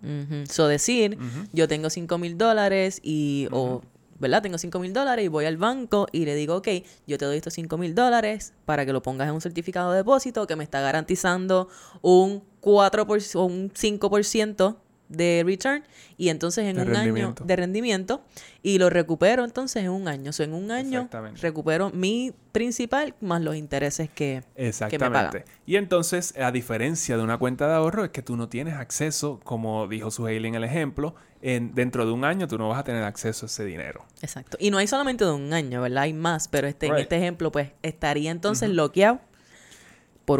So, 0.48 0.68
decir, 0.68 1.18
yo 1.54 1.68
tengo 1.68 1.90
5 1.90 2.20
mil 2.20 2.38
dólares 2.38 3.00
y, 3.02 3.48
o, 3.52 3.82
¿verdad? 4.20 4.44
Tengo 4.44 4.60
5 4.60 4.78
mil 4.78 4.94
dólares 4.94 5.26
y 5.26 5.28
voy 5.28 5.46
al 5.46 5.58
banco 5.58 6.06
y 6.12 6.26
le 6.26 6.36
digo, 6.36 6.58
ok, 6.58 6.68
yo 7.08 7.18
te 7.18 7.26
doy 7.26 7.38
estos 7.38 7.56
5 7.56 7.80
mil 7.80 7.96
dólares 7.96 8.54
para 8.66 8.86
que 8.86 8.94
lo 8.94 9.02
pongas 9.02 9.28
en 9.28 9.34
un 9.34 9.42
certificado 9.42 9.92
de 9.92 9.98
depósito 9.98 10.46
que 10.46 10.56
me 10.56 10.64
está 10.64 10.82
garantizando 10.82 11.68
un 12.04 12.44
4 12.62 13.08
o 13.34 13.46
un 13.46 13.72
5% 13.72 14.78
de 15.14 15.44
return 15.46 15.84
y 16.18 16.30
entonces 16.30 16.66
en 16.66 16.80
un 16.80 16.96
año 16.96 17.36
de 17.44 17.56
rendimiento 17.56 18.24
y 18.62 18.78
lo 18.78 18.90
recupero 18.90 19.44
entonces 19.44 19.84
en 19.84 19.90
un 19.90 20.08
año. 20.08 20.30
O 20.30 20.34
sea, 20.34 20.46
en 20.46 20.54
un 20.54 20.72
año 20.72 21.10
recupero 21.42 21.90
mi 21.92 22.34
principal 22.52 23.16
más 23.22 23.42
los 23.42 23.56
intereses 23.56 24.10
que, 24.10 24.44
Exactamente. 24.56 25.46
Y 25.66 25.78
entonces, 25.78 26.36
a 26.38 26.52
diferencia 26.52 27.18
de 27.18 27.24
una 27.24 27.38
cuenta 27.38 27.68
de 27.68 27.74
ahorro, 27.74 28.06
es 28.06 28.12
que 28.12 28.22
tú 28.22 28.36
no 28.36 28.50
tienes 28.50 28.76
acceso, 28.76 29.40
como 29.44 29.88
dijo 29.88 30.12
Suheili 30.12 30.48
en 30.48 30.56
el 30.56 30.64
ejemplo, 30.64 31.16
en, 31.42 31.74
dentro 31.74 32.06
de 32.06 32.12
un 32.12 32.24
año 32.24 32.48
tú 32.48 32.58
no 32.58 32.70
vas 32.70 32.80
a 32.80 32.84
tener 32.84 33.04
acceso 33.04 33.46
a 33.46 33.48
ese 33.48 33.66
dinero. 33.66 34.06
Exacto. 34.22 34.58
Y 34.60 34.72
no 34.72 34.78
hay 34.78 34.88
solamente 34.88 35.26
de 35.26 35.32
un 35.32 35.52
año, 35.52 35.82
¿verdad? 35.82 36.04
Hay 36.04 36.14
más, 36.14 36.48
pero 36.48 36.68
este, 36.68 36.88
en 36.88 36.98
este 36.98 37.18
ejemplo, 37.18 37.52
pues 37.52 37.72
estaría 37.82 38.32
entonces 38.32 38.70
bloqueado 38.70 39.20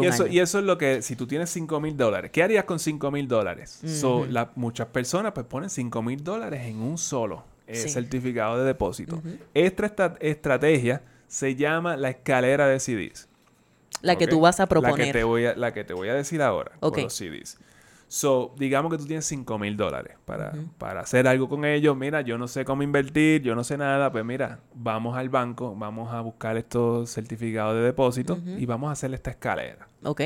y 0.00 0.06
eso, 0.06 0.26
Y 0.26 0.38
eso 0.38 0.58
es 0.58 0.64
lo 0.64 0.78
que, 0.78 1.02
si 1.02 1.16
tú 1.16 1.26
tienes 1.26 1.50
5 1.50 1.80
mil 1.80 1.96
dólares, 1.96 2.30
¿qué 2.30 2.42
harías 2.42 2.64
con 2.64 2.78
5 2.78 3.10
mil 3.10 3.28
dólares? 3.28 3.80
muchas 4.54 4.86
personas 4.88 5.32
pues 5.32 5.46
ponen 5.46 5.70
5 5.70 6.02
mil 6.02 6.22
dólares 6.22 6.62
en 6.66 6.80
un 6.80 6.98
solo 6.98 7.44
eh, 7.66 7.76
certificado 7.76 8.58
de 8.58 8.64
depósito. 8.64 9.22
Esta 9.52 10.16
estrategia 10.20 11.02
se 11.26 11.54
llama 11.56 11.96
la 11.96 12.10
escalera 12.10 12.66
de 12.68 12.80
CDs. 12.80 13.28
La 14.02 14.16
que 14.16 14.26
tú 14.26 14.40
vas 14.40 14.60
a 14.60 14.66
proponer. 14.66 14.98
La 14.98 15.04
que 15.06 15.12
te 15.12 15.24
voy 15.24 15.46
a, 15.46 15.54
la 15.54 15.72
que 15.72 15.84
te 15.84 15.94
voy 15.94 16.08
a 16.08 16.14
decir 16.14 16.42
ahora 16.42 16.72
con 16.80 17.02
los 17.02 17.14
CDs. 17.14 17.58
So, 18.14 18.54
digamos 18.56 18.92
que 18.92 18.98
tú 18.98 19.06
tienes 19.06 19.24
5 19.24 19.58
mil 19.58 19.76
dólares 19.76 20.16
para, 20.24 20.52
para 20.78 21.00
hacer 21.00 21.26
algo 21.26 21.48
con 21.48 21.64
ellos. 21.64 21.96
Mira, 21.96 22.20
yo 22.20 22.38
no 22.38 22.46
sé 22.46 22.64
cómo 22.64 22.84
invertir, 22.84 23.42
yo 23.42 23.56
no 23.56 23.64
sé 23.64 23.76
nada. 23.76 24.12
Pues 24.12 24.24
mira, 24.24 24.60
vamos 24.72 25.16
al 25.18 25.30
banco, 25.30 25.74
vamos 25.74 26.14
a 26.14 26.20
buscar 26.20 26.56
estos 26.56 27.10
certificados 27.10 27.74
de 27.74 27.80
depósito 27.80 28.38
y 28.56 28.66
vamos 28.66 28.90
a 28.90 28.92
hacer 28.92 29.12
esta 29.14 29.32
escalera. 29.32 29.88
Ok. 30.04 30.20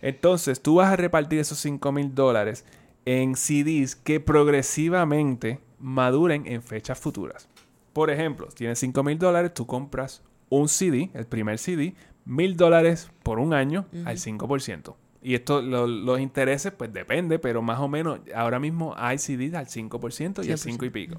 Entonces, 0.00 0.62
tú 0.62 0.76
vas 0.76 0.92
a 0.92 0.94
repartir 0.94 1.40
esos 1.40 1.58
5 1.58 1.90
mil 1.90 2.14
dólares 2.14 2.64
en 3.04 3.34
CDs 3.34 3.96
que 3.96 4.20
progresivamente 4.20 5.58
maduren 5.80 6.46
en 6.46 6.62
fechas 6.62 7.00
futuras. 7.00 7.48
Por 7.92 8.10
ejemplo, 8.10 8.46
tienes 8.54 8.78
5 8.78 9.02
mil 9.02 9.18
dólares, 9.18 9.52
tú 9.52 9.66
compras 9.66 10.22
un 10.48 10.68
CD, 10.68 11.10
el 11.14 11.26
primer 11.26 11.58
CD, 11.58 11.96
mil 12.24 12.56
dólares 12.56 13.10
por 13.24 13.40
un 13.40 13.52
año 13.52 13.86
al 14.04 14.18
5%. 14.18 14.94
Y 15.22 15.34
esto, 15.34 15.60
los 15.60 16.20
intereses, 16.20 16.72
pues 16.72 16.92
depende, 16.92 17.38
pero 17.38 17.60
más 17.60 17.78
o 17.80 17.88
menos 17.88 18.20
ahora 18.34 18.58
mismo 18.58 18.94
hay 18.96 19.18
CDs 19.18 19.54
al 19.54 19.66
5% 19.66 20.44
y 20.46 20.52
al 20.52 20.58
5 20.58 20.84
y 20.84 20.90
pico. 20.90 21.16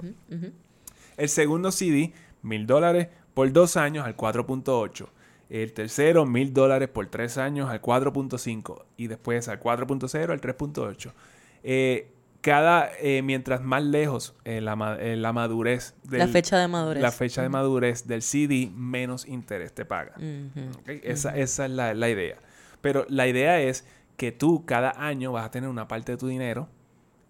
El 1.18 1.30
segundo 1.30 1.72
CD, 1.72 2.14
mil 2.42 2.66
dólares 2.66 3.10
por 3.34 3.52
dos 3.52 3.78
años 3.78 4.06
al 4.06 4.18
4.8. 4.18 5.08
El 5.50 5.74
tercero, 5.74 6.26
mil 6.26 6.54
dólares 6.54 6.90
por 6.90 7.08
tres 7.08 7.38
años 7.38 7.70
al 7.70 7.82
4.5. 7.82 8.86
Y 8.98 9.08
después 9.08 9.48
al 9.48 9.60
4.0 9.60 10.32
al 10.32 10.42
3.8. 10.42 11.12
Eh, 11.64 12.12
cada, 12.42 12.90
eh, 13.00 13.22
mientras 13.22 13.62
más 13.62 13.84
lejos 13.84 14.34
eh, 14.46 14.62
la, 14.62 14.76
madurez. 14.76 15.94
la 16.10 16.28
fecha 16.28 16.58
de 16.58 16.68
madurez. 16.68 17.04
La 17.04 17.12
fecha 17.12 17.44
de 17.44 17.50
madurez 17.50 18.08
del 18.08 18.24
CD, 18.24 18.72
menos 18.74 19.28
interés 19.28 19.74
te 19.74 19.86
paga. 19.86 20.16
esa, 20.88 21.38
esa, 21.38 21.66
es 21.66 21.72
la, 21.72 21.94
la 21.94 22.10
idea. 22.10 22.38
Pero 22.82 23.06
la 23.10 23.28
idea 23.28 23.62
es 23.62 23.86
que 24.18 24.32
tú 24.32 24.66
cada 24.66 24.92
año 24.98 25.32
vas 25.32 25.46
a 25.46 25.52
tener 25.52 25.70
una 25.70 25.88
parte 25.88 26.12
de 26.12 26.18
tu 26.18 26.28
dinero 26.28 26.70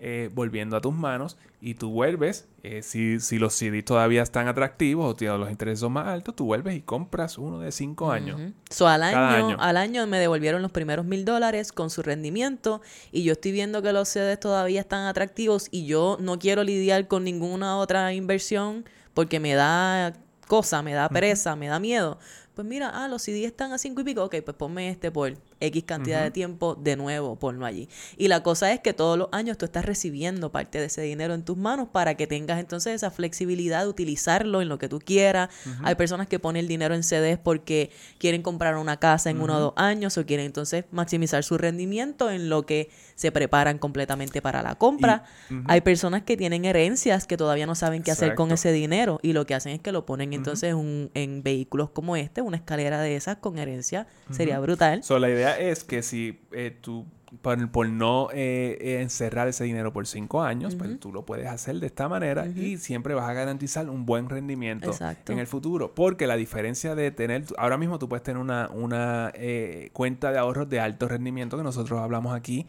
eh, 0.03 0.31
volviendo 0.33 0.75
a 0.75 0.81
tus 0.81 0.95
manos 0.95 1.37
y 1.61 1.75
tú 1.75 1.91
vuelves, 1.91 2.47
eh, 2.63 2.81
si, 2.81 3.19
si, 3.19 3.37
los 3.37 3.53
CDs 3.53 3.85
todavía 3.85 4.23
están 4.23 4.47
atractivos 4.47 5.21
o 5.21 5.37
los 5.37 5.51
intereses 5.51 5.79
son 5.79 5.93
más 5.93 6.07
altos, 6.07 6.35
tú 6.35 6.45
vuelves 6.45 6.75
y 6.75 6.81
compras 6.81 7.37
uno 7.37 7.59
de 7.59 7.71
cinco 7.71 8.11
años. 8.11 8.41
al, 8.79 9.03
año, 9.03 9.57
al 9.59 9.77
año 9.77 10.07
me 10.07 10.17
devolvieron 10.17 10.63
los 10.63 10.71
primeros 10.71 11.05
mil 11.05 11.23
dólares 11.23 11.71
con 11.71 11.91
su 11.91 12.01
rendimiento 12.01 12.81
y 13.11 13.21
yo 13.23 13.33
estoy 13.33 13.51
viendo 13.51 13.83
que 13.83 13.93
los 13.93 14.09
CDs 14.09 14.39
todavía 14.39 14.81
están 14.81 15.05
atractivos 15.05 15.67
y 15.69 15.85
yo 15.85 16.17
no 16.19 16.39
quiero 16.39 16.63
lidiar 16.63 17.07
con 17.07 17.23
ninguna 17.23 17.77
otra 17.77 18.11
inversión 18.11 18.85
porque 19.13 19.39
me 19.39 19.53
da 19.53 20.13
cosa, 20.47 20.81
me 20.81 20.93
da 20.93 21.09
pereza, 21.09 21.55
me 21.55 21.67
da 21.67 21.79
miedo 21.79 22.17
pues 22.61 22.69
mira, 22.69 22.91
ah, 22.93 23.07
los 23.07 23.23
CD 23.23 23.43
están 23.43 23.73
a 23.73 23.79
cinco 23.79 24.01
y 24.01 24.03
pico, 24.03 24.23
ok, 24.23 24.35
pues 24.45 24.55
ponme 24.55 24.87
este 24.87 25.09
por 25.09 25.33
X 25.59 25.83
cantidad 25.83 26.21
de 26.21 26.29
tiempo 26.29 26.75
de 26.75 26.95
nuevo, 26.95 27.35
ponlo 27.35 27.65
allí. 27.65 27.89
Y 28.17 28.27
la 28.27 28.43
cosa 28.43 28.71
es 28.71 28.81
que 28.81 28.93
todos 28.93 29.17
los 29.17 29.29
años 29.31 29.57
tú 29.57 29.65
estás 29.65 29.83
recibiendo 29.83 30.51
parte 30.51 30.77
de 30.77 30.85
ese 30.85 31.01
dinero 31.01 31.33
en 31.33 31.43
tus 31.43 31.57
manos 31.57 31.87
para 31.91 32.13
que 32.13 32.27
tengas 32.27 32.59
entonces 32.59 32.93
esa 32.93 33.09
flexibilidad 33.09 33.81
de 33.81 33.87
utilizarlo 33.87 34.61
en 34.61 34.69
lo 34.69 34.77
que 34.77 34.89
tú 34.89 34.99
quieras. 34.99 35.49
Hay 35.81 35.95
personas 35.95 36.27
que 36.27 36.37
ponen 36.37 36.59
el 36.59 36.67
dinero 36.67 36.93
en 36.93 37.01
CDs 37.01 37.39
porque 37.39 37.89
quieren 38.19 38.43
comprar 38.43 38.77
una 38.77 38.97
casa 38.97 39.31
en 39.31 39.41
uno 39.41 39.57
o 39.57 39.59
dos 39.59 39.73
años 39.75 40.15
o 40.19 40.25
quieren 40.27 40.45
entonces 40.45 40.85
maximizar 40.91 41.43
su 41.43 41.57
rendimiento 41.57 42.29
en 42.29 42.47
lo 42.47 42.67
que 42.67 42.91
se 43.15 43.31
preparan 43.31 43.79
completamente 43.79 44.39
para 44.43 44.61
la 44.61 44.75
compra. 44.75 45.23
Hay 45.65 45.81
personas 45.81 46.21
que 46.21 46.37
tienen 46.37 46.65
herencias 46.65 47.25
que 47.25 47.37
todavía 47.37 47.65
no 47.65 47.73
saben 47.73 48.03
qué 48.03 48.11
hacer 48.11 48.35
con 48.35 48.51
ese 48.51 48.71
dinero 48.71 49.19
y 49.23 49.33
lo 49.33 49.47
que 49.47 49.55
hacen 49.55 49.73
es 49.73 49.79
que 49.79 49.91
lo 49.91 50.05
ponen 50.05 50.33
entonces 50.33 50.75
en 50.75 51.41
vehículos 51.41 51.89
como 51.89 52.15
este, 52.15 52.41
una 52.51 52.57
escalera 52.57 53.01
de 53.01 53.15
esas 53.15 53.37
con 53.37 53.57
herencia, 53.57 54.07
sería 54.29 54.59
brutal. 54.59 55.03
So, 55.03 55.17
la 55.19 55.29
idea 55.29 55.57
es 55.57 55.83
que 55.83 56.03
si 56.03 56.39
eh, 56.51 56.77
tú 56.79 57.05
por, 57.41 57.87
no 57.87 58.29
eh, 58.33 58.77
eh, 58.81 59.01
encerrar 59.01 59.47
ese 59.47 59.63
dinero 59.63 59.93
por 59.93 60.05
cinco 60.05 60.41
años, 60.41 60.75
pues 60.75 60.99
tú 60.99 61.13
lo 61.13 61.25
puedes 61.25 61.47
hacer 61.47 61.79
de 61.79 61.87
esta 61.87 62.09
manera 62.09 62.45
y 62.47 62.77
siempre 62.77 63.13
vas 63.13 63.29
a 63.29 63.33
garantizar 63.33 63.89
un 63.89 64.05
buen 64.05 64.29
rendimiento 64.29 64.91
en 65.27 65.39
el 65.39 65.47
futuro. 65.47 65.95
Porque 65.95 66.27
la 66.27 66.35
diferencia 66.35 66.93
de 66.93 67.11
tener, 67.11 67.45
ahora 67.57 67.77
mismo 67.77 67.99
tú 67.99 68.09
puedes 68.09 68.23
tener 68.23 68.41
una, 68.41 68.69
una 68.69 69.31
eh, 69.35 69.89
cuenta 69.93 70.31
de 70.31 70.39
ahorros 70.39 70.69
de 70.69 70.79
alto 70.79 71.07
rendimiento 71.07 71.57
que 71.57 71.63
nosotros 71.63 71.99
hablamos 71.99 72.35
aquí 72.35 72.65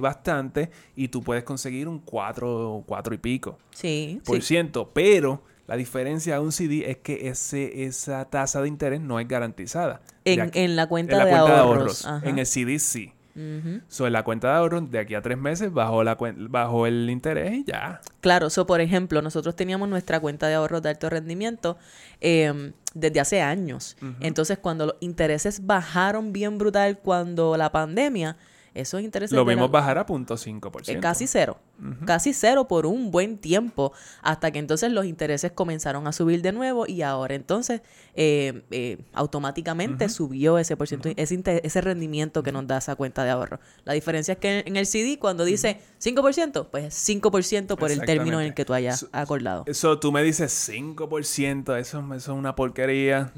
bastante 0.00 0.70
y 0.96 1.08
tú 1.08 1.22
puedes 1.22 1.44
conseguir 1.44 1.88
un 1.88 2.00
4, 2.00 2.84
cuatro 2.86 3.14
y 3.14 3.18
pico 3.18 3.58
sí, 3.70 4.20
por 4.24 4.42
ciento, 4.42 4.90
pero 4.92 5.42
la 5.66 5.76
diferencia 5.76 6.34
de 6.34 6.40
un 6.40 6.50
CD 6.50 6.90
es 6.90 6.96
que 6.98 7.28
ese, 7.28 7.84
esa 7.84 8.24
tasa 8.24 8.60
de 8.60 8.66
interés 8.66 9.00
no 9.00 9.20
es 9.20 9.28
garantizada. 9.28 10.00
En, 10.24 10.74
la 10.74 10.88
cuenta, 10.88 11.24
de, 11.24 11.32
ahorros. 11.32 12.06
En 12.24 12.40
el 12.40 12.46
CD 12.46 12.80
sí. 12.80 13.12
So, 13.88 14.08
la 14.10 14.22
cuenta 14.22 14.48
de 14.48 14.54
ahorro, 14.54 14.80
de 14.80 14.98
aquí 14.98 15.14
a 15.14 15.22
tres 15.22 15.38
meses, 15.38 15.72
bajo, 15.72 16.02
la 16.04 16.16
bajo 16.48 16.86
el 16.86 17.08
interés 17.10 17.52
y 17.52 17.64
ya. 17.64 18.00
Claro, 18.20 18.50
so, 18.50 18.66
por 18.66 18.80
ejemplo, 18.80 19.22
nosotros 19.22 19.56
teníamos 19.56 19.88
nuestra 19.88 20.20
cuenta 20.20 20.48
de 20.48 20.54
ahorros 20.54 20.82
de 20.82 20.90
alto 20.90 21.10
rendimiento 21.10 21.78
em, 22.20 22.72
desde 22.94 23.20
hace 23.20 23.40
años. 23.40 23.96
Entonces, 24.20 24.58
cuando 24.58 24.86
los 24.86 24.96
intereses 25.00 25.66
bajaron 25.66 26.32
bien 26.32 26.58
brutal 26.58 26.98
cuando 26.98 27.56
la 27.56 27.72
pandemia, 27.72 28.36
esos 28.74 29.00
intereses... 29.00 29.36
Lo 29.36 29.44
vimos 29.44 29.70
bajar 29.70 29.98
a 29.98 30.06
0.5%. 30.06 30.88
Eh, 30.88 31.00
casi 31.00 31.26
cero. 31.26 31.58
Casi 32.04 32.34
cero 32.34 32.68
por 32.68 32.84
un 32.84 33.10
buen 33.10 33.38
tiempo. 33.38 33.92
Hasta 34.22 34.50
que 34.50 34.58
entonces 34.58 34.92
los 34.92 35.06
intereses 35.06 35.52
comenzaron 35.52 36.06
a 36.06 36.12
subir 36.12 36.42
de 36.42 36.52
nuevo 36.52 36.84
y 36.86 37.02
ahora 37.02 37.34
entonces 37.34 37.80
eh, 38.14 38.62
eh, 38.70 38.98
automáticamente 39.14 40.08
subió 40.08 40.58
ese, 40.58 40.76
por 40.76 40.88
ciento, 40.88 41.08
ese, 41.16 41.42
ese, 41.62 41.80
rendimiento 41.80 42.42
que 42.42 42.52
nos 42.52 42.66
da 42.66 42.78
esa 42.78 42.96
cuenta 42.96 43.24
de 43.24 43.30
ahorro. 43.30 43.60
La 43.84 43.94
diferencia 43.94 44.32
es 44.32 44.38
que 44.38 44.62
en 44.66 44.76
el 44.76 44.86
CD 44.86 45.18
cuando 45.18 45.44
dice 45.44 45.80
5%, 46.02 46.68
pues 46.70 47.08
5% 47.08 47.76
por 47.76 47.90
el 47.90 48.02
término 48.02 48.40
en 48.40 48.48
el 48.48 48.54
que 48.54 48.64
tú 48.64 48.74
hayas 48.74 49.06
acordado. 49.12 49.64
Eso 49.66 49.98
tú 49.98 50.12
me 50.12 50.22
dices 50.22 50.70
5%, 50.70 51.78
eso, 51.78 51.98
eso 52.00 52.14
es 52.14 52.28
una 52.28 52.54
porquería. 52.54 53.32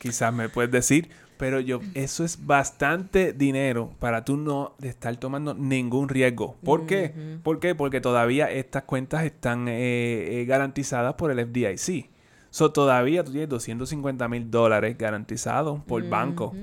Quizás 0.00 0.32
me 0.32 0.48
puedes 0.48 0.70
decir, 0.70 1.10
pero 1.36 1.60
yo, 1.60 1.80
eso 1.94 2.24
es 2.24 2.46
bastante 2.46 3.32
dinero 3.32 3.92
para 3.98 4.24
tú 4.24 4.36
no 4.36 4.74
estar 4.82 5.16
tomando 5.16 5.54
ningún 5.54 6.08
riesgo. 6.08 6.56
¿Por 6.64 6.86
qué? 6.86 7.38
¿Por 7.42 7.60
qué? 7.60 7.74
Porque 7.74 8.00
todavía 8.00 8.50
estas 8.50 8.84
cuentas 8.84 9.24
están 9.24 9.68
eh, 9.68 10.40
eh, 10.40 10.44
garantizadas 10.44 11.14
por 11.14 11.30
el 11.30 11.46
FDIC. 11.46 12.10
So, 12.50 12.70
todavía 12.70 13.24
tú 13.24 13.32
tienes 13.32 13.48
250 13.48 14.28
mil 14.28 14.50
dólares 14.50 14.96
garantizados 14.96 15.82
por 15.84 16.08
banco 16.08 16.54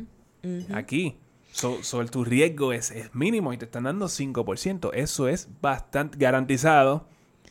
aquí. 0.74 1.18
So, 1.52 2.06
tu 2.06 2.24
riesgo 2.24 2.72
es, 2.72 2.92
es, 2.92 3.14
mínimo 3.14 3.52
y 3.52 3.58
te 3.58 3.66
están 3.66 3.84
dando 3.84 4.06
5%. 4.06 4.92
Eso 4.94 5.28
es 5.28 5.50
bastante 5.62 6.18
garantizado. 6.18 7.08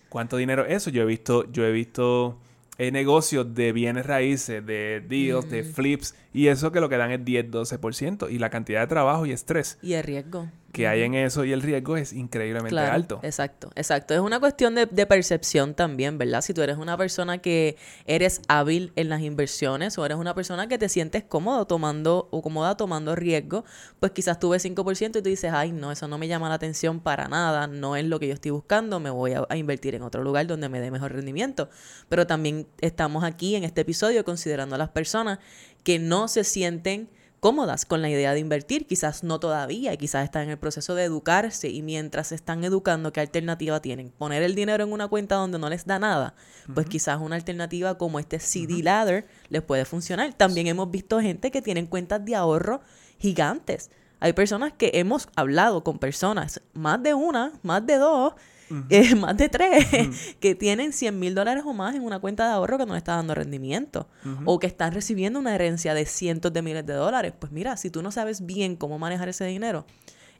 ¿Cuánto 0.08 0.38
dinero 0.38 0.64
es 0.64 0.78
eso? 0.78 0.90
Yo 0.90 1.02
he 1.02 1.06
visto, 1.06 1.50
yo 1.52 1.64
he 1.66 1.70
visto 1.70 2.38
eh, 2.78 2.90
negocios 2.90 3.54
de 3.54 3.72
bienes 3.72 4.06
raíces, 4.06 4.64
de 4.64 5.04
deals, 5.06 5.50
de 5.50 5.62
flips, 5.62 6.14
y 6.32 6.48
eso 6.48 6.72
que 6.72 6.80
lo 6.80 6.88
que 6.88 6.96
dan 6.96 7.10
es 7.10 7.20
10-12%, 7.20 8.30
y 8.30 8.38
la 8.38 8.50
cantidad 8.50 8.80
de 8.80 8.86
trabajo 8.86 9.26
y 9.26 9.32
estrés. 9.32 9.78
Y 9.82 9.94
el 9.94 10.04
riesgo 10.04 10.48
que 10.72 10.86
hay 10.86 11.02
en 11.02 11.14
eso 11.14 11.44
y 11.44 11.52
el 11.52 11.62
riesgo 11.62 11.96
es 11.96 12.12
increíblemente 12.12 12.78
alto. 12.78 13.20
Exacto, 13.22 13.70
exacto. 13.74 14.14
Es 14.14 14.20
una 14.20 14.38
cuestión 14.38 14.74
de, 14.74 14.86
percepción 14.86 15.74
también, 15.74 16.18
¿verdad? 16.18 16.42
Si 16.42 16.54
tú 16.54 16.62
eres 16.62 16.76
una 16.76 16.96
persona 16.96 17.38
que 17.38 17.76
eres 18.06 18.42
hábil 18.48 18.92
en 18.94 19.08
las 19.08 19.22
inversiones 19.22 19.98
o 19.98 20.06
eres 20.06 20.18
una 20.18 20.34
persona 20.34 20.68
que 20.68 20.78
te 20.78 20.88
sientes 20.88 21.24
cómodo 21.24 21.66
tomando 21.66 22.28
o 22.30 22.42
cómoda 22.42 22.76
tomando 22.76 23.16
riesgo, 23.16 23.64
pues 23.98 24.12
quizás 24.12 24.38
tú 24.38 24.50
ves 24.50 24.64
5% 24.64 25.18
y 25.18 25.22
tú 25.22 25.28
dices, 25.28 25.52
ay, 25.52 25.72
no, 25.72 25.90
eso 25.90 26.06
no 26.06 26.18
me 26.18 26.28
llama 26.28 26.48
la 26.48 26.54
atención 26.54 27.00
para 27.00 27.26
nada, 27.26 27.66
no 27.66 27.96
es 27.96 28.04
lo 28.04 28.20
que 28.20 28.28
yo 28.28 28.34
estoy 28.34 28.52
buscando, 28.52 29.00
me 29.00 29.10
voy 29.10 29.32
a, 29.32 29.46
a 29.48 29.56
invertir 29.56 29.94
en 29.94 30.02
otro 30.02 30.22
lugar 30.22 30.46
donde 30.46 30.68
me 30.68 30.80
dé 30.80 30.90
mejor 30.90 31.12
rendimiento. 31.12 31.68
Pero 32.08 32.26
también 32.26 32.68
estamos 32.80 33.24
aquí 33.24 33.56
en 33.56 33.64
este 33.64 33.80
episodio 33.80 34.24
considerando 34.24 34.76
a 34.76 34.78
las 34.78 34.90
personas 34.90 35.40
que 35.82 35.98
no 35.98 36.28
se 36.28 36.44
sienten 36.44 37.08
cómodas 37.40 37.86
con 37.86 38.02
la 38.02 38.10
idea 38.10 38.34
de 38.34 38.40
invertir, 38.40 38.86
quizás 38.86 39.24
no 39.24 39.40
todavía, 39.40 39.94
y 39.94 39.96
quizás 39.96 40.24
están 40.24 40.44
en 40.44 40.50
el 40.50 40.58
proceso 40.58 40.94
de 40.94 41.04
educarse 41.04 41.70
y 41.70 41.82
mientras 41.82 42.28
se 42.28 42.34
están 42.34 42.62
educando, 42.64 43.12
¿qué 43.12 43.20
alternativa 43.20 43.80
tienen? 43.80 44.10
Poner 44.10 44.42
el 44.42 44.54
dinero 44.54 44.84
en 44.84 44.92
una 44.92 45.08
cuenta 45.08 45.36
donde 45.36 45.58
no 45.58 45.70
les 45.70 45.86
da 45.86 45.98
nada, 45.98 46.34
pues 46.74 46.86
quizás 46.86 47.18
una 47.20 47.36
alternativa 47.36 47.96
como 47.96 48.18
este 48.18 48.38
CD 48.38 48.82
Ladder 48.82 49.26
les 49.48 49.62
puede 49.62 49.86
funcionar. 49.86 50.34
También 50.34 50.66
hemos 50.66 50.90
visto 50.90 51.18
gente 51.20 51.50
que 51.50 51.62
tienen 51.62 51.86
cuentas 51.86 52.24
de 52.24 52.36
ahorro 52.36 52.82
gigantes. 53.18 53.90
Hay 54.20 54.34
personas 54.34 54.74
que 54.74 54.90
hemos 54.94 55.28
hablado 55.34 55.82
con 55.82 55.98
personas, 55.98 56.60
más 56.74 57.02
de 57.02 57.14
una, 57.14 57.52
más 57.62 57.86
de 57.86 57.96
dos, 57.96 58.34
eh, 58.90 59.14
más 59.14 59.36
de 59.36 59.48
tres, 59.48 60.36
que 60.40 60.54
tienen 60.54 60.92
100 60.92 61.18
mil 61.18 61.34
dólares 61.34 61.64
o 61.66 61.72
más 61.72 61.94
en 61.94 62.02
una 62.02 62.18
cuenta 62.18 62.46
de 62.46 62.52
ahorro 62.52 62.78
que 62.78 62.86
no 62.86 62.92
le 62.92 62.98
está 62.98 63.16
dando 63.16 63.34
rendimiento. 63.34 64.08
O 64.44 64.58
que 64.58 64.66
están 64.66 64.92
recibiendo 64.92 65.38
una 65.38 65.54
herencia 65.54 65.94
de 65.94 66.06
cientos 66.06 66.52
de 66.52 66.62
miles 66.62 66.86
de 66.86 66.94
dólares. 66.94 67.32
Pues 67.38 67.52
mira, 67.52 67.76
si 67.76 67.90
tú 67.90 68.02
no 68.02 68.12
sabes 68.12 68.46
bien 68.46 68.76
cómo 68.76 68.98
manejar 68.98 69.28
ese 69.28 69.44
dinero, 69.44 69.86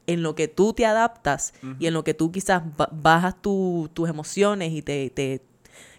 en 0.07 0.23
lo 0.23 0.35
que 0.35 0.47
tú 0.47 0.73
te 0.73 0.85
adaptas 0.85 1.53
y 1.79 1.87
en 1.87 1.93
lo 1.93 2.03
que 2.03 2.13
tú 2.13 2.31
quizás 2.31 2.63
bajas 2.91 3.35
tus 3.41 4.09
emociones 4.09 4.71
y 4.71 4.81
te, 4.81 5.09
te, 5.09 5.41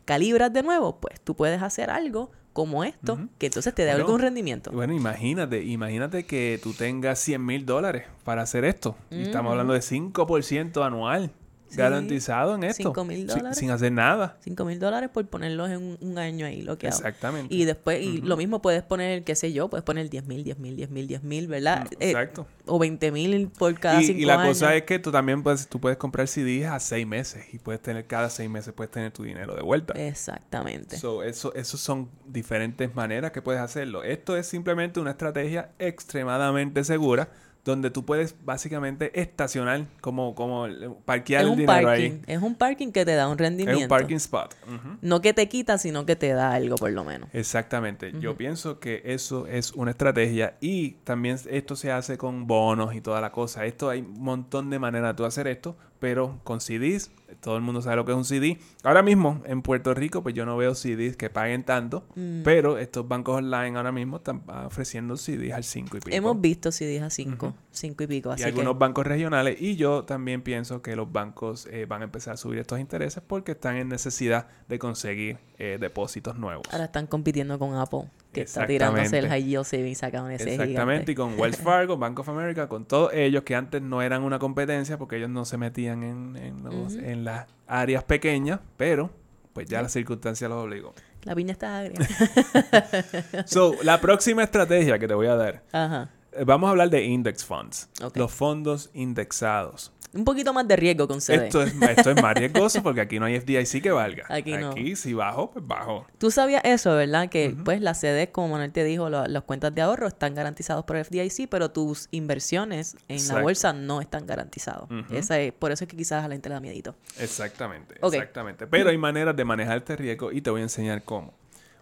calibras 0.04 0.52
de 0.52 0.62
nuevo, 0.62 0.98
pues 1.00 1.20
tú 1.20 1.34
puedes 1.34 1.62
hacer 1.62 1.90
algo 1.90 2.30
como 2.52 2.84
esto, 2.84 3.18
que 3.38 3.46
entonces 3.46 3.74
te 3.74 3.84
dé 3.84 3.92
algún 3.92 4.20
rendimiento. 4.20 4.70
Bueno, 4.72 4.92
imagínate, 4.92 5.64
imagínate 5.64 6.26
que 6.26 6.60
tú 6.62 6.74
tengas 6.74 7.18
100 7.20 7.44
mil 7.44 7.64
dólares 7.64 8.04
para 8.24 8.42
hacer 8.42 8.64
esto. 8.64 8.96
Y 9.10 9.22
estamos 9.22 9.52
hablando 9.52 9.72
de 9.72 9.80
5% 9.80 10.84
anual 10.84 11.32
garantizado 11.76 12.54
en 12.54 12.64
esto. 12.64 12.82
5 12.82 13.04
mil 13.04 13.26
dólares. 13.26 13.58
Sin, 13.58 13.70
hacer 13.70 13.92
nada. 13.92 14.36
5 14.40 14.64
mil 14.64 14.78
dólares 14.78 15.10
por 15.10 15.26
ponerlos 15.26 15.70
en 15.70 15.98
un, 16.00 16.18
año 16.18 16.46
ahí, 16.46 16.62
lo 16.62 16.78
que 16.78 16.88
Exactamente. 16.88 17.54
Y 17.54 17.64
después, 17.64 18.02
y 18.02 18.20
lo 18.20 18.36
mismo 18.36 18.62
puedes 18.62 18.82
poner, 18.82 19.24
qué 19.24 19.34
sé 19.34 19.52
yo, 19.52 19.68
puedes 19.68 19.84
poner 19.84 20.10
10 20.10 20.26
mil, 20.26 20.44
10 20.44 20.58
mil, 20.58 20.76
10 20.76 20.90
mil, 20.90 21.06
10 21.06 21.22
mil, 21.22 21.48
¿verdad? 21.48 21.86
Eh, 21.98 22.10
exacto. 22.10 22.46
o 22.66 22.78
20 22.78 23.12
mil 23.12 23.48
por 23.48 23.78
cada 23.78 24.00
y, 24.00 24.06
5 24.06 24.20
Y 24.20 24.24
la 24.24 24.44
cosa 24.46 24.74
es 24.74 24.82
que 24.82 24.98
tú 24.98 25.10
también 25.10 25.42
puedes, 25.42 25.68
tú 25.68 25.80
puedes 25.80 25.98
comprar 25.98 26.28
CDs 26.28 26.66
a 26.66 26.78
6 26.78 27.06
meses 27.06 27.44
y 27.52 27.58
puedes 27.58 27.80
tener 27.80 28.06
cada 28.06 28.30
6 28.30 28.48
meses, 28.50 28.72
puedes 28.72 28.90
tener 28.90 29.12
tu 29.12 29.24
dinero 29.24 29.54
de 29.54 29.62
vuelta. 29.62 29.94
Exactamente. 29.94 30.96
So, 30.96 31.22
eso, 31.22 31.54
eso 31.54 31.76
son 31.76 32.08
diferentes 32.26 32.94
maneras 32.94 33.32
que 33.32 33.42
puedes 33.42 33.60
hacerlo. 33.60 34.02
Esto 34.02 34.36
es 34.36 34.46
simplemente 34.46 35.00
una 35.00 35.12
estrategia 35.12 35.70
extremadamente 35.78 36.84
segura 36.84 37.28
donde 37.64 37.90
tú 37.90 38.04
puedes 38.04 38.34
básicamente 38.44 39.20
estacionar 39.20 39.86
como, 40.00 40.34
como 40.34 40.66
parquear 41.04 41.44
el 41.44 41.56
dinero 41.56 41.88
ahí. 41.88 42.20
Es 42.26 42.42
un 42.42 42.56
parking 42.56 42.90
que 42.90 43.04
te 43.04 43.14
da 43.14 43.28
un 43.28 43.38
rendimiento. 43.38 43.78
Es 43.78 43.84
un 43.84 43.88
parking 43.88 44.16
spot. 44.16 44.54
No 45.00 45.20
que 45.20 45.32
te 45.32 45.48
quita, 45.48 45.78
sino 45.78 46.04
que 46.04 46.16
te 46.16 46.32
da 46.32 46.52
algo 46.52 46.76
por 46.76 46.90
lo 46.90 47.04
menos. 47.04 47.28
Exactamente. 47.32 48.12
Yo 48.18 48.36
pienso 48.36 48.80
que 48.80 49.02
eso 49.04 49.46
es 49.46 49.72
una 49.72 49.92
estrategia 49.92 50.56
y 50.60 50.92
también 51.04 51.38
esto 51.48 51.76
se 51.76 51.92
hace 51.92 52.18
con 52.18 52.46
bonos 52.46 52.94
y 52.94 53.00
toda 53.00 53.20
la 53.20 53.30
cosa. 53.30 53.64
Esto 53.64 53.90
hay 53.90 54.00
un 54.00 54.22
montón 54.22 54.68
de 54.70 54.78
maneras 54.78 55.12
de 55.12 55.14
tú 55.14 55.24
hacer 55.24 55.46
esto, 55.46 55.76
pero 56.02 56.40
con 56.42 56.60
CDs 56.60 57.12
todo 57.40 57.56
el 57.56 57.62
mundo 57.62 57.80
sabe 57.80 57.94
lo 57.94 58.04
que 58.04 58.10
es 58.10 58.18
un 58.18 58.24
CD. 58.24 58.58
Ahora 58.82 59.02
mismo 59.02 59.40
en 59.46 59.62
Puerto 59.62 59.94
Rico, 59.94 60.20
pues 60.22 60.34
yo 60.34 60.44
no 60.44 60.56
veo 60.56 60.74
CDs 60.74 61.16
que 61.16 61.30
paguen 61.30 61.62
tanto, 61.62 62.04
mm. 62.16 62.42
pero 62.42 62.76
estos 62.76 63.06
bancos 63.06 63.36
online 63.36 63.76
ahora 63.76 63.92
mismo 63.92 64.16
están 64.16 64.42
ofreciendo 64.66 65.16
CDs 65.16 65.52
al 65.52 65.62
5 65.62 65.96
y 65.96 66.00
pico. 66.00 66.16
Hemos 66.16 66.40
visto 66.40 66.72
CDs 66.72 67.02
a 67.02 67.10
5, 67.10 67.54
5 67.70 68.02
y 68.02 68.06
pico. 68.08 68.34
y 68.36 68.42
algunos 68.42 68.76
bancos 68.78 69.06
regionales, 69.06 69.60
y 69.60 69.76
yo 69.76 70.04
también 70.04 70.42
pienso 70.42 70.82
que 70.82 70.96
los 70.96 71.10
bancos 71.10 71.66
eh, 71.70 71.86
van 71.86 72.02
a 72.02 72.04
empezar 72.04 72.34
a 72.34 72.36
subir 72.36 72.58
estos 72.58 72.80
intereses 72.80 73.22
porque 73.24 73.52
están 73.52 73.76
en 73.76 73.88
necesidad 73.88 74.48
de 74.68 74.80
conseguir 74.80 75.38
eh, 75.58 75.78
depósitos 75.80 76.36
nuevos. 76.36 76.66
Ahora 76.72 76.86
están 76.86 77.06
compitiendo 77.06 77.58
con 77.60 77.74
Apple 77.74 78.08
que 78.32 78.42
está 78.42 78.66
tirándose 78.66 79.18
el 79.18 79.28
high 79.28 79.44
yield 79.44 79.64
savings 79.64 79.98
sacaron 79.98 80.30
ese 80.30 80.54
Exactamente, 80.54 81.12
y 81.12 81.14
con 81.14 81.38
Wells 81.38 81.58
Fargo, 81.58 81.96
Bank 81.96 82.18
of 82.18 82.28
America, 82.28 82.68
con 82.68 82.86
todos 82.86 83.12
ellos 83.12 83.42
que 83.42 83.54
antes 83.54 83.82
no 83.82 84.02
eran 84.02 84.22
una 84.22 84.38
competencia 84.38 84.98
porque 84.98 85.16
ellos 85.16 85.30
no 85.30 85.44
se 85.44 85.58
metían 85.58 86.02
en, 86.02 86.36
en, 86.36 87.04
en 87.04 87.24
las 87.24 87.46
áreas 87.66 88.04
pequeñas, 88.04 88.60
pero 88.76 89.10
pues 89.52 89.68
ya 89.68 89.82
las 89.82 89.92
circunstancias 89.92 90.48
los 90.48 90.64
obligó. 90.64 90.94
La 91.24 91.34
piña 91.34 91.52
está 91.52 91.78
agria. 91.78 91.98
So, 93.46 93.76
la 93.82 94.00
próxima 94.00 94.42
estrategia 94.42 94.98
que 94.98 95.06
te 95.06 95.14
voy 95.14 95.26
a 95.26 95.36
dar, 95.36 95.62
Ajá. 95.72 96.10
Eh, 96.32 96.44
vamos 96.44 96.68
a 96.68 96.70
hablar 96.70 96.90
de 96.90 97.04
index 97.04 97.44
funds, 97.44 97.88
los 98.14 98.32
fondos 98.32 98.90
indexados. 98.94 99.92
Un 100.14 100.26
poquito 100.26 100.52
más 100.52 100.68
de 100.68 100.76
riesgo 100.76 101.08
con 101.08 101.22
CD. 101.22 101.46
Esto 101.46 101.62
es, 101.62 101.72
esto 101.80 102.10
es 102.10 102.20
más 102.22 102.34
riesgoso 102.34 102.82
porque 102.82 103.00
aquí 103.00 103.18
no 103.18 103.24
hay 103.24 103.40
FDIC 103.40 103.82
que 103.82 103.90
valga. 103.90 104.26
Aquí 104.28 104.52
no. 104.58 104.74
si 104.94 105.14
bajo, 105.14 105.50
pues 105.50 105.66
bajo. 105.66 106.06
Tú 106.18 106.30
sabías 106.30 106.60
eso, 106.66 106.94
¿verdad? 106.94 107.30
Que 107.30 107.56
pues 107.64 107.80
las 107.80 108.00
CDs, 108.00 108.28
como 108.30 108.48
Manuel 108.48 108.72
te 108.72 108.84
dijo, 108.84 109.08
lo- 109.08 109.26
las 109.26 109.42
cuentas 109.44 109.74
de 109.74 109.80
ahorro 109.80 110.06
están 110.08 110.34
garantizados 110.34 110.84
por 110.84 110.96
el 110.96 111.06
FDIC, 111.06 111.48
pero 111.48 111.70
tus 111.70 112.08
inversiones 112.10 112.94
en 113.08 113.16
Exacto. 113.16 113.36
la 113.38 113.42
bolsa 113.42 113.72
no 113.72 114.02
están 114.02 114.26
garantizadas. 114.26 114.84
Esa 115.10 115.40
es, 115.40 115.50
por 115.54 115.72
eso 115.72 115.84
es 115.84 115.88
que 115.88 115.96
quizás 115.96 116.22
a 116.22 116.28
la 116.28 116.34
gente 116.34 116.50
le 116.50 116.56
da 116.56 116.60
miedito. 116.60 116.94
Exactamente, 117.18 117.94
exactamente. 118.02 118.66
Pero 118.66 118.90
hay 118.90 118.98
maneras 118.98 119.34
de 119.34 119.44
manejar 119.46 119.78
este 119.78 119.96
riesgo 119.96 120.30
y 120.30 120.42
te 120.42 120.50
voy 120.50 120.60
a 120.60 120.64
enseñar 120.64 121.04
cómo. 121.04 121.32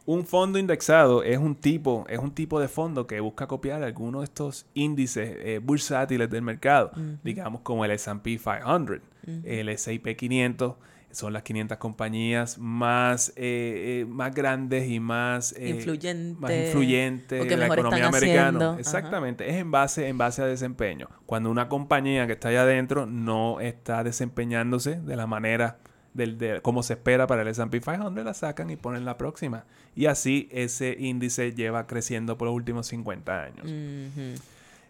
Un 0.07 0.27
fondo 0.27 0.59
indexado 0.59 1.23
es 1.23 1.39
un 1.39 1.55
tipo, 1.55 2.05
es 2.09 2.19
un 2.19 2.33
tipo 2.33 2.61
de 2.61 2.69
fondo 2.69 3.07
que 3.07 3.21
busca 3.21 3.47
copiar 3.47 3.83
algunos 3.83 4.23
de 4.23 4.25
estos 4.25 4.67
índices 4.75 5.37
eh, 5.39 5.61
bursátiles 5.63 6.29
del 6.31 6.43
mercado, 6.43 6.93
digamos 7.23 7.61
como 7.61 7.85
el 7.85 7.91
S&P 7.93 8.39
500, 8.39 9.01
el 9.45 9.69
S&P 9.69 10.17
500, 10.17 10.75
son 11.13 11.33
las 11.33 11.43
500 11.43 11.79
compañías 11.79 12.59
más, 12.59 13.31
eh, 13.31 14.03
eh, 14.03 14.07
más 14.09 14.35
grandes 14.35 14.89
y 14.89 15.01
más, 15.01 15.53
eh, 15.59 15.71
Influyentes, 15.71 16.41
más 16.41 16.53
influyentes 16.53 17.49
de 17.49 17.57
la 17.57 17.67
economía 17.67 18.07
americana. 18.07 18.71
Ajá. 18.71 18.81
Exactamente, 18.81 19.49
es 19.49 19.57
en 19.57 19.71
base, 19.71 20.09
en 20.09 20.19
base 20.19 20.43
a 20.43 20.47
desempeño. 20.47 21.09
Cuando 21.27 21.51
una 21.51 21.69
compañía 21.69 22.27
que 22.27 22.35
está 22.35 22.49
allá 22.49 22.63
adentro 22.63 23.07
no 23.07 23.61
está 23.61 24.05
desempeñándose 24.05 25.01
de 25.01 25.17
la 25.17 25.27
manera 25.27 25.79
del, 26.15 26.39
de, 26.39 26.61
como 26.61 26.83
se 26.83 26.95
espera 26.95 27.27
para 27.27 27.43
el 27.43 27.49
S&P 27.49 27.81
500, 27.81 28.25
la 28.25 28.35
sacan 28.35 28.71
y 28.71 28.77
ponen 28.77 29.05
la 29.05 29.17
próxima. 29.17 29.65
Y 29.95 30.07
así 30.07 30.49
ese 30.53 30.97
índice 30.99 31.53
lleva 31.53 31.87
creciendo 31.87 32.37
por 32.39 32.47
los 32.47 32.55
últimos 32.55 32.87
50 32.89 33.43
años. 33.43 33.67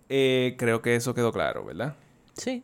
Eh, 0.08 0.56
creo 0.58 0.82
que 0.82 0.96
eso 0.96 1.14
quedó 1.14 1.32
claro, 1.32 1.64
¿verdad? 1.64 1.94
Sí, 2.34 2.62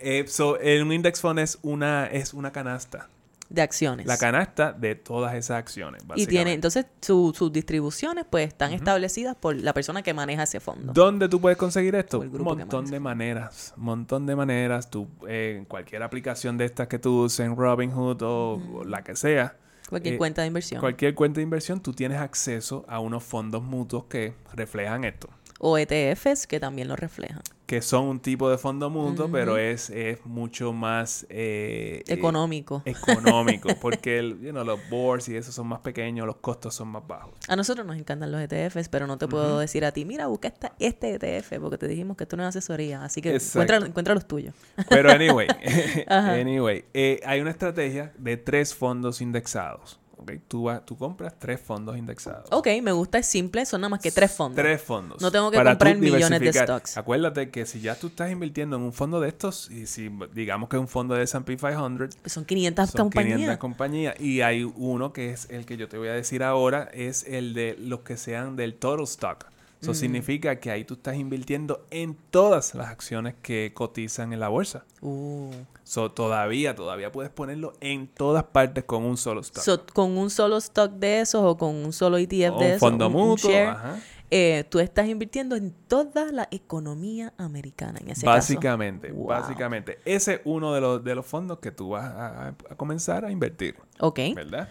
Eh, 0.00 0.24
so, 0.28 0.58
un 0.82 0.92
index 0.92 1.20
fund 1.20 1.38
es 1.38 1.58
una, 1.62 2.06
es 2.06 2.34
una 2.34 2.52
canasta. 2.52 3.08
De 3.50 3.62
acciones. 3.62 4.06
La 4.06 4.16
canasta 4.16 4.72
de 4.72 4.94
todas 4.94 5.34
esas 5.34 5.58
acciones, 5.58 6.02
y 6.14 6.26
tiene, 6.26 6.52
entonces 6.52 6.86
su- 7.00 7.32
sus 7.36 7.52
distribuciones 7.52 8.24
pues 8.30 8.46
están 8.48 8.72
establecidas 8.72 9.36
por 9.36 9.56
la 9.56 9.74
persona 9.74 10.02
que 10.02 10.14
maneja 10.14 10.44
ese 10.44 10.60
fondo. 10.60 10.92
¿Dónde 10.92 11.28
tú 11.28 11.40
puedes 11.40 11.58
conseguir 11.58 11.94
esto? 11.96 12.20
Un 12.20 12.42
montón 12.42 12.86
de 12.86 13.00
maneras. 13.00 13.74
Un 13.76 13.84
montón 13.84 14.24
de 14.26 14.36
maneras. 14.36 14.88
Tú, 14.88 15.08
eh, 15.28 15.56
en 15.58 15.64
cualquier 15.64 16.02
aplicación 16.02 16.56
de 16.56 16.64
estas 16.64 16.86
que 16.88 16.98
tú 16.98 17.24
uses 17.24 17.40
en 17.40 17.56
Robinhood 17.56 18.22
o, 18.22 18.52
o 18.74 18.84
la 18.84 19.02
que 19.02 19.16
sea, 19.16 19.56
Cualquier 19.88 20.14
eh, 20.14 20.18
cuenta 20.18 20.42
de 20.42 20.46
inversión. 20.46 20.78
cualquier 20.80 21.16
cuenta 21.16 21.38
de 21.38 21.42
inversión, 21.42 21.80
tú 21.80 21.92
tienes 21.92 22.18
acceso 22.18 22.84
a 22.88 23.00
unos 23.00 23.24
fondos 23.24 23.60
mutuos 23.64 24.04
que 24.04 24.34
reflejan 24.54 25.02
esto. 25.02 25.28
O 25.62 25.76
ETFs 25.78 26.46
que 26.46 26.58
también 26.58 26.88
lo 26.88 26.96
reflejan. 26.96 27.42
Que 27.66 27.82
son 27.82 28.06
un 28.06 28.18
tipo 28.18 28.50
de 28.50 28.58
fondo 28.58 28.90
mutuo, 28.90 29.26
Ujú. 29.26 29.32
pero 29.32 29.56
es, 29.56 29.90
es 29.90 30.24
mucho 30.26 30.72
más 30.72 31.24
eh, 31.28 32.02
eh, 32.08 32.12
Económico. 32.14 32.82
económico. 32.84 33.68
porque 33.80 34.18
el, 34.18 34.40
you 34.40 34.50
know, 34.50 34.64
los 34.64 34.80
boards 34.90 35.28
y 35.28 35.36
eso 35.36 35.52
son 35.52 35.68
más 35.68 35.78
pequeños, 35.80 36.26
los 36.26 36.36
costos 36.36 36.74
son 36.74 36.88
más 36.88 37.06
bajos. 37.06 37.32
A 37.46 37.54
nosotros 37.54 37.86
nos 37.86 37.96
encantan 37.96 38.32
los 38.32 38.40
ETFs, 38.40 38.88
pero 38.88 39.06
no 39.06 39.18
te 39.18 39.28
puedo 39.28 39.60
decir 39.60 39.84
a 39.84 39.92
ti, 39.92 40.04
mira, 40.04 40.26
busca 40.26 40.48
esta, 40.48 40.72
este 40.80 41.14
ETF, 41.14 41.60
porque 41.60 41.78
te 41.78 41.86
dijimos 41.86 42.16
que 42.16 42.24
esto 42.24 42.36
no 42.36 42.42
es 42.42 42.48
asesoría. 42.48 43.04
Así 43.04 43.22
que 43.22 43.36
encuentra, 43.36 43.76
encuentra 43.76 44.14
los 44.14 44.26
tuyos. 44.26 44.54
Pero 44.88 45.12
anyway, 45.12 45.46
anyway 46.08 46.86
eh, 46.92 47.20
hay 47.24 47.40
una 47.40 47.50
estrategia 47.50 48.12
de 48.18 48.36
tres 48.36 48.74
fondos 48.74 49.20
indexados. 49.20 49.99
¿Ok? 50.20 50.32
Tú, 50.48 50.64
vas- 50.64 50.84
tú 50.86 50.96
compras 50.96 51.34
tres 51.38 51.60
fondos 51.60 51.96
indexados. 51.96 52.46
Ok, 52.50 52.68
me 52.82 52.92
gusta, 52.92 53.18
es 53.18 53.26
simple, 53.26 53.64
son 53.66 53.80
nada 53.80 53.88
más 53.90 54.00
que 54.00 54.10
tres 54.12 54.30
fondos. 54.32 54.56
Tres 54.56 54.80
fondos. 54.82 55.20
No 55.20 55.30
tengo 55.30 55.50
que 55.50 55.56
para 55.56 55.70
comprar 55.72 55.96
millones 55.98 56.40
de 56.40 56.52
stocks. 56.52 56.96
Acuérdate 56.96 57.50
que 57.50 57.66
si 57.66 57.80
ya 57.80 57.94
tú 57.94 58.08
estás 58.08 58.30
invirtiendo 58.30 58.76
en 58.76 58.82
un 58.82 58.92
fondo 58.92 59.20
de 59.20 59.28
estos, 59.28 59.70
y 59.70 59.86
si 59.86 60.10
digamos 60.34 60.68
que 60.68 60.76
es 60.76 60.80
un 60.80 60.88
fondo 60.88 61.14
de 61.14 61.22
S&P 61.24 61.56
500, 61.56 62.16
Pues 62.22 62.32
son 62.32 62.44
500 62.44 62.90
son 62.90 63.10
500 63.10 63.30
compañías. 63.34 63.58
compañías. 63.58 64.20
Y 64.20 64.40
hay 64.42 64.64
uno 64.76 65.12
que 65.12 65.30
es 65.30 65.48
el 65.50 65.66
que 65.66 65.76
yo 65.76 65.88
te 65.88 65.98
voy 65.98 66.08
a 66.08 66.12
decir 66.12 66.42
ahora, 66.42 66.88
es 66.92 67.24
el 67.26 67.54
de 67.54 67.76
los 67.78 68.00
que 68.00 68.16
sean 68.16 68.56
del 68.56 68.74
total 68.74 69.04
stock. 69.04 69.46
Eso 69.80 69.92
Mm. 69.92 69.94
significa 69.94 70.60
que 70.60 70.70
ahí 70.70 70.84
tú 70.84 70.94
estás 70.94 71.16
invirtiendo 71.16 71.86
en 71.90 72.14
todas 72.30 72.74
las 72.74 72.88
acciones 72.88 73.34
que 73.40 73.72
cotizan 73.74 74.32
en 74.34 74.40
la 74.40 74.48
bolsa. 74.48 74.84
Uh. 75.00 75.50
So, 75.84 76.10
todavía, 76.12 76.74
todavía 76.74 77.10
puedes 77.10 77.30
ponerlo 77.32 77.72
en 77.80 78.06
todas 78.06 78.44
partes 78.44 78.84
con 78.84 79.04
un 79.04 79.16
solo 79.16 79.40
stock. 79.40 79.62
So, 79.64 79.86
con 79.94 80.18
un 80.18 80.28
solo 80.30 80.58
stock 80.58 80.92
de 80.92 81.20
esos 81.20 81.42
o 81.42 81.56
con 81.56 81.74
un 81.74 81.92
solo 81.94 82.18
ETF 82.18 82.54
O 82.54 82.58
de 82.58 82.64
un 82.66 82.70
esos, 82.72 82.80
fondo 82.80 83.06
un- 83.08 83.16
un 83.16 83.28
mutuo. 83.28 83.50
ajá. 83.56 83.98
eh, 84.32 84.64
tú 84.70 84.78
estás 84.78 85.08
invirtiendo 85.08 85.56
en 85.56 85.72
toda 85.88 86.30
la 86.30 86.46
economía 86.52 87.32
americana 87.36 87.98
en 88.00 88.10
ese 88.10 88.20
caso. 88.26 88.36
Básicamente, 88.36 89.10
Wow. 89.10 89.26
básicamente. 89.26 89.98
Ese 90.04 90.34
es 90.34 90.40
uno 90.44 90.72
de 90.72 90.80
los, 90.80 91.02
de 91.02 91.16
los 91.16 91.26
fondos 91.26 91.58
que 91.58 91.72
tú 91.72 91.88
vas 91.90 92.04
a, 92.04 92.46
a- 92.46 92.48
a 92.48 92.74
comenzar 92.76 93.24
a 93.24 93.32
invertir, 93.32 93.74
Ok. 93.98 94.20
¿verdad? 94.36 94.68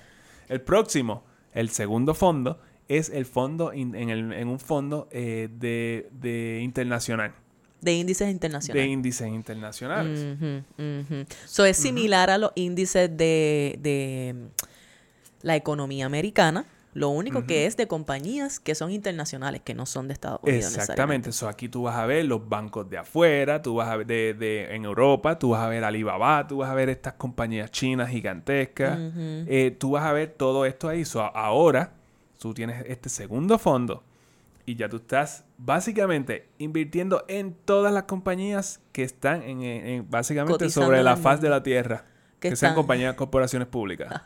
El 0.48 0.62
próximo, 0.62 1.24
el 1.52 1.70
segundo 1.72 2.14
fondo, 2.14 2.62
es 2.90 3.10
el 3.10 3.26
fondo 3.26 3.72
in- 3.74 3.96
en, 3.96 4.10
el- 4.10 4.34
en 4.34 4.48
un 4.50 4.60
fondo 4.60 5.08
eh, 5.12 5.48
de, 5.52 6.10
de 6.12 6.60
internacional, 6.62 7.34
De 7.82 7.94
índices 7.94 8.28
de 8.28 8.32
internacionales. 8.32 8.88
índices 8.88 9.28
internacionales. 9.30 10.28
Ujú. 10.78 11.26
So, 11.46 11.64
es 11.66 11.78
similar 11.78 12.30
a 12.30 12.38
los 12.38 12.52
índices 12.56 13.10
de, 13.16 13.78
de 13.80 14.36
mm, 14.36 14.46
la 15.44 15.56
economía 15.56 16.06
americana. 16.06 16.66
Lo 16.96 17.10
único 17.10 17.46
que 17.46 17.68
es 17.68 17.78
de 17.78 17.88
compañías 17.88 18.60
que 18.60 18.74
son 18.74 18.90
internacionales, 18.92 19.62
que 19.64 19.76
no 19.76 19.86
son 19.86 20.08
de 20.08 20.14
Estados 20.14 20.40
Unidos. 20.42 20.74
Exactamente, 20.74 21.30
eso 21.30 21.48
aquí 21.48 21.70
tú 21.70 21.84
vas 21.84 21.96
a 21.96 22.08
ver 22.08 22.26
los 22.26 22.50
bancos 22.50 22.90
de 22.90 22.98
afuera, 22.98 23.62
tú 23.62 23.76
vas 23.76 23.88
a 23.90 23.96
ver 23.98 24.08
de, 24.08 24.34
de- 24.34 24.76
en 24.76 24.86
Europa, 24.86 25.38
tú 25.38 25.50
vas 25.52 25.62
a 25.62 25.70
ver 25.70 25.84
Alibaba, 25.84 26.48
tú 26.48 26.58
vas 26.58 26.70
a 26.72 26.74
ver 26.74 26.90
estas 26.90 27.14
compañías 27.14 27.70
chinas 27.70 28.10
gigantescas, 28.10 28.98
eh, 29.48 29.76
tú 29.80 29.92
vas 29.92 30.04
a 30.04 30.14
ver 30.14 30.34
todo 30.36 30.66
esto 30.66 30.90
ahí. 30.90 31.06
So, 31.06 31.22
ahora 31.22 31.94
tú 32.40 32.54
tienes 32.56 32.84
este 32.88 33.10
segundo 33.10 33.60
fondo 33.60 34.04
y 34.66 34.76
ya 34.76 34.90
tú 34.90 34.98
estás 34.98 35.46
básicamente 35.58 36.50
invirtiendo 36.58 37.24
en 37.28 37.54
todas 37.54 37.94
las 37.94 38.04
compañías 38.04 38.82
que 38.92 39.04
están 39.04 39.42
en, 39.44 39.62
en- 39.62 39.86
en- 39.88 40.10
básicamente 40.10 40.54
Cotizando 40.66 40.88
sobre 40.88 41.04
la 41.04 41.16
faz 41.18 41.42
de 41.42 41.50
la 41.50 41.62
tierra. 41.64 42.06
Que 42.40 42.52
Que, 42.52 42.56
sean 42.56 42.74
compañías, 42.74 43.16
corporaciones 43.16 43.68
públicas. 43.68 44.10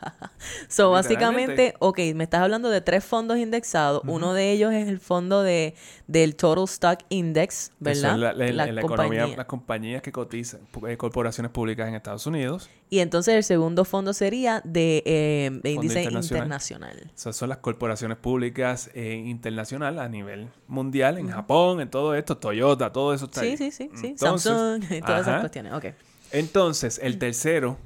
So, 0.67 0.91
básicamente, 0.91 1.73
ok, 1.79 1.99
me 2.15 2.25
estás 2.25 2.41
hablando 2.41 2.69
de 2.69 2.81
tres 2.81 3.03
fondos 3.05 3.37
indexados. 3.37 4.01
Uno 4.05 4.33
de 4.33 4.51
ellos 4.51 4.73
es 4.73 4.87
el 4.89 4.99
fondo 4.99 5.41
de, 5.41 5.73
del 6.07 6.35
Total 6.35 6.65
Stock 6.65 6.99
Index, 7.09 7.71
¿verdad? 7.79 8.17
la, 8.17 8.33
la- 8.33 8.81
economía, 8.81 9.27
las 9.27 9.45
compañías 9.45 10.01
que 10.01 10.11
cotizan, 10.11 10.59
eh, 10.87 10.97
corporaciones 10.97 11.51
públicas 11.51 11.87
en 11.87 11.95
Estados 11.95 12.25
Unidos. 12.27 12.69
Y 12.89 12.99
entonces 12.99 13.35
el 13.35 13.43
segundo 13.43 13.85
fondo 13.85 14.11
sería 14.13 14.61
de, 14.65 15.01
eh, 15.05 15.49
de 15.63 15.71
índice 15.71 16.03
internacional. 16.03 16.43
internacional. 16.43 17.11
Esas 17.15 17.35
son 17.37 17.49
las 17.49 17.59
corporaciones 17.59 18.17
públicas 18.17 18.89
eh, 18.93 19.13
internacional 19.25 19.97
a 19.99 20.09
nivel 20.09 20.49
mundial, 20.67 21.17
en 21.19 21.29
Japón, 21.29 21.79
en 21.81 21.89
todo 21.89 22.15
esto, 22.15 22.37
Toyota, 22.37 22.91
todo 22.91 23.13
eso 23.13 23.25
está 23.25 23.41
Sí, 23.41 23.47
ahí. 23.47 23.57
sí, 23.57 23.71
sí, 23.71 23.89
sí. 23.95 24.07
Entonces, 24.07 24.51
Samsung 24.51 24.83
y 24.91 24.99
todas 25.01 25.21
esas 25.21 25.27
ajá. 25.29 25.39
cuestiones. 25.39 25.73
Ok. 25.73 25.85
Entonces, 26.31 26.99
el 27.01 27.17
tercero 27.17 27.77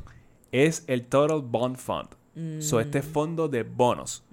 es 0.51 0.83
el 0.87 1.05
Total 1.05 1.41
Bond 1.41 1.77
Fund. 1.77 2.09
So, 2.61 2.79
este 2.79 2.99
Mm. 2.99 3.03
fondo 3.03 3.47
de 3.47 3.63
bonos, 3.63 4.23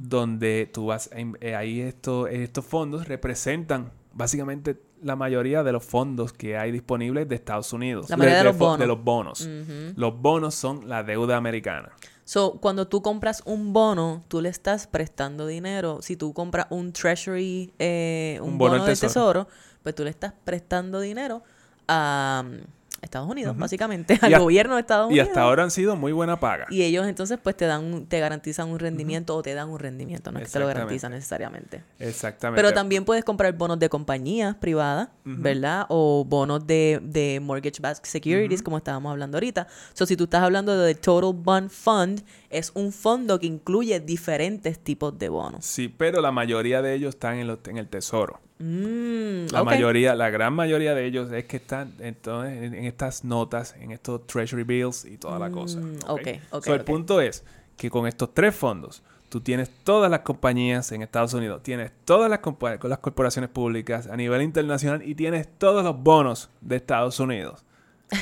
donde 0.00 0.70
tú 0.72 0.86
vas, 0.86 1.10
eh, 1.40 1.54
ahí 1.56 1.80
esto- 1.80 2.26
estos 2.28 2.64
fondos 2.64 3.08
representan 3.08 3.90
básicamente 4.12 4.80
la 5.02 5.16
mayoría 5.16 5.62
de 5.62 5.72
los 5.72 5.84
fondos 5.84 6.32
que 6.32 6.56
hay 6.56 6.70
disponibles 6.72 7.28
de 7.28 7.34
Estados 7.34 7.72
Unidos. 7.72 8.08
La 8.10 8.16
mayoría 8.16 8.38
de 8.38 8.44
los 8.44 8.58
bonos. 8.58 8.78
De 8.78 8.86
los 8.86 9.02
bonos. 9.02 9.48
Los 9.96 10.20
bonos 10.20 10.54
son 10.54 10.88
la 10.88 11.02
deuda 11.02 11.36
americana. 11.36 11.90
So, 12.24 12.52
cuando 12.60 12.86
tú 12.86 13.02
compras 13.02 13.42
un 13.44 13.72
bono, 13.72 14.22
tú 14.28 14.40
le 14.40 14.48
estás 14.50 14.86
prestando 14.86 15.46
dinero. 15.48 15.98
Si 16.02 16.16
tú 16.16 16.32
compras 16.32 16.66
un 16.70 16.92
treasury, 16.92 17.72
eh, 17.80 18.38
un, 18.42 18.50
Un 18.50 18.58
bono, 18.58 18.72
bono 18.74 18.84
del 18.84 18.98
tesoro. 19.00 19.48
pues 19.82 19.94
tú 19.96 20.04
le 20.04 20.10
estás 20.10 20.34
prestando 20.44 21.00
dinero 21.00 21.42
a 21.88 22.44
um, 22.44 22.58
Estados 23.02 23.28
Unidos, 23.30 23.56
básicamente, 23.56 24.18
al 24.20 24.32
Y 24.32 24.34
gobierno 24.36 24.74
de 24.74 24.80
Estados 24.82 25.06
Y 25.10 25.14
Unidos. 25.14 25.28
hasta 25.28 25.40
ahora 25.42 25.62
han 25.62 25.70
sido 25.70 25.96
muy 25.96 26.12
buena 26.12 26.38
paga. 26.38 26.66
Y 26.70 26.82
ellos 26.82 27.06
entonces 27.06 27.38
pues 27.42 27.56
te 27.56 27.64
dan, 27.64 27.82
un- 27.82 28.06
te 28.06 28.20
garantizan 28.20 28.68
un 28.68 28.78
rendimiento 28.78 29.34
o 29.34 29.42
te 29.42 29.54
dan 29.54 29.70
un 29.70 29.78
rendimiento, 29.78 30.30
no 30.30 30.38
es 30.38 30.46
que 30.48 30.52
te 30.52 30.58
lo 30.58 30.66
garantizan 30.66 31.12
necesariamente. 31.12 31.82
Exactamente. 31.98 32.60
Pero 32.62 32.74
también 32.74 33.04
puedes 33.06 33.24
comprar 33.24 33.54
bonos 33.54 33.78
de 33.78 33.88
compañías 33.88 34.54
privadas, 34.56 35.08
¿verdad? 35.24 35.86
O 35.88 36.24
bonos 36.28 36.66
de, 36.66 37.00
de 37.02 37.40
mortgage 37.42 37.80
backed 37.80 38.04
securities, 38.04 38.62
como 38.62 38.76
estábamos 38.76 39.10
hablando 39.12 39.38
ahorita. 39.38 39.66
So, 39.94 40.04
si 40.04 40.14
tú 40.16 40.24
estás 40.24 40.42
hablando 40.42 40.76
de 40.78 40.94
Total 40.94 41.32
Bond 41.32 41.70
Fund, 41.70 42.22
es 42.50 42.70
un 42.74 42.92
fondo 42.92 43.40
que 43.40 43.46
incluye 43.46 43.98
diferentes 44.00 44.78
tipos 44.78 45.18
de 45.18 45.28
bonos. 45.30 45.64
Sí, 45.64 45.88
pero 45.88 46.20
la 46.20 46.32
mayoría 46.32 46.82
de 46.82 46.94
ellos 46.94 47.14
están 47.14 47.38
en, 47.38 47.46
los- 47.46 47.60
en 47.66 47.78
el 47.78 47.88
tesoro. 47.88 48.40
Mm, 48.62 49.46
La 49.52 49.64
mayoría, 49.64 50.14
la 50.14 50.28
gran 50.28 50.52
mayoría 50.52 50.94
de 50.94 51.06
ellos 51.06 51.32
es 51.32 51.46
que 51.46 51.56
están 51.56 51.94
entonces, 51.98 52.62
en, 52.62 52.74
en 52.74 52.84
estas 52.84 53.24
notas, 53.24 53.74
en 53.80 53.90
estos 53.90 54.26
treasury 54.26 54.64
bills 54.64 55.06
y 55.06 55.16
toda 55.16 55.38
la 55.38 55.50
cosa. 55.50 55.80
Mm, 55.80 55.96
ok, 56.06 56.28
ok, 56.50 56.64
So, 56.66 56.74
el 56.74 56.84
punto 56.84 57.22
es 57.22 57.42
que 57.78 57.88
con 57.88 58.06
estos 58.06 58.34
tres 58.34 58.54
fondos 58.54 59.02
tú 59.30 59.40
tienes 59.40 59.70
todas 59.82 60.10
las 60.10 60.20
compañías 60.20 60.92
en 60.92 61.00
Estados 61.00 61.32
Unidos, 61.32 61.62
tienes 61.62 61.90
todas 62.04 62.28
las, 62.28 62.40
las 62.82 62.98
corporaciones 62.98 63.48
públicas 63.48 64.06
a 64.08 64.16
nivel 64.16 64.42
internacional 64.42 65.02
y 65.08 65.14
tienes 65.14 65.48
todos 65.56 65.82
los 65.82 65.96
bonos 65.98 66.50
de 66.60 66.76
Estados 66.76 67.18
Unidos. 67.18 67.64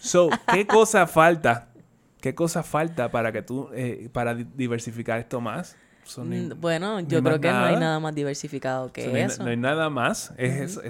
So, 0.00 0.30
¿qué 0.52 0.66
cosa 0.66 1.06
falta? 1.06 1.68
¿Qué 2.20 2.34
cosa 2.34 2.64
falta 2.64 3.12
para 3.12 3.30
que 3.30 3.40
tú, 3.42 3.68
eh, 3.72 4.08
para 4.12 4.34
diversificar 4.34 5.20
esto 5.20 5.40
más? 5.40 5.76
Bueno, 6.56 7.00
yo 7.00 7.22
creo 7.22 7.40
que 7.40 7.50
no 7.50 7.64
hay 7.64 7.76
nada 7.76 8.00
más 8.00 8.14
diversificado 8.14 8.92
que 8.92 9.22
eso. 9.22 9.42
No 9.42 9.50
hay, 9.50 9.56
nada 9.56 9.90
más. 9.90 10.32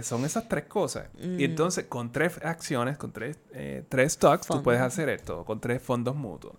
son 0.02 0.24
esas 0.24 0.48
tres 0.48 0.64
cosas. 0.64 1.06
Y 1.20 1.44
entonces, 1.44 1.86
con 1.86 2.12
tres 2.12 2.38
acciones, 2.44 2.96
con 2.96 3.12
tres, 3.12 3.38
eh, 3.52 3.84
tres 3.88 4.12
stocks, 4.14 4.46
tú 4.46 4.62
puedes 4.62 4.80
hacer 4.80 5.08
esto, 5.08 5.44
con 5.44 5.60
tres 5.60 5.82
fondos 5.82 6.16
mutuos. 6.16 6.54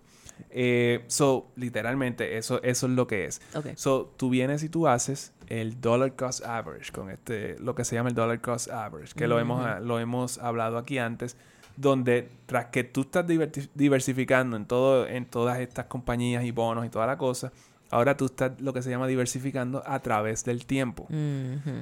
Eh, 0.50 1.04
so, 1.08 1.48
literalmente, 1.56 2.38
eso, 2.38 2.62
eso 2.64 2.88
es 2.88 2.92
lo 2.94 3.08
que 3.08 3.26
es. 3.26 3.42
So, 3.76 4.14
tú 4.18 4.30
vienes 4.30 4.64
y 4.64 4.70
tú 4.70 4.88
haces 4.88 5.34
el 5.48 5.80
dollar 5.82 6.16
cost 6.16 6.46
average 6.46 6.92
con 6.92 7.10
este, 7.10 7.58
lo 7.60 7.76
que 7.76 7.84
se 7.86 7.96
llama 7.96 8.10
el 8.10 8.16
dollar 8.16 8.40
cost 8.42 8.70
average, 8.70 9.14
que 9.14 9.28
lo, 9.28 9.40
hemos, 9.40 9.82
lo 9.82 10.00
hemos 10.00 10.38
hablado 10.38 10.78
aquí 10.78 10.98
antes, 10.98 11.38
donde 11.76 12.30
tras 12.46 12.68
que 12.68 12.84
tú 12.84 13.02
estás 13.02 13.26
diversificando 13.74 14.56
en, 14.58 14.66
todo, 14.66 15.08
en 15.08 15.26
todas 15.26 15.60
estas 15.60 15.86
compañías 15.86 16.44
y 16.44 16.52
bonos 16.52 16.86
y 16.86 16.90
toda 16.90 17.08
la 17.08 17.18
cosa, 17.18 17.52
ahora 17.94 18.18
tú 18.18 18.26
estás 18.26 18.60
lo 18.60 18.74
que 18.74 18.82
se 18.82 18.90
llama 18.90 19.08
diversificando 19.08 19.84
a 19.86 20.00
través 20.00 20.44
del 20.44 20.66
tiempo. 20.66 21.08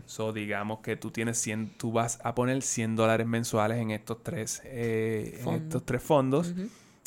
So, 0.05 0.33
digamos 0.33 0.79
que 0.79 0.97
tú 0.97 1.09
tienes 1.09 1.37
100, 1.37 1.77
tú 1.77 1.91
vas 1.91 2.19
a 2.23 2.35
poner 2.35 2.61
100 2.61 2.95
dólares 2.97 3.25
mensuales 3.25 3.77
en 3.77 3.91
estos 3.91 4.21
tres, 4.21 4.61
eh, 4.65 5.41
en 5.41 5.49
estos 5.53 5.85
tres 5.85 6.03
fondos. 6.03 6.53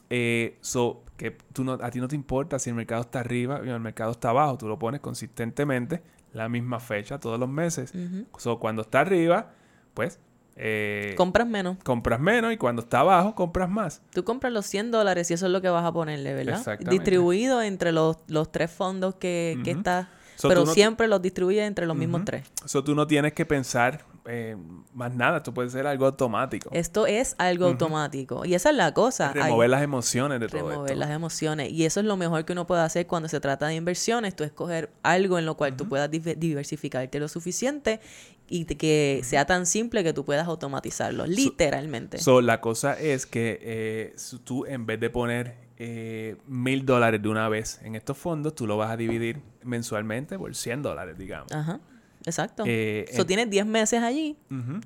Eh, 0.08 0.56
so, 0.60 1.04
que 1.18 1.32
tú 1.52 1.64
no, 1.64 1.72
a 1.74 1.90
ti 1.90 2.00
no 2.00 2.08
te 2.08 2.16
importa 2.16 2.58
si 2.58 2.70
el 2.70 2.76
mercado 2.76 3.02
está 3.02 3.20
arriba 3.20 3.56
o 3.56 3.62
el 3.62 3.80
mercado 3.80 4.12
está 4.12 4.30
abajo, 4.30 4.56
tú 4.56 4.68
lo 4.68 4.78
pones 4.78 5.00
consistentemente 5.00 6.02
la 6.32 6.48
misma 6.48 6.80
fecha 6.80 7.20
todos 7.20 7.38
los 7.38 7.48
meses. 7.48 7.92
So, 8.38 8.58
cuando 8.58 8.82
está 8.82 9.00
arriba, 9.00 9.52
pues... 9.92 10.18
Eh, 10.56 11.14
compras 11.16 11.46
menos. 11.46 11.76
Compras 11.82 12.20
menos 12.20 12.52
y 12.52 12.56
cuando 12.56 12.82
está 12.82 13.00
abajo, 13.00 13.34
compras 13.34 13.68
más. 13.68 14.02
Tú 14.12 14.24
compras 14.24 14.52
los 14.52 14.66
100 14.66 14.90
dólares 14.90 15.30
y 15.30 15.34
eso 15.34 15.46
es 15.46 15.52
lo 15.52 15.60
que 15.60 15.68
vas 15.68 15.84
a 15.84 15.92
ponerle, 15.92 16.34
¿verdad? 16.34 16.78
Distribuido 16.78 17.62
entre 17.62 17.92
los, 17.92 18.18
los 18.28 18.52
tres 18.52 18.70
fondos 18.70 19.16
que, 19.16 19.58
que 19.64 19.72
está... 19.72 20.10
pero 20.42 20.66
siempre 20.66 21.08
los 21.08 21.20
distribuyes 21.20 21.66
entre 21.66 21.86
los 21.86 21.96
mismos 21.96 22.24
tres. 22.24 22.46
Eso 22.64 22.84
tú 22.84 22.94
no 22.94 23.06
tienes 23.06 23.32
que 23.32 23.44
pensar 23.44 24.04
eh, 24.26 24.56
más 24.94 25.14
nada, 25.14 25.38
esto 25.38 25.52
puede 25.52 25.68
ser 25.70 25.86
algo 25.86 26.06
automático. 26.06 26.70
Esto 26.72 27.06
es 27.06 27.34
algo 27.38 27.66
automático. 27.66 28.44
Y 28.44 28.54
esa 28.54 28.70
es 28.70 28.76
la 28.76 28.94
cosa. 28.94 29.32
Remover 29.32 29.68
las 29.68 29.82
emociones 29.82 30.40
de 30.40 30.48
todo 30.48 30.70
Remover 30.70 30.96
las 30.96 31.10
emociones. 31.10 31.70
Y 31.70 31.84
eso 31.84 32.00
es 32.00 32.06
lo 32.06 32.16
mejor 32.16 32.44
que 32.44 32.52
uno 32.52 32.66
puede 32.66 32.82
hacer 32.82 33.06
cuando 33.06 33.28
se 33.28 33.40
trata 33.40 33.66
de 33.66 33.74
inversiones. 33.74 34.34
Tú 34.34 34.44
escoger 34.44 34.90
algo 35.02 35.38
en 35.38 35.46
lo 35.46 35.56
cual 35.56 35.76
tú 35.76 35.88
puedas 35.88 36.10
diversificarte 36.10 37.20
lo 37.20 37.28
suficiente 37.28 38.00
y 38.48 38.64
que 38.64 39.20
sea 39.24 39.44
tan 39.44 39.66
simple 39.66 40.02
que 40.02 40.12
tú 40.12 40.24
puedas 40.24 40.46
automatizarlo, 40.46 41.26
literalmente. 41.26 42.18
So, 42.18 42.40
la 42.40 42.60
cosa 42.60 42.98
es 42.98 43.26
que 43.26 43.58
eh, 43.62 44.16
tú 44.44 44.64
en 44.66 44.86
vez 44.86 45.00
de 45.00 45.10
poner 45.10 45.56
eh, 45.76 46.36
mil 46.46 46.86
dólares 46.86 47.20
de 47.20 47.28
una 47.28 47.48
vez 47.48 47.80
en 47.82 47.94
estos 47.94 48.16
fondos, 48.16 48.54
tú 48.54 48.66
lo 48.66 48.76
vas 48.76 48.90
a 48.90 48.96
dividir 48.96 49.42
mensualmente 49.62 50.38
por 50.38 50.54
100 50.54 50.82
dólares, 50.82 51.18
digamos. 51.18 51.50
Ajá. 51.52 51.80
Exacto. 52.26 52.64
Eh, 52.66 53.06
so, 53.12 53.26
tienes 53.26 53.50
10 53.50 53.66
meses 53.66 54.02
allí, 54.02 54.36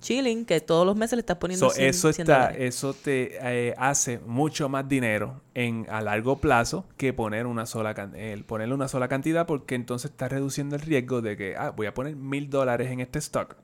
chilling, 0.01 0.45
que 0.45 0.61
todos 0.61 0.85
los 0.85 0.97
meses 0.97 1.17
le 1.17 1.21
estás 1.21 1.37
poniendo 1.37 1.71
so, 1.71 1.77
eso 1.77 2.09
está 2.09 2.51
Eso 2.51 2.95
te 2.95 3.39
eh, 3.41 3.75
hace 3.79 4.19
mucho 4.19 4.69
más 4.69 4.89
dinero 4.89 5.41
en 5.55 5.87
a 5.89 6.01
largo 6.01 6.39
plazo 6.39 6.85
que 6.97 7.13
poner 7.13 7.47
una 7.47 7.67
sola 7.67 7.95
el 8.15 8.45
ponerle 8.45 8.75
una 8.75 8.89
sola 8.89 9.09
cantidad 9.09 9.47
porque 9.47 9.75
entonces 9.75 10.11
estás 10.11 10.31
reduciendo 10.31 10.77
el 10.77 10.83
riesgo 10.83 11.21
de 11.21 11.37
que 11.37 11.57
ah, 11.57 11.71
voy 11.71 11.87
a 11.87 11.95
poner 11.95 12.17
mil 12.17 12.51
dólares 12.51 12.91
en 12.91 13.01
este 13.01 13.19
stock 13.19 13.57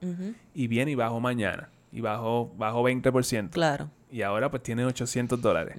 y 0.55 0.66
viene 0.66 0.93
y 0.93 0.95
bajo 0.95 1.20
mañana 1.20 1.70
y 1.95 2.01
bajo, 2.01 2.53
bajo 2.59 2.83
20%. 2.83 3.51
Claro. 3.51 3.89
Y 4.11 4.22
ahora 4.22 4.51
pues 4.51 4.64
tiene 4.64 4.85
800 4.85 5.41
dólares. 5.41 5.77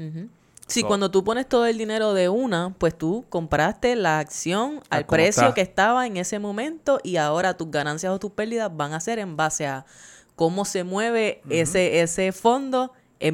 Sí, 0.67 0.83
cuando 0.83 1.11
tú 1.11 1.23
pones 1.23 1.47
todo 1.47 1.67
el 1.67 1.77
dinero 1.77 2.13
de 2.13 2.27
una, 2.27 2.73
pues 2.77 2.97
tú 2.97 3.25
compraste 3.29 3.95
la 3.95 4.19
acción 4.19 4.81
al 4.89 5.05
precio 5.05 5.53
que 5.53 5.61
estaba 5.61 6.07
en 6.07 6.17
ese 6.17 6.39
momento 6.39 6.99
y 7.03 7.17
ahora 7.17 7.55
tus 7.55 7.69
ganancias 7.69 8.11
o 8.11 8.19
tus 8.19 8.31
pérdidas 8.31 8.75
van 8.75 8.93
a 8.93 8.99
ser 8.99 9.19
en 9.19 9.37
base 9.37 9.67
a 9.67 9.85
cómo 10.35 10.65
se 10.65 10.83
mueve 10.83 11.41
ese, 11.49 12.01
ese 12.01 12.31
fondo 12.31 12.91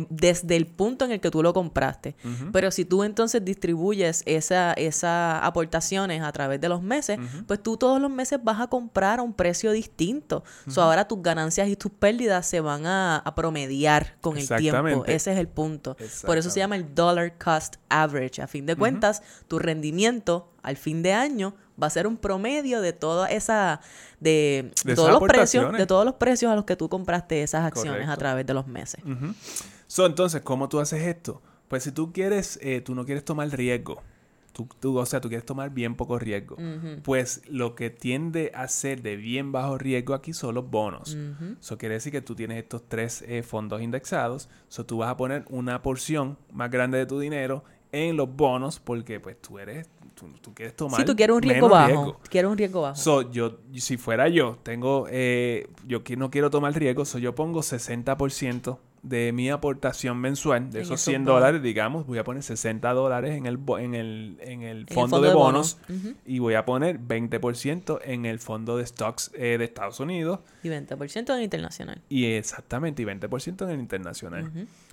desde 0.09 0.55
el 0.55 0.67
punto 0.67 1.05
en 1.05 1.11
el 1.11 1.19
que 1.19 1.31
tú 1.31 1.41
lo 1.43 1.53
compraste. 1.53 2.15
Pero 2.51 2.71
si 2.71 2.85
tú 2.85 3.03
entonces 3.03 3.43
distribuyes 3.43 4.23
esas 4.25 4.75
esa 4.77 5.45
aportaciones 5.45 6.21
a 6.21 6.31
través 6.31 6.61
de 6.61 6.69
los 6.69 6.81
meses, 6.81 7.19
pues 7.47 7.61
tú 7.61 7.77
todos 7.77 8.01
los 8.01 8.11
meses 8.11 8.39
vas 8.43 8.59
a 8.59 8.67
comprar 8.67 9.19
a 9.19 9.23
un 9.23 9.33
precio 9.33 9.71
distinto. 9.71 10.43
ahora 10.77 11.07
tus 11.07 11.21
ganancias 11.21 11.67
y 11.67 11.75
tus 11.75 11.91
pérdidas 11.91 12.45
se 12.45 12.61
van 12.61 12.85
a, 12.85 13.23
promediar 13.35 14.17
con 14.21 14.37
el 14.37 14.47
tiempo. 14.47 15.05
Ese 15.05 15.33
es 15.33 15.39
el 15.39 15.47
punto. 15.47 15.95
Por 16.25 16.37
eso 16.37 16.49
se 16.49 16.59
llama 16.59 16.75
el 16.75 16.93
dollar 16.93 17.37
cost 17.37 17.75
average. 17.89 18.41
A 18.41 18.47
fin 18.47 18.65
de 18.65 18.75
cuentas, 18.75 19.23
tu 19.47 19.59
rendimiento 19.59 20.51
al 20.63 20.77
fin 20.77 21.01
de 21.03 21.13
año 21.13 21.53
va 21.81 21.87
a 21.87 21.89
ser 21.89 22.07
un 22.07 22.17
promedio 22.17 22.81
de 22.81 22.93
toda 22.93 23.29
esa 23.29 23.81
de, 24.19 24.71
todos 24.95 25.11
los 25.11 25.23
precios 25.23 25.73
de 25.73 25.85
todos 25.85 26.05
los 26.05 26.15
precios 26.15 26.51
a 26.51 26.55
los 26.55 26.65
que 26.65 26.75
tú 26.75 26.89
compraste 26.89 27.43
esas 27.43 27.65
acciones 27.65 28.07
a 28.07 28.17
través 28.17 28.45
de 28.45 28.53
los 28.53 28.67
meses 28.67 29.03
so, 29.87 30.05
entonces 30.05 30.41
cómo 30.41 30.69
tú 30.69 30.79
haces 30.79 31.03
esto 31.03 31.41
pues 31.67 31.83
si 31.83 31.91
tú 31.91 32.11
quieres 32.11 32.59
eh, 32.61 32.81
tú 32.81 32.95
no 32.95 33.05
quieres 33.05 33.25
tomar 33.25 33.49
riesgo 33.49 34.01
Tú, 34.53 34.97
o 34.97 35.05
sea, 35.05 35.21
tú 35.21 35.29
quieres 35.29 35.45
tomar 35.45 35.69
bien 35.71 35.95
poco 35.95 36.19
riesgo. 36.19 36.57
Pues 37.03 37.41
lo 37.47 37.75
que 37.75 37.89
tiende 37.89 38.51
a 38.53 38.67
ser 38.67 39.01
de 39.01 39.15
bien 39.15 39.51
bajo 39.51 39.77
riesgo 39.77 40.13
aquí 40.13 40.33
son 40.33 40.55
los 40.55 40.69
bonos. 40.69 41.17
Eso 41.59 41.77
quiere 41.77 41.95
decir 41.95 42.11
que 42.11 42.21
tú 42.21 42.35
tienes 42.35 42.57
estos 42.57 42.83
tres 42.87 43.23
eh, 43.27 43.43
fondos 43.43 43.81
indexados. 43.81 44.49
Eso 44.69 44.85
tú 44.85 44.97
vas 44.97 45.09
a 45.09 45.17
poner 45.17 45.45
una 45.49 45.81
porción 45.81 46.37
más 46.51 46.69
grande 46.69 46.97
de 46.97 47.05
tu 47.05 47.19
dinero 47.19 47.63
en 47.91 48.17
los 48.17 48.33
bonos 48.35 48.79
porque 48.79 49.19
pues 49.19 49.41
tú 49.41 49.59
eres 49.59 49.89
tú, 50.41 50.53
quieres 50.53 50.75
tomar 50.75 50.99
si 50.99 51.05
tú 51.05 51.15
quieres 51.15 51.35
un 51.35 51.41
riesgo 51.41 51.69
bajo 51.69 52.19
quieres 52.29 52.49
un 52.49 52.57
riesgo 52.57 52.81
bajo. 52.81 52.95
So, 52.95 53.31
yo 53.31 53.59
si 53.75 53.97
fuera 53.97 54.27
yo 54.27 54.57
tengo 54.63 55.07
eh, 55.09 55.67
yo 55.87 56.01
no 56.17 56.31
quiero 56.31 56.49
tomar 56.49 56.73
riesgo 56.73 57.05
so 57.05 57.17
yo 57.17 57.35
pongo 57.35 57.61
60% 57.61 58.77
de 59.03 59.31
mi 59.31 59.49
aportación 59.49 60.19
mensual 60.19 60.71
de 60.71 60.81
esos 60.81 61.01
100 61.01 61.25
dólares 61.25 61.63
digamos 61.63 62.05
voy 62.05 62.19
a 62.19 62.23
poner 62.23 62.43
60 62.43 62.93
dólares 62.93 63.35
en 63.35 63.47
el 63.47 63.59
en 63.79 63.95
el, 63.95 64.37
en 64.41 64.61
el, 64.61 64.85
fondo, 64.87 65.21
de, 65.21 65.33
bonos, 65.33 65.77
y 66.25 66.39
voy 66.39 66.53
a 66.53 66.65
poner 66.65 66.99
20% 66.99 67.99
en 68.03 68.25
el 68.25 68.39
fondo 68.39 68.77
de 68.77 68.85
stocks 68.85 69.31
eh, 69.33 69.57
de 69.57 69.65
Estados 69.65 69.99
Unidos. 69.99 70.39
Y 70.63 70.69
20% 70.69 71.29
en 71.29 71.35
el 71.37 71.43
internacional. 71.43 72.01
Y 72.09 72.25
exactamente 72.25 73.01
y 73.01 73.05
20% 73.05 73.63
en 73.63 73.69
el 73.69 73.79
internacional 73.79 74.51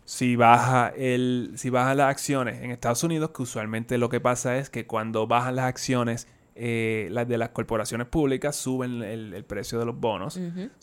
si 0.08 0.36
baja 0.36 0.90
el 0.96 1.52
si 1.56 1.68
baja 1.68 1.94
las 1.94 2.08
acciones 2.08 2.62
en 2.62 2.70
Estados 2.70 3.04
Unidos 3.04 3.28
que 3.28 3.42
usualmente 3.42 3.98
lo 3.98 4.08
que 4.08 4.20
pasa 4.20 4.56
es 4.56 4.70
que 4.70 4.86
cuando 4.86 5.26
bajan 5.26 5.56
las 5.56 5.66
acciones 5.66 6.26
eh, 6.54 7.08
las 7.10 7.28
de 7.28 7.36
las 7.36 7.50
corporaciones 7.50 8.06
públicas 8.06 8.56
suben 8.56 9.02
el, 9.02 9.44
precio 9.44 9.78
de 9.78 9.84
los 9.84 10.00
bonos. 10.00 10.40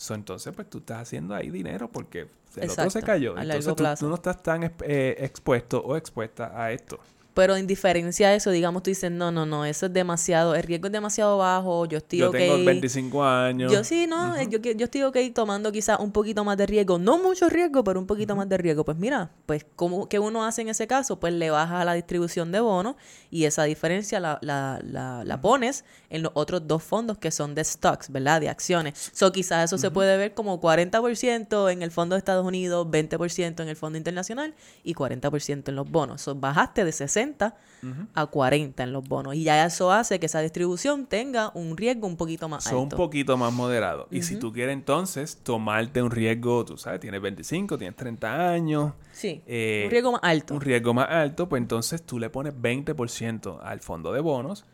Entonces 0.10 0.54
pues 0.56 0.70
tú 0.70 0.78
estás 0.78 1.02
haciendo 1.02 1.34
ahí 1.34 1.50
dinero 1.50 1.92
porque 1.92 2.28
el 2.56 2.70
otro 2.70 2.90
se 2.92 3.02
cayó. 3.02 3.36
entonces 3.36 4.00
tú, 4.00 4.08
no 4.08 4.14
estás 4.14 4.44
tan 4.44 4.64
eh, 4.84 5.16
expuesto 5.18 5.82
o 5.82 5.98
expuesta 5.98 6.52
a 6.56 6.72
esto 6.72 7.00
pero 7.36 7.58
en 7.58 7.68
diferencia 7.68 8.30
de 8.30 8.38
eso, 8.38 8.50
digamos, 8.50 8.82
tú 8.82 8.92
dices, 8.92 9.12
no, 9.12 9.30
no, 9.30 9.46
no, 9.46 9.66
eso 9.66 9.88
es 9.88 9.94
demasiado, 9.94 10.56
el 10.56 10.64
riesgo 10.64 10.88
es 10.88 10.94
demasiado 10.94 11.38
bajo, 11.38 11.86
yo 11.86 11.98
estoy 11.98 12.20
yo 12.20 12.32
tengo 12.32 12.64
25 12.64 13.24
años. 13.26 13.72
Yo 13.74 13.84
sí, 13.84 14.08
no, 14.08 14.42
yo, 14.44 14.58
yo 14.58 14.86
estoy 14.86 15.04
ok 15.04 15.18
tomando 15.34 15.70
quizás 15.74 16.00
un 16.00 16.14
poquito 16.14 16.46
más 16.46 16.56
de 16.56 16.66
riesgo, 16.66 16.98
no 16.98 17.18
mucho 17.18 17.50
riesgo, 17.50 17.84
pero 17.84 18.00
un 18.00 18.08
poquito 18.08 18.38
más 18.38 18.48
de 18.48 18.58
riesgo. 18.58 18.86
Pues 18.86 18.98
mira, 18.98 19.32
pues 19.46 19.66
¿cómo, 19.76 20.08
¿qué 20.08 20.18
uno 20.18 20.46
hace 20.46 20.62
en 20.62 20.70
ese 20.70 20.88
caso? 20.88 21.20
Pues 21.20 21.34
le 21.34 21.50
bajas 21.50 21.82
a 21.82 21.84
la 21.84 21.94
distribución 21.94 22.54
de 22.54 22.62
bonos 22.62 22.96
y 23.30 23.44
esa 23.44 23.66
diferencia 23.66 24.22
la, 24.22 24.40
la, 24.42 24.80
la, 24.82 25.26
la 25.26 25.42
pones 25.42 25.84
en 26.10 26.24
los 26.24 26.32
otros 26.36 26.66
dos 26.66 26.84
fondos 26.84 27.18
que 27.18 27.32
son 27.32 27.54
de 27.54 27.66
stocks, 27.66 28.10
¿verdad? 28.10 28.40
De 28.40 28.48
acciones. 28.48 29.12
So 29.14 29.34
quizás 29.34 29.66
eso 29.66 29.78
se 29.78 29.92
puede 29.92 30.16
ver 30.16 30.34
como 30.36 30.62
40% 30.62 31.70
en 31.70 31.82
el 31.82 31.92
fondo 31.92 32.16
de 32.16 32.20
Estados 32.20 32.46
Unidos, 32.46 32.88
20% 32.88 33.62
en 33.62 33.68
el 33.68 33.76
fondo 33.76 33.98
internacional 33.98 34.54
y 34.86 34.94
40% 34.94 35.68
en 35.68 35.76
los 35.76 35.92
bonos. 35.92 36.22
So 36.22 36.34
bajaste 36.34 36.86
de 36.86 36.94
60 36.94 37.25
a 38.14 38.26
40 38.26 38.84
en 38.84 38.94
los 38.94 39.08
bonos. 39.08 39.36
Y 39.36 39.44
ya 39.44 39.66
eso 39.66 39.92
hace 39.92 40.20
que 40.20 40.26
esa 40.26 40.40
distribución 40.42 41.06
tenga 41.06 41.52
un 41.54 41.78
riesgo 41.78 42.08
un 42.08 42.18
poquito 42.18 42.50
más 42.50 42.66
alto. 42.68 42.78
Son 42.78 42.84
un 42.84 42.90
poquito 42.90 43.38
más 43.38 43.54
moderado. 43.54 44.08
Y 44.12 44.24
si 44.24 44.38
tú 44.38 44.52
quieres 44.52 44.74
entonces 44.74 45.38
tomarte 45.44 46.02
un 46.02 46.12
riesgo, 46.12 46.66
tú 46.66 46.78
sabes, 46.78 47.00
tienes 47.00 47.22
25, 47.22 47.78
tienes 47.78 47.96
30 47.96 48.50
años. 48.50 48.94
Sí. 49.12 49.42
Eh, 49.46 49.84
un 49.86 49.92
riesgo 49.92 50.12
más 50.12 50.22
alto. 50.24 50.54
Un 50.54 50.62
riesgo 50.62 50.94
más 50.94 51.10
alto, 51.10 51.48
pues 51.48 51.62
entonces 51.62 52.02
tú 52.04 52.20
le 52.20 52.30
pones 52.30 52.54
20% 52.56 53.60
al 53.62 53.80
fondo 53.82 54.12
de 54.14 54.22
bonos. 54.22 54.66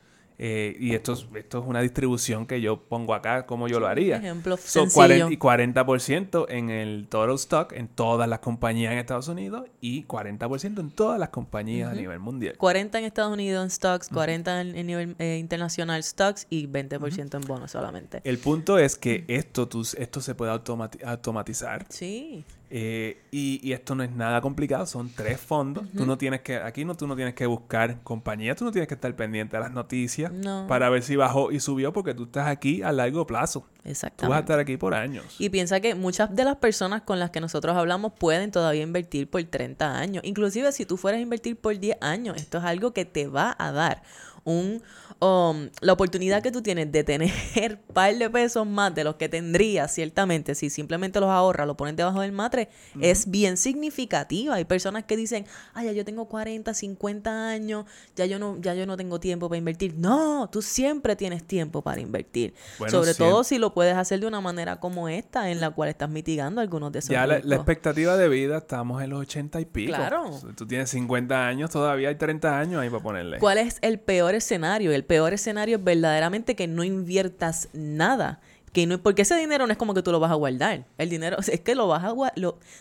Eh, 0.43 0.75
y 0.79 0.95
esto, 0.95 1.13
es- 1.13 1.27
esto 1.35 1.59
es 1.59 1.65
una 1.67 1.81
distribución 1.81 2.47
que 2.47 2.59
yo 2.61 2.81
pongo 2.81 3.13
acá 3.13 3.45
como 3.45 3.67
yo 3.67 3.79
lo 3.79 3.85
haría. 3.87 4.17
Ejemplo 4.17 4.57
So, 4.57 4.87
sencillo. 4.87 5.27
40 5.29 5.31
y 5.33 5.37
40% 5.37 6.47
en 6.49 6.71
el 6.71 7.07
total 7.07 7.35
stock 7.35 7.73
en 7.73 7.87
todas 7.87 8.27
las 8.27 8.39
compañías 8.39 8.91
en 8.91 8.97
Estados 8.97 9.27
Unidos 9.27 9.65
y 9.81 10.03
40% 10.05 10.79
en 10.81 10.89
todas 10.89 11.19
las 11.19 11.29
compañías 11.29 11.91
a 11.91 11.93
nivel 11.93 12.17
mundial. 12.19 12.55
40 12.57 12.97
en 12.97 13.05
Estados 13.05 13.31
Unidos 13.33 13.63
en 13.63 13.69
stocks, 13.69 14.09
40 14.09 14.61
en, 14.61 14.75
en 14.75 14.87
nivel 14.87 15.15
eh, 15.19 15.37
internacional 15.39 16.01
stocks 16.01 16.47
y 16.49 16.65
20% 16.67 17.35
en 17.35 17.41
bonos 17.47 17.69
solamente. 17.69 18.21
El 18.23 18.39
punto 18.39 18.79
es 18.79 18.95
que 18.97 19.23
esto, 19.27 19.67
tú- 19.67 19.87
esto 19.95 20.21
se 20.21 20.33
puede 20.33 20.51
automati- 20.51 21.03
automatizar 21.05 21.85
Sí. 21.89 22.43
Eh, 22.73 23.21
y, 23.31 23.59
y 23.67 23.73
esto 23.73 23.95
no 23.95 24.03
es 24.03 24.11
nada 24.11 24.39
complicado, 24.39 24.85
son 24.85 25.09
tres 25.13 25.37
fondos. 25.41 25.83
Tú 25.95 26.05
no 26.05 26.17
tienes 26.17 26.39
que, 26.39 26.55
aquí 26.55 26.85
no, 26.85 26.95
tú 26.95 27.05
no 27.05 27.17
tienes 27.17 27.33
que 27.33 27.45
buscar 27.45 28.01
compañías, 28.01 28.55
tú 28.55 28.63
no 28.63 28.71
tienes 28.71 28.87
que 28.87 28.93
estar 28.93 29.13
pendiente 29.15 29.57
de 29.57 29.63
las 29.63 29.71
noticias 29.73 30.31
No. 30.31 30.67
para 30.67 30.89
ver 30.89 31.03
si 31.03 31.17
bajó 31.17 31.51
y 31.51 31.59
subió 31.59 31.91
porque 31.91 32.13
tú 32.13 32.23
estás 32.23 32.47
aquí 32.47 32.81
a 32.81 32.93
largo 32.93 33.27
plazo. 33.27 33.59
Tú 33.59 33.67
vas 33.67 33.85
a 33.85 33.89
Exactamente. 33.89 34.39
estar 34.39 34.59
aquí 34.59 34.77
por 34.77 34.93
años. 34.93 35.35
Y 35.37 35.49
piensa 35.49 35.81
que 35.81 35.95
muchas 35.95 36.33
de 36.33 36.45
las 36.45 36.55
personas 36.55 37.01
con 37.01 37.19
las 37.19 37.29
que 37.31 37.41
nosotros 37.41 37.75
hablamos 37.75 38.13
pueden 38.13 38.51
todavía 38.51 38.83
invertir 38.83 39.29
por 39.29 39.43
30 39.43 39.97
años. 39.97 40.23
Inclusive 40.25 40.71
si 40.71 40.85
tú 40.85 40.95
fueras 40.95 41.19
a 41.19 41.21
invertir 41.21 41.57
por 41.57 41.77
10 41.77 41.97
años, 41.99 42.37
esto 42.37 42.59
es 42.59 42.63
algo 42.63 42.93
que 42.93 43.03
te 43.03 43.27
va 43.27 43.53
a 43.59 43.73
dar 43.73 44.01
un 44.45 44.81
um, 45.21 45.69
la 45.81 45.93
oportunidad 45.93 46.41
que 46.41 46.51
tú 46.51 46.61
tienes 46.61 46.91
de 46.91 47.03
tener 47.03 47.31
un 47.55 47.77
par 47.93 48.15
de 48.15 48.29
pesos 48.29 48.67
más 48.67 48.93
de 48.93 49.03
los 49.03 49.15
que 49.15 49.29
tendrías 49.29 49.93
ciertamente 49.93 50.55
si 50.55 50.69
simplemente 50.69 51.19
los 51.19 51.29
ahorras, 51.29 51.67
los 51.67 51.77
pones 51.77 51.95
debajo 51.95 52.21
del 52.21 52.31
matre, 52.31 52.69
es 52.99 53.29
bien 53.29 53.57
significativa. 53.57 54.55
Hay 54.55 54.65
personas 54.65 55.05
que 55.05 55.15
dicen, 55.15 55.45
ay, 55.73 55.87
ya 55.87 55.91
yo 55.93 56.05
tengo 56.05 56.25
40, 56.25 56.73
50 56.73 57.49
años, 57.49 57.85
ya 58.15 58.25
yo 58.25 58.39
no, 58.39 58.57
ya 58.59 58.73
yo 58.73 58.85
no 58.85 58.97
tengo 58.97 59.19
tiempo 59.19 59.47
para 59.47 59.57
invertir. 59.57 59.95
No, 59.97 60.49
tú 60.51 60.61
siempre 60.61 61.15
tienes 61.15 61.43
tiempo 61.43 61.81
para 61.81 62.01
invertir. 62.01 62.53
Bueno, 62.79 62.91
Sobre 62.91 63.13
siempre. 63.13 63.31
todo 63.31 63.43
si 63.43 63.57
lo 63.57 63.73
puedes 63.73 63.95
hacer 63.95 64.19
de 64.19 64.27
una 64.27 64.41
manera 64.41 64.79
como 64.79 65.07
esta, 65.07 65.49
en 65.51 65.61
la 65.61 65.69
cual 65.71 65.89
estás 65.89 66.09
mitigando 66.09 66.61
algunos 66.61 66.91
de 66.91 66.99
esos 66.99 67.09
Ya 67.09 67.27
la, 67.27 67.37
expectativa 67.37 68.17
de 68.17 68.27
vida 68.27 68.57
estamos 68.57 69.01
en 69.03 69.11
los 69.11 69.21
80 69.21 69.61
y 69.61 69.65
pico. 69.65 69.93
Claro. 69.93 70.31
Tú 70.55 70.65
tienes 70.65 70.89
50 70.89 71.47
años, 71.47 71.69
todavía 71.69 72.09
hay 72.09 72.15
30 72.15 72.57
años 72.57 72.81
ahí 72.81 72.89
para 72.89 73.03
ponerle. 73.03 73.37
¿Cuál 73.39 73.59
es 73.59 73.77
el 73.81 73.99
peor 73.99 74.35
escenario? 74.35 74.91
El 74.91 75.05
peor 75.11 75.33
escenario 75.33 75.75
es 75.75 75.83
verdaderamente 75.83 76.55
que 76.55 76.69
no 76.69 76.85
inviertas 76.85 77.67
nada. 77.73 78.39
Que 78.73 78.87
no, 78.87 78.97
porque 79.01 79.23
ese 79.23 79.35
dinero 79.35 79.65
no 79.67 79.71
es 79.71 79.77
como 79.77 79.93
que 79.93 80.01
tú 80.01 80.11
lo 80.11 80.19
vas 80.19 80.31
a 80.31 80.35
guardar. 80.35 80.85
El 80.97 81.09
dinero 81.09 81.37
es 81.51 81.59
que 81.61 81.75
lo 81.75 81.87
vas 81.87 82.03
a 82.03 82.11
guardar. 82.11 82.35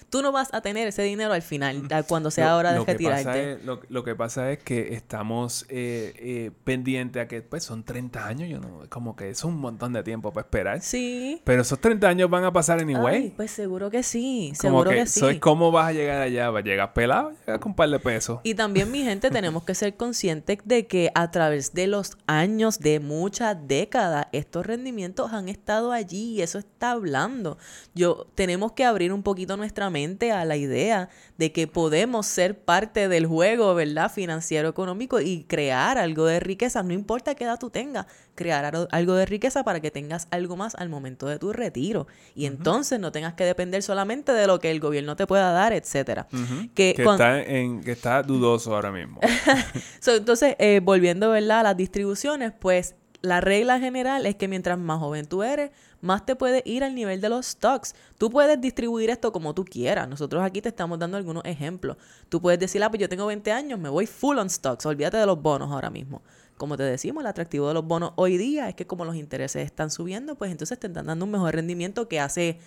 Tú 0.08 0.22
no 0.22 0.32
vas 0.32 0.48
a 0.52 0.60
tener 0.60 0.86
ese 0.88 1.02
dinero 1.02 1.32
al 1.32 1.42
final, 1.42 1.82
cuando 2.06 2.30
sea 2.30 2.50
Lo- 2.50 2.56
hora 2.58 2.72
de 2.72 2.78
lo 2.78 2.84
que 2.86 2.92
retirarte. 2.92 3.52
es- 3.54 3.64
lo, 3.64 3.80
lo 3.88 4.04
que 4.04 4.14
pasa 4.14 4.52
es 4.52 4.58
que 4.60 4.94
estamos 4.94 5.66
eh, 5.68 6.12
eh, 6.16 6.50
pendientes 6.64 7.22
a 7.22 7.26
que 7.28 7.42
pues 7.42 7.64
son 7.64 7.82
30 7.84 8.26
años, 8.26 8.48
yo 8.48 8.60
no, 8.60 8.82
como 8.88 9.16
que 9.16 9.30
es 9.30 9.42
un 9.44 9.56
montón 9.58 9.92
de 9.92 10.02
tiempo 10.02 10.32
para 10.32 10.44
esperar. 10.46 10.80
Sí. 10.80 11.40
Pero 11.44 11.62
esos 11.62 11.78
30 11.80 12.08
años 12.08 12.30
van 12.30 12.44
a 12.44 12.52
pasar 12.52 12.78
anyway. 12.80 13.22
Ay, 13.24 13.32
pues 13.36 13.50
seguro 13.50 13.90
que 13.90 14.02
sí. 14.02 14.52
como 14.60 14.70
Seguro 14.84 14.90
que, 14.90 14.96
que, 14.96 15.06
sí. 15.06 15.38
cómo 15.40 15.72
vas 15.72 15.88
a 15.88 15.92
llegar 15.92 16.20
allá, 16.22 16.50
vas 16.50 16.62
a 16.62 16.64
llegar 16.64 16.92
pelado, 16.92 17.30
llegas 17.46 17.58
con 17.60 17.70
un 17.72 17.76
par 17.76 17.88
de 17.90 17.98
pesos. 17.98 18.40
Y 18.44 18.54
también, 18.54 18.90
mi 18.92 19.02
gente, 19.02 19.30
tenemos 19.30 19.64
que 19.64 19.74
ser 19.74 19.96
conscientes 19.96 20.58
de 20.64 20.86
que 20.86 21.10
a 21.14 21.30
través 21.30 21.74
de 21.74 21.86
los 21.88 22.16
años, 22.26 22.78
de 22.78 23.00
muchas 23.00 23.56
décadas, 23.66 24.26
estos 24.32 24.64
rendimientos 24.66 25.32
han 25.32 25.48
estado 25.48 25.79
allí 25.90 26.34
y 26.36 26.42
eso 26.42 26.58
está 26.58 26.92
hablando. 26.92 27.58
Yo 27.94 28.26
tenemos 28.34 28.72
que 28.72 28.84
abrir 28.84 29.12
un 29.12 29.22
poquito 29.22 29.56
nuestra 29.56 29.88
mente 29.90 30.30
a 30.32 30.44
la 30.44 30.56
idea 30.56 31.08
de 31.38 31.52
que 31.52 31.66
podemos 31.66 32.26
ser 32.26 32.58
parte 32.64 33.08
del 33.08 33.26
juego, 33.26 33.74
¿verdad? 33.74 34.12
Financiero 34.12 34.68
económico 34.68 35.20
y 35.20 35.44
crear 35.44 35.96
algo 35.98 36.26
de 36.26 36.40
riqueza, 36.40 36.82
no 36.82 36.92
importa 36.92 37.34
qué 37.34 37.44
edad 37.44 37.58
tú 37.58 37.70
tengas, 37.70 38.06
crear 38.34 38.64
algo- 38.90 39.14
de 39.14 39.26
riqueza 39.26 39.64
para 39.64 39.80
que 39.80 39.90
tengas 39.90 40.28
algo 40.30 40.56
más 40.56 40.74
al 40.74 40.88
momento 40.88 41.26
de 41.26 41.38
tu 41.38 41.52
retiro 41.52 42.06
y 42.34 42.46
entonces 42.46 43.00
no 43.00 43.10
tengas 43.12 43.34
que 43.34 43.44
depender 43.44 43.82
solamente 43.82 44.32
de 44.32 44.46
lo 44.46 44.58
que 44.58 44.70
el 44.70 44.80
gobierno 44.80 45.16
te 45.16 45.26
pueda 45.26 45.50
dar, 45.52 45.72
etcétera. 45.72 46.26
Que 46.74 46.94
está 47.18 47.40
en, 47.42 47.80
que 47.82 47.92
está 47.92 48.22
dudoso 48.22 48.74
ahora 48.74 48.92
mismo. 48.92 49.20
So, 50.00 50.14
entonces, 50.16 50.56
eh, 50.58 50.80
volviendo 50.82 51.30
¿verdad? 51.30 51.60
a 51.60 51.62
las 51.62 51.76
distribuciones, 51.76 52.52
pues 52.58 52.94
la 53.22 53.40
regla 53.40 53.78
general 53.78 54.24
es 54.26 54.36
que 54.36 54.48
mientras 54.48 54.78
más 54.78 54.98
joven 54.98 55.26
tú 55.26 55.42
eres, 55.42 55.70
más 56.00 56.24
te 56.24 56.36
puedes 56.36 56.62
ir 56.64 56.82
al 56.84 56.94
nivel 56.94 57.20
de 57.20 57.28
los 57.28 57.46
stocks. 57.46 57.94
Tú 58.16 58.30
puedes 58.30 58.60
distribuir 58.60 59.10
esto 59.10 59.32
como 59.32 59.54
tú 59.54 59.64
quieras. 59.64 60.08
Nosotros 60.08 60.42
aquí 60.42 60.62
te 60.62 60.70
estamos 60.70 60.98
dando 60.98 61.16
algunos 61.16 61.44
ejemplos. 61.44 61.96
Tú 62.28 62.40
puedes 62.40 62.58
decir, 62.58 62.82
ah, 62.82 62.88
pues 62.88 63.00
yo 63.00 63.08
tengo 63.08 63.26
20 63.26 63.52
años, 63.52 63.78
me 63.78 63.88
voy 63.88 64.06
full 64.06 64.38
on 64.38 64.48
stocks. 64.48 64.86
Olvídate 64.86 65.18
de 65.18 65.26
los 65.26 65.40
bonos 65.40 65.70
ahora 65.70 65.90
mismo. 65.90 66.22
Como 66.56 66.76
te 66.76 66.82
decimos, 66.82 67.22
el 67.22 67.26
atractivo 67.26 67.68
de 67.68 67.74
los 67.74 67.84
bonos 67.84 68.12
hoy 68.16 68.36
día 68.36 68.68
es 68.68 68.74
que 68.74 68.86
como 68.86 69.04
los 69.04 69.16
intereses 69.16 69.64
están 69.64 69.90
subiendo, 69.90 70.36
pues 70.36 70.50
entonces 70.50 70.78
te 70.78 70.86
están 70.86 71.06
dando 71.06 71.24
un 71.24 71.30
mejor 71.30 71.54
rendimiento 71.54 72.08
que 72.08 72.20
hace, 72.20 72.58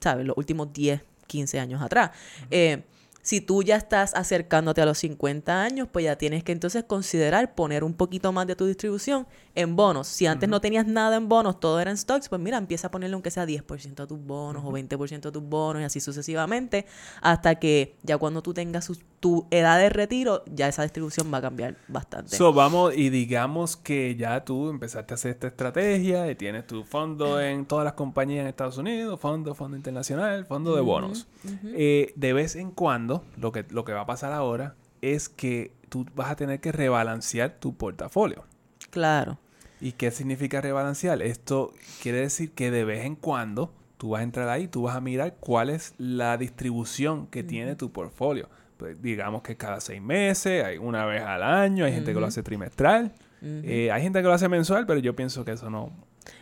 ¿sabes? 0.00 0.26
Los 0.26 0.36
últimos 0.36 0.72
10, 0.72 1.02
15 1.26 1.60
años 1.60 1.82
atrás. 1.82 2.10
Eh, 2.50 2.82
si 3.28 3.42
tú 3.42 3.62
ya 3.62 3.76
estás 3.76 4.14
acercándote 4.14 4.80
a 4.80 4.86
los 4.86 4.96
50 4.96 5.62
años, 5.62 5.86
pues 5.92 6.06
ya 6.06 6.16
tienes 6.16 6.42
que 6.44 6.52
entonces 6.52 6.84
considerar 6.84 7.54
poner 7.54 7.84
un 7.84 7.92
poquito 7.92 8.32
más 8.32 8.46
de 8.46 8.56
tu 8.56 8.64
distribución 8.64 9.26
en 9.54 9.76
bonos. 9.76 10.08
Si 10.08 10.26
antes 10.26 10.48
no 10.48 10.62
tenías 10.62 10.86
nada 10.86 11.16
en 11.16 11.28
bonos, 11.28 11.60
todo 11.60 11.78
era 11.78 11.90
en 11.90 11.98
stocks, 11.98 12.30
pues 12.30 12.40
mira, 12.40 12.56
empieza 12.56 12.86
a 12.86 12.90
ponerle 12.90 13.12
aunque 13.12 13.30
sea 13.30 13.44
10% 13.44 14.02
a 14.02 14.06
tus 14.06 14.18
bonos 14.18 14.64
o 14.64 14.72
20% 14.72 15.28
a 15.28 15.30
tus 15.32 15.42
bonos 15.42 15.82
y 15.82 15.84
así 15.84 16.00
sucesivamente, 16.00 16.86
hasta 17.20 17.56
que 17.56 17.96
ya 18.02 18.16
cuando 18.16 18.40
tú 18.40 18.54
tengas 18.54 18.86
su- 18.86 18.96
tu 19.20 19.46
edad 19.50 19.78
de 19.78 19.88
retiro, 19.88 20.44
ya 20.46 20.68
esa 20.68 20.82
distribución 20.82 21.32
va 21.32 21.38
a 21.38 21.42
cambiar 21.42 21.76
bastante. 21.88 22.36
So, 22.36 22.52
vamos 22.52 22.96
y 22.96 23.10
digamos 23.10 23.76
que 23.76 24.16
ya 24.16 24.44
tú 24.44 24.70
empezaste 24.70 25.12
a 25.12 25.16
hacer 25.16 25.32
esta 25.32 25.48
estrategia 25.48 26.30
y 26.30 26.34
tienes 26.34 26.66
tu 26.66 26.84
fondo 26.84 27.40
en 27.40 27.66
todas 27.66 27.84
las 27.84 27.94
compañías 27.94 28.42
en 28.42 28.48
Estados 28.48 28.78
Unidos, 28.78 29.18
fondo, 29.20 29.54
fondo 29.54 29.76
internacional, 29.76 30.44
fondo 30.44 30.74
de 30.74 30.80
bonos. 30.82 31.26
Eh, 31.64 32.12
de 32.14 32.32
vez 32.32 32.56
en 32.56 32.70
cuando, 32.70 33.24
lo 33.36 33.52
que, 33.52 33.64
lo 33.70 33.84
que 33.84 33.92
va 33.92 34.02
a 34.02 34.06
pasar 34.06 34.32
ahora 34.32 34.76
es 35.02 35.28
que 35.28 35.72
tú 35.88 36.06
vas 36.14 36.30
a 36.30 36.36
tener 36.36 36.60
que 36.60 36.72
rebalancear 36.72 37.58
tu 37.58 37.76
portafolio. 37.76 38.44
claro. 38.90 39.38
¿Y 39.80 39.92
qué 39.92 40.10
significa 40.10 40.60
rebalancear? 40.60 41.22
Esto 41.22 41.72
quiere 42.02 42.18
decir 42.18 42.50
que 42.50 42.72
de 42.72 42.84
vez 42.84 43.04
en 43.04 43.14
cuando 43.14 43.72
tú 43.96 44.10
vas 44.10 44.20
a 44.20 44.22
entrar 44.24 44.48
ahí, 44.48 44.66
tú 44.66 44.82
vas 44.82 44.96
a 44.96 45.00
mirar 45.00 45.36
cuál 45.38 45.70
es 45.70 45.94
la 45.98 46.36
distribución 46.36 47.26
que 47.26 47.44
tiene 47.44 47.76
tu 47.76 47.92
portfolio. 47.92 48.48
Pues 48.78 48.96
digamos 49.02 49.42
que 49.42 49.56
cada 49.56 49.80
seis 49.80 50.00
meses, 50.00 50.64
hay 50.64 50.78
una 50.78 51.04
vez 51.04 51.20
al 51.22 51.42
año, 51.42 51.84
hay 51.84 51.92
gente 51.92 52.14
que 52.14 52.20
lo 52.20 52.26
hace 52.26 52.42
trimestral, 52.42 53.12
eh, 53.42 53.90
hay 53.92 54.02
gente 54.02 54.20
que 54.20 54.24
lo 54.26 54.32
hace 54.32 54.48
mensual, 54.48 54.86
pero 54.86 54.98
yo 55.00 55.14
pienso 55.14 55.44
que 55.44 55.52
eso 55.52 55.68
no... 55.68 55.92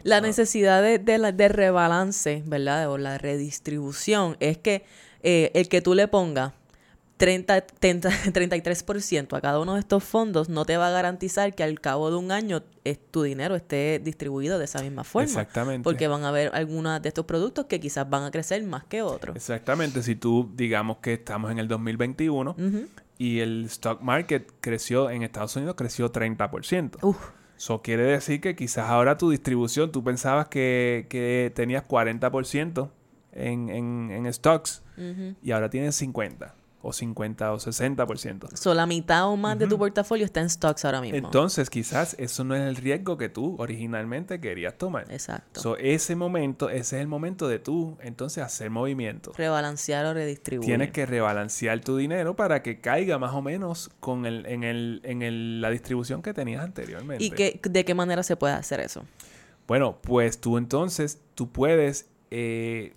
La 0.02 0.20
necesidad 0.20 0.82
de, 0.82 0.98
de, 0.98 1.18
la- 1.18 1.32
de 1.32 1.48
rebalance, 1.48 2.42
¿verdad? 2.46 2.90
O 2.90 2.98
la 2.98 3.18
redistribución 3.18 4.36
es 4.40 4.58
que 4.58 4.84
eh, 5.22 5.50
el 5.54 5.68
que 5.68 5.80
tú 5.80 5.94
le 5.94 6.08
pongas 6.08 6.52
30, 7.16 7.62
30 7.62 8.10
33% 8.32 9.36
a 9.36 9.40
cada 9.40 9.58
uno 9.60 9.74
de 9.74 9.80
estos 9.80 10.04
fondos 10.04 10.48
no 10.48 10.64
te 10.66 10.76
va 10.76 10.88
a 10.88 10.90
garantizar 10.90 11.54
que 11.54 11.62
al 11.62 11.80
cabo 11.80 12.10
de 12.10 12.16
un 12.16 12.30
año 12.30 12.62
es- 12.84 12.98
tu 13.10 13.22
dinero 13.22 13.54
esté 13.56 13.98
distribuido 14.04 14.58
de 14.58 14.66
esa 14.66 14.82
misma 14.82 15.02
forma. 15.04 15.24
Exactamente. 15.24 15.82
Porque 15.82 16.08
van 16.08 16.24
a 16.24 16.28
haber 16.28 16.50
algunos 16.54 17.00
de 17.00 17.08
estos 17.08 17.24
productos 17.24 17.66
que 17.66 17.80
quizás 17.80 18.08
van 18.08 18.24
a 18.24 18.30
crecer 18.30 18.62
más 18.64 18.84
que 18.84 19.02
otros. 19.02 19.34
Exactamente, 19.36 20.02
si 20.02 20.14
tú 20.16 20.50
digamos 20.54 20.98
que 20.98 21.14
estamos 21.14 21.50
en 21.50 21.58
el 21.58 21.68
2021 21.68 22.50
Ujú. 22.58 22.86
y 23.18 23.40
el 23.40 23.64
stock 23.66 24.02
market 24.02 24.50
creció 24.60 25.08
en 25.10 25.22
Estados 25.22 25.56
Unidos, 25.56 25.74
creció 25.76 26.12
30%. 26.12 26.98
Uf, 27.02 27.16
Eso 27.56 27.80
quiere 27.80 28.02
decir 28.04 28.42
que 28.42 28.54
quizás 28.54 28.90
ahora 28.90 29.16
tu 29.16 29.30
distribución, 29.30 29.90
tú 29.90 30.04
pensabas 30.04 30.48
que, 30.48 31.06
que 31.08 31.50
tenías 31.54 31.82
40% 31.88 32.90
en, 33.32 33.70
en, 33.70 34.10
en 34.10 34.30
stocks 34.32 34.82
y 35.42 35.50
ahora 35.52 35.70
tienes 35.70 35.94
50 35.96 36.54
o 36.82 36.92
50 36.92 37.52
o 37.52 37.56
60%. 37.58 38.56
So, 38.56 38.72
la 38.74 38.86
mitad 38.86 39.26
o 39.28 39.36
más 39.36 39.58
de 39.58 39.66
tu 39.66 39.76
portafolio 39.78 40.24
está 40.24 40.40
en 40.40 40.48
stocks 40.50 40.84
ahora 40.84 41.00
mismo. 41.00 41.16
Entonces 41.16 41.68
quizás 41.68 42.14
eso 42.18 42.44
no 42.44 42.54
es 42.54 42.62
el 42.62 42.76
riesgo 42.76 43.16
que 43.18 43.28
tú 43.28 43.56
originalmente 43.58 44.40
querías 44.40 44.78
tomar. 44.78 45.10
Exacto. 45.10 45.60
So, 45.60 45.76
ese 45.78 46.14
momento, 46.14 46.70
ese 46.70 46.96
es 46.96 47.02
el 47.02 47.08
momento 47.08 47.48
de 47.48 47.58
tú 47.58 47.96
entonces 48.00 48.44
hacer 48.44 48.70
movimiento. 48.70 49.32
Rebalancear 49.36 50.06
o 50.06 50.14
redistribuir. 50.14 50.66
Tienes 50.66 50.90
que 50.92 51.06
rebalancear 51.06 51.80
tu 51.80 51.96
dinero 51.96 52.36
para 52.36 52.62
que 52.62 52.80
caiga 52.80 53.18
más 53.18 53.34
o 53.34 53.42
menos 53.42 53.90
con 53.98 54.24
el, 54.26 54.46
en, 54.46 54.62
el, 54.62 55.00
en 55.02 55.22
el- 55.22 55.60
la 55.60 55.70
distribución 55.70 56.22
que 56.22 56.32
tenías 56.34 56.62
anteriormente. 56.62 57.24
¿Y 57.24 57.30
qué, 57.30 57.58
de 57.62 57.84
qué 57.84 57.94
manera 57.94 58.22
se 58.22 58.36
puede 58.36 58.54
hacer 58.54 58.78
eso? 58.80 59.02
Bueno, 59.66 59.98
pues 60.02 60.40
tú 60.40 60.58
entonces, 60.58 61.20
tú 61.34 61.50
puedes 61.50 62.06
eh, 62.30 62.94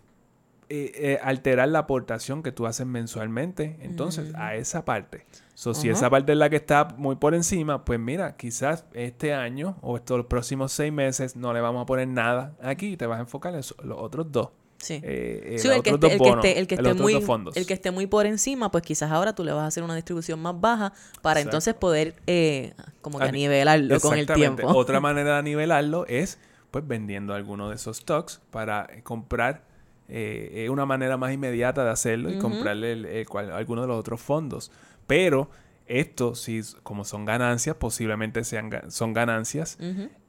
eh, 0.69 0.91
eh, 0.95 1.19
alterar 1.23 1.67
la 1.69 1.79
aportación 1.79 2.43
que 2.43 2.51
tú 2.51 2.67
haces 2.67 2.85
mensualmente, 2.85 3.77
entonces, 3.81 4.33
a 4.35 4.55
esa 4.55 4.85
parte. 4.85 5.25
So, 5.55 5.73
si 5.73 5.89
esa 5.89 6.09
parte 6.09 6.31
es 6.31 6.37
la 6.37 6.49
que 6.49 6.55
está 6.55 6.87
muy 6.97 7.15
por 7.17 7.33
encima, 7.35 7.83
pues 7.83 7.99
mira, 7.99 8.37
quizás 8.37 8.85
este 8.93 9.33
año 9.33 9.77
o 9.81 9.97
estos 9.97 10.25
próximos 10.27 10.71
seis 10.71 10.93
meses 10.93 11.35
no 11.35 11.51
le 11.53 11.59
vamos 11.59 11.81
a 11.83 11.85
poner 11.85 12.07
nada 12.07 12.55
aquí, 12.61 12.95
te 12.95 13.05
vas 13.07 13.17
a 13.17 13.21
enfocar 13.21 13.53
en 13.53 13.57
los 13.83 13.97
otros 13.97 14.31
dos. 14.31 14.49
Sí. 14.77 15.01
eh, 15.03 15.57
Sí, 15.59 15.67
el 15.67 15.81
que, 15.83 15.89
esté, 15.89 16.07
que 16.17 16.51
el, 16.57 16.67
que 16.67 16.93
muy, 16.93 17.13
dos 17.13 17.25
fondos. 17.25 17.57
el 17.57 17.65
que 17.65 17.73
esté 17.73 17.91
muy 17.91 18.07
por 18.07 18.25
encima, 18.25 18.71
pues 18.71 18.81
quizás 18.83 19.11
ahora 19.11 19.33
tú 19.35 19.43
le 19.43 19.51
vas 19.51 19.63
a 19.63 19.67
hacer 19.67 19.83
una 19.83 19.95
distribución 19.95 20.39
más 20.39 20.57
baja 20.61 20.93
para 21.21 21.41
Exacto. 21.41 21.49
entonces 21.57 21.73
poder 21.73 22.15
eh, 22.27 22.73
como 23.01 23.19
que 23.19 23.25
A- 23.25 23.31
nivelarlo 23.33 23.99
con 23.99 24.17
el 24.17 24.25
tiempo. 24.25 24.67
Otra 24.69 24.99
manera 25.01 25.37
de 25.37 25.43
nivelarlo 25.43 26.05
es 26.07 26.39
pues 26.71 26.87
vendiendo 26.87 27.33
alguno 27.33 27.67
de 27.67 27.75
esos 27.75 27.97
stocks 27.97 28.39
para 28.51 28.87
comprar 29.03 29.63
eh, 30.09 30.69
una 30.69 30.85
manera 30.85 31.17
más 31.17 31.31
inmediata 31.31 31.83
de 31.83 31.91
hacerlo 31.91 32.29
y 32.31 32.33
comprarle 32.39 32.91
el- 32.93 33.05
el 33.05 33.27
cual- 33.27 33.51
alguno 33.51 33.81
de 33.83 33.87
los 33.87 33.97
otros 33.99 34.19
fondos. 34.21 34.71
Pero 35.07 35.49
esto, 35.85 36.35
si 36.35 36.61
como 36.83 37.03
son 37.05 37.25
ganancias, 37.25 37.75
posiblemente 37.75 38.43
sean 38.43 38.69
son 38.91 39.13
ganancias. 39.13 39.77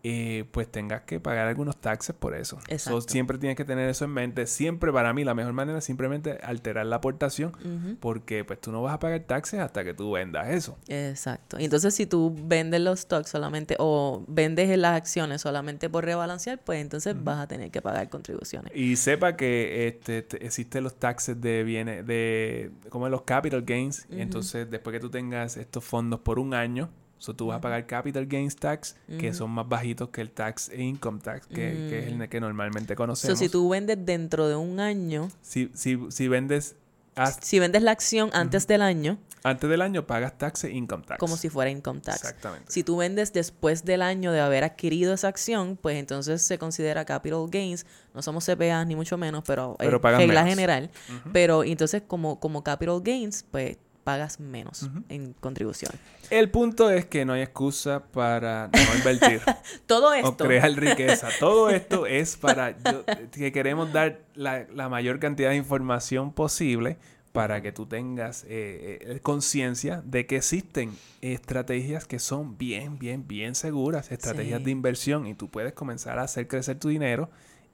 Eh, 0.03 0.45
pues 0.51 0.67
tengas 0.71 1.03
que 1.03 1.21
pagar 1.21 1.47
algunos 1.49 1.77
taxes 1.77 2.15
por 2.15 2.35
eso. 2.35 2.57
So, 2.61 2.73
Exacto. 2.73 3.01
siempre 3.09 3.37
tienes 3.39 3.57
que 3.57 3.65
tener 3.65 3.89
eso 3.89 4.05
en 4.07 4.13
mente. 4.13 4.47
Siempre 4.47 4.93
para 4.93 5.13
mí 5.13 5.25
la 5.25 5.35
mejor 5.35 5.53
manera 5.53 5.79
es 5.79 5.85
simplemente 5.85 6.39
alterar 6.43 6.87
la 6.87 6.97
aportación 6.97 7.53
porque 8.01 8.45
pues 8.45 8.61
tú 8.61 8.73
no 8.73 8.83
vas 8.83 8.95
a 8.95 8.99
pagar 8.99 9.21
taxes 9.21 9.61
hasta 9.61 9.85
que 9.85 9.93
tú 9.95 10.13
vendas 10.13 10.49
eso. 10.49 10.79
Exacto. 10.89 11.59
Y 11.61 11.65
entonces 11.65 11.95
si 11.95 12.07
tú 12.07 12.35
vendes 12.45 12.81
los 12.81 13.01
stocks 13.01 13.29
solamente 13.31 13.77
o 13.79 14.25
vendes 14.27 14.77
las 14.79 14.97
acciones 14.97 15.41
solamente 15.43 15.91
por 15.91 16.05
rebalancear, 16.05 16.59
pues 16.65 16.81
entonces 16.81 17.15
vas 17.23 17.39
a 17.39 17.47
tener 17.47 17.71
que 17.71 17.83
pagar 17.83 18.09
contribuciones. 18.09 18.73
Y 18.75 18.97
sepa 18.97 19.37
que 19.37 19.87
este, 19.89 20.23
te- 20.23 20.45
existen 20.45 20.85
los 20.85 20.95
taxes 20.95 21.41
de 21.41 21.63
bienes, 21.65 22.07
de 22.07 22.71
como 22.89 23.09
los 23.09 23.23
capital 23.23 23.63
gains. 23.63 24.07
Entonces, 24.11 24.71
después 24.71 24.95
que 24.95 25.01
tú 25.01 25.11
tengas 25.11 25.57
estos 25.57 25.85
fondos 25.85 26.21
por 26.21 26.39
un 26.39 26.55
año, 26.55 26.89
so, 27.21 27.35
tú 27.37 27.47
vas 27.47 27.59
a 27.59 27.61
pagar 27.61 27.87
capital 27.87 28.27
gains 28.27 28.57
tax, 28.57 28.97
que 29.19 29.33
son 29.33 29.51
más 29.53 29.69
bajitos 29.69 30.09
que 30.09 30.21
el 30.23 30.31
tax 30.31 30.71
e 30.71 30.83
income 30.83 31.21
tax, 31.21 31.47
que, 31.47 31.55
que 31.55 31.99
es 32.01 32.07
el 32.09 32.29
que 32.29 32.41
normalmente 32.41 32.95
So, 32.95 32.97
conocemos. 32.97 33.39
si 33.39 33.49
tú 33.49 33.69
vendes 33.69 33.99
dentro 34.05 34.49
de 34.49 34.57
un 34.57 34.81
año, 34.81 35.29
si, 35.43 35.71
si, 35.75 35.99
si 36.11 36.27
vendes 36.29 36.75
hasta- 37.15 37.45
si 37.47 37.59
vendes 37.59 37.83
la 37.83 37.91
acción 37.91 38.31
antes 38.33 38.67
del 38.67 38.83
año, 38.83 39.19
antes 39.43 39.69
del 39.71 39.81
año, 39.81 40.07
pagas 40.07 40.37
tax 40.37 40.65
e 40.65 40.71
income 40.71 41.03
tax. 41.07 41.19
como 41.19 41.37
si 41.37 41.49
fuera 41.49 41.71
income 41.71 42.01
tax. 42.01 42.17
Exactamente. 42.19 42.71
Si 42.71 42.83
tú 42.85 42.99
vendes 42.99 43.33
después 43.33 43.85
del 43.87 44.03
año 44.03 44.33
de 44.33 44.41
haber 44.41 44.65
adquirido 44.65 45.15
esa 45.15 45.29
acción, 45.29 45.79
pues 45.81 45.97
entonces 45.97 46.43
se 46.43 46.59
considera 46.59 47.05
capital 47.07 47.47
gains. 47.51 47.87
No 48.15 48.21
somos 48.23 48.45
CPA 48.47 48.85
ni 48.85 48.97
mucho 48.97 49.17
menos, 49.17 49.43
pero, 49.47 49.77
Pero 49.79 49.97
es 49.97 50.03
pagan 50.03 50.21
regla 50.21 50.43
menos. 50.45 50.51
general. 50.57 50.91
Pero 51.33 51.65
entonces 51.65 52.03
como, 52.07 52.39
como 52.39 52.63
capital 52.63 53.01
gains, 53.03 53.45
pues 53.51 53.79
pagas 54.11 54.41
menos 54.41 54.91
en 55.09 55.35
contribución. 55.35 55.93
El 56.31 56.51
punto 56.51 56.91
es 56.91 57.05
que 57.07 57.25
no 57.25 57.33
hay 57.35 57.43
excusa 57.43 58.03
para 58.13 58.69
no 58.73 58.95
invertir. 58.97 59.41
Todo 59.87 60.11
o 60.11 60.15
esto, 60.15 60.45
crear 60.45 60.71
riqueza. 60.73 61.29
Todo 61.39 61.71
esto 61.71 62.07
es 62.07 62.37
para 62.37 62.71
yo- 62.83 63.05
que 63.31 63.53
queremos 63.53 63.93
dar 63.93 64.19
la, 64.35 64.67
la 64.75 64.89
mayor 64.89 65.21
cantidad 65.21 65.51
de 65.51 65.57
información 65.57 66.33
posible 66.33 66.97
para 67.33 67.63
que 67.63 67.71
tú 67.71 67.87
tengas 67.87 68.43
eh, 68.49 68.99
eh, 69.03 69.21
conciencia 69.23 70.03
de 70.05 70.27
que 70.27 70.39
existen 70.39 70.91
estrategias 71.21 72.05
que 72.07 72.19
son 72.19 72.59
bien, 72.59 72.99
bien, 72.99 73.29
bien 73.29 73.55
seguras, 73.55 74.11
estrategias 74.11 74.59
Sí. 74.59 74.65
de 74.65 74.71
inversión 74.73 75.27
y 75.29 75.35
tú 75.35 75.49
puedes 75.49 75.73
comenzar 75.73 76.19
a 76.19 76.23
hacer 76.23 76.49
crecer 76.49 76.81
tu 76.81 76.89
dinero. 76.89 77.31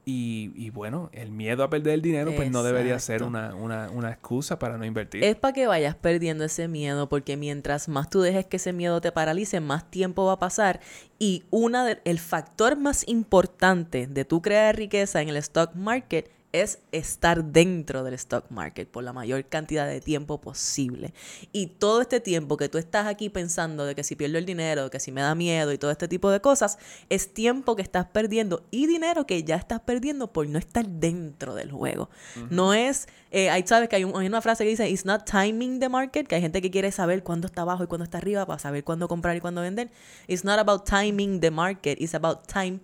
Y, 0.09 0.53
y 0.55 0.71
bueno, 0.71 1.11
el 1.13 1.33
miedo 1.33 1.65
a 1.65 1.69
perder 1.69 1.95
el 1.95 2.01
dinero 2.01 2.31
pues 2.37 2.49
no 2.53 2.63
debería 2.63 2.97
ser 3.01 3.25
una, 3.25 3.57
una, 3.57 3.91
una 3.91 4.11
excusa 4.13 4.57
para 4.57 4.79
no 4.79 4.85
invertir. 4.85 5.25
es 5.25 5.35
para 5.35 5.53
que 5.53 5.67
vayas 5.67 5.97
perdiendo 5.97 6.45
ese 6.45 6.69
miedo, 6.69 7.09
porque 7.09 7.37
mientras 7.37 7.89
más 7.89 8.09
tú 8.09 8.21
dejes 8.21 8.47
que 8.47 8.59
ese 8.59 8.73
miedo 8.73 9.01
te 9.01 9.11
paralice, 9.11 9.59
más 9.59 9.91
tiempo 9.91 10.25
va 10.27 10.35
a 10.35 10.39
pasar. 10.39 10.79
Y 11.19 11.43
una 11.51 11.85
de- 11.85 11.99
el 12.05 12.21
factor 12.21 12.77
más 12.77 13.03
importante 13.09 14.07
de 14.07 14.25
tu 14.25 14.41
crear 14.43 14.77
riqueza 14.77 15.23
en 15.23 15.29
el 15.29 15.37
stock 15.39 15.75
market 15.75 16.31
es 16.63 16.79
estar 16.93 17.45
dentro 17.45 18.05
del 18.05 18.15
stock 18.15 18.51
market 18.51 18.89
por 18.89 19.05
la 19.05 19.13
mayor 19.13 19.45
cantidad 19.47 19.87
de 19.87 20.01
tiempo 20.01 20.41
posible. 20.41 21.13
Y 21.53 21.67
todo 21.67 22.01
este 22.01 22.21
tiempo 22.21 22.57
que 22.57 22.69
tú 22.69 22.79
estás 22.79 23.07
aquí 23.07 23.29
pensando 23.29 23.85
de 23.85 23.95
que 23.95 24.05
si 24.05 24.17
pierdo 24.17 24.39
el 24.39 24.47
dinero, 24.47 24.85
de 24.85 24.91
que 24.91 25.01
si 25.01 25.13
me 25.13 25.21
da 25.21 25.35
miedo 25.35 25.73
y 25.73 25.79
todo 25.79 25.91
este 25.91 26.09
tipo 26.09 26.31
de 26.31 26.41
cosas, 26.41 26.79
es 27.09 27.33
tiempo 27.35 27.77
que 27.77 27.83
estás 27.83 28.07
perdiendo 28.07 28.65
y 28.71 28.87
dinero 28.87 29.27
que 29.27 29.43
ya 29.45 29.57
estás 29.57 29.81
perdiendo 29.81 30.33
por 30.33 30.49
no 30.49 30.59
estar 30.59 30.87
dentro 30.89 31.55
del 31.55 31.71
juego. 31.71 32.11
No 32.51 32.75
es, 32.75 33.09
eh, 33.31 33.51
ahí 33.51 33.65
sabes 33.67 33.89
que 33.89 33.97
hay, 33.97 34.05
un- 34.05 34.17
hay 34.17 34.27
una 34.27 34.41
frase 34.43 34.65
que 34.65 34.71
dice, 34.71 34.89
it's 34.89 35.05
not 35.05 35.25
timing 35.31 35.81
the 35.81 35.89
market, 35.89 36.27
que 36.27 36.35
hay 36.37 36.41
gente 36.41 36.63
que 36.63 36.71
quiere 36.71 36.91
saber 36.93 37.23
cuándo 37.23 37.47
está 37.47 37.63
abajo 37.63 37.85
y 37.85 37.87
cuándo 37.87 38.05
está 38.05 38.19
arriba 38.19 38.47
para 38.47 38.59
saber 38.59 38.85
cuándo 38.85 39.09
comprar 39.09 39.37
y 39.37 39.41
cuándo 39.41 39.61
vender. 39.61 39.91
It's 40.27 40.45
not 40.45 40.59
about 40.59 40.85
timing 40.89 41.41
the 41.41 41.51
market, 41.51 42.01
it's 42.01 42.15
about 42.15 42.47
time 42.47 42.81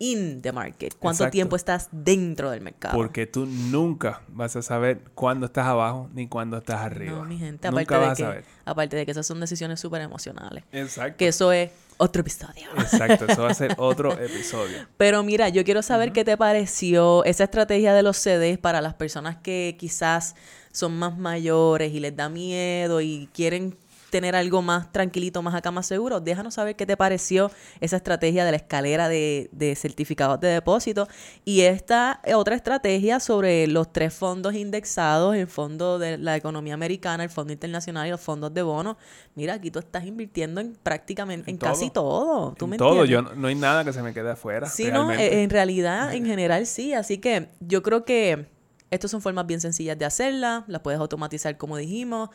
in 0.00 0.40
the 0.42 0.50
market. 0.50 0.94
Cuánto 0.98 1.24
Exacto. 1.24 1.32
tiempo 1.32 1.56
estás 1.56 1.88
dentro 1.92 2.50
del 2.50 2.62
mercado. 2.62 2.96
Porque 2.96 3.26
tú 3.26 3.46
nunca 3.46 4.22
vas 4.28 4.56
a 4.56 4.62
saber 4.62 5.02
cuándo 5.14 5.46
estás 5.46 5.66
abajo 5.66 6.08
ni 6.14 6.26
cuándo 6.26 6.56
estás 6.56 6.80
arriba. 6.80 7.18
No, 7.18 7.24
mi 7.26 7.38
gente, 7.38 7.70
Nunca 7.70 7.82
aparte 7.82 7.94
de, 7.94 8.00
vas 8.00 8.10
a 8.10 8.16
que, 8.16 8.22
saber. 8.22 8.44
aparte 8.64 8.96
de 8.96 9.04
que 9.04 9.12
esas 9.12 9.26
son 9.26 9.38
decisiones 9.40 9.78
súper 9.78 10.00
emocionales. 10.00 10.64
Exacto. 10.72 11.18
Que 11.18 11.28
eso 11.28 11.52
es 11.52 11.70
otro 11.98 12.22
episodio. 12.22 12.64
Exacto, 12.78 13.26
eso 13.28 13.42
va 13.42 13.50
a 13.50 13.54
ser 13.54 13.74
otro 13.76 14.12
episodio. 14.18 14.86
Pero 14.96 15.22
mira, 15.22 15.50
yo 15.50 15.64
quiero 15.64 15.82
saber 15.82 16.12
qué 16.12 16.24
te 16.24 16.36
pareció 16.38 17.22
esa 17.24 17.44
estrategia 17.44 17.92
de 17.92 18.02
los 18.02 18.16
CDs 18.16 18.56
para 18.58 18.80
las 18.80 18.94
personas 18.94 19.36
que 19.36 19.76
quizás 19.78 20.34
son 20.72 20.98
más 20.98 21.18
mayores 21.18 21.92
y 21.92 22.00
les 22.00 22.16
da 22.16 22.30
miedo 22.30 23.02
y 23.02 23.28
quieren 23.34 23.76
tener 24.10 24.36
algo 24.36 24.62
más 24.62 24.90
tranquilito, 24.92 25.40
más 25.42 25.54
acá, 25.54 25.70
más 25.70 25.86
seguro. 25.86 26.20
Déjanos 26.20 26.54
saber 26.54 26.76
qué 26.76 26.84
te 26.86 26.96
pareció 26.96 27.50
esa 27.80 27.96
estrategia 27.96 28.44
de 28.44 28.50
la 28.50 28.56
escalera 28.56 29.08
de, 29.08 29.48
de 29.52 29.74
certificados 29.76 30.40
de 30.40 30.48
depósito 30.48 31.08
y 31.44 31.62
esta 31.62 32.20
otra 32.34 32.56
estrategia 32.56 33.20
sobre 33.20 33.66
los 33.66 33.92
tres 33.92 34.12
fondos 34.12 34.54
indexados, 34.54 35.36
el 35.36 35.46
fondo 35.46 35.98
de 35.98 36.18
la 36.18 36.36
economía 36.36 36.74
americana, 36.74 37.24
el 37.24 37.30
fondo 37.30 37.52
internacional 37.52 38.06
y 38.06 38.10
los 38.10 38.20
fondos 38.20 38.52
de 38.52 38.62
bonos. 38.62 38.96
Mira, 39.34 39.54
aquí 39.54 39.70
tú 39.70 39.78
estás 39.78 40.04
invirtiendo 40.04 40.60
en 40.60 40.76
prácticamente 40.82 41.50
en, 41.50 41.54
En 41.54 41.58
casi 41.58 41.90
todo. 41.90 42.54
¿Tú 42.58 42.64
En 42.64 42.70
me 42.70 42.76
todo, 42.76 43.02
entiendes? 43.04 43.10
yo 43.10 43.22
no, 43.22 43.40
no 43.40 43.48
hay 43.48 43.54
nada 43.54 43.84
que 43.84 43.92
se 43.92 44.02
me 44.02 44.12
quede 44.12 44.30
afuera. 44.30 44.68
Sí, 44.68 44.84
no, 44.90 45.06
realmente. 45.08 45.42
en 45.42 45.50
realidad, 45.50 46.12
en 46.14 46.26
general 46.26 46.66
sí. 46.66 46.92
Así 46.94 47.18
que 47.18 47.48
yo 47.60 47.82
creo 47.82 48.04
que 48.04 48.46
estas 48.90 49.10
son 49.10 49.22
formas 49.22 49.46
bien 49.46 49.60
sencillas 49.60 49.96
de 49.98 50.04
hacerla. 50.04 50.64
Las 50.66 50.80
puedes 50.82 50.98
automatizar 51.00 51.56
como 51.56 51.76
dijimos. 51.76 52.30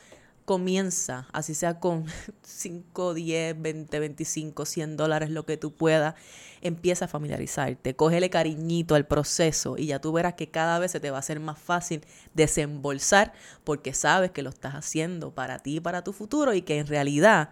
Comienza, 0.45 1.27
así 1.33 1.55
sea 1.55 1.79
con 1.79 2.05
5, 2.43 3.13
10, 3.13 3.61
20, 3.61 3.99
25, 3.99 4.65
100 4.65 4.97
dólares, 4.97 5.29
lo 5.29 5.45
que 5.45 5.57
tú 5.57 5.73
puedas. 5.73 6.15
Empieza 6.61 7.05
a 7.05 7.07
familiarizarte, 7.07 7.95
cógele 7.95 8.29
cariñito 8.29 8.95
al 8.95 9.05
proceso 9.05 9.77
y 9.77 9.87
ya 9.87 9.99
tú 9.99 10.11
verás 10.11 10.35
que 10.35 10.49
cada 10.49 10.79
vez 10.79 10.91
se 10.91 10.99
te 10.99 11.11
va 11.11 11.17
a 11.17 11.19
hacer 11.19 11.39
más 11.39 11.59
fácil 11.59 12.01
desembolsar 12.33 13.33
porque 13.63 13.93
sabes 13.93 14.31
que 14.31 14.41
lo 14.41 14.49
estás 14.49 14.73
haciendo 14.73 15.33
para 15.33 15.59
ti 15.59 15.77
y 15.77 15.79
para 15.79 16.03
tu 16.03 16.13
futuro 16.13 16.53
y 16.53 16.61
que 16.61 16.79
en 16.79 16.87
realidad 16.87 17.49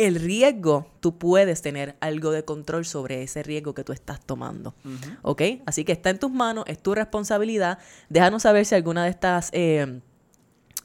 el 0.00 0.14
riesgo, 0.14 0.90
tú 1.00 1.18
puedes 1.18 1.60
tener 1.60 1.94
algo 2.00 2.30
de 2.30 2.42
control 2.42 2.86
sobre 2.86 3.22
ese 3.22 3.42
riesgo 3.42 3.74
que 3.74 3.84
tú 3.84 3.92
estás 3.92 4.18
tomando. 4.24 4.74
¿Ok? 5.20 5.42
Así 5.66 5.84
que 5.84 5.92
está 5.92 6.08
en 6.08 6.18
tus 6.18 6.30
manos, 6.30 6.64
es 6.68 6.82
tu 6.82 6.94
responsabilidad. 6.94 7.78
Déjanos 8.08 8.42
saber 8.42 8.64
si 8.64 8.74
alguna 8.74 9.04
de 9.04 9.10
estas 9.10 9.50
eh, 9.52 10.00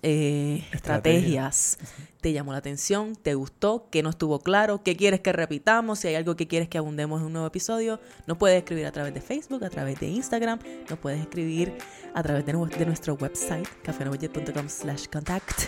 eh, 0.01 0.63
estrategias. 0.71 1.77
Te 2.21 2.33
llamó 2.33 2.53
la 2.53 2.57
atención, 2.57 3.15
te 3.15 3.35
gustó, 3.35 3.87
que 3.91 4.01
no 4.01 4.09
estuvo 4.09 4.39
claro, 4.39 4.81
qué 4.83 4.95
quieres 4.95 5.19
que 5.19 5.31
repitamos, 5.31 5.99
si 5.99 6.07
hay 6.07 6.15
algo 6.15 6.35
que 6.35 6.47
quieres 6.47 6.67
que 6.69 6.77
abundemos 6.79 7.19
en 7.21 7.27
un 7.27 7.33
nuevo 7.33 7.47
episodio, 7.47 7.99
nos 8.25 8.37
puedes 8.37 8.57
escribir 8.57 8.87
a 8.87 8.91
través 8.91 9.13
de 9.13 9.21
Facebook, 9.21 9.63
a 9.63 9.69
través 9.69 9.99
de 9.99 10.07
Instagram, 10.07 10.59
nos 10.89 10.97
puedes 10.99 11.19
escribir 11.21 11.73
a 12.15 12.23
través 12.23 12.45
de, 12.45 12.53
nu- 12.53 12.65
de 12.65 12.85
nuestro 12.85 13.13
website, 13.13 13.67
cafenobudget.com 13.83 14.69
slash 14.69 15.05
contact. 15.11 15.63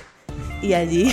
Y 0.61 0.73
allí, 0.73 1.11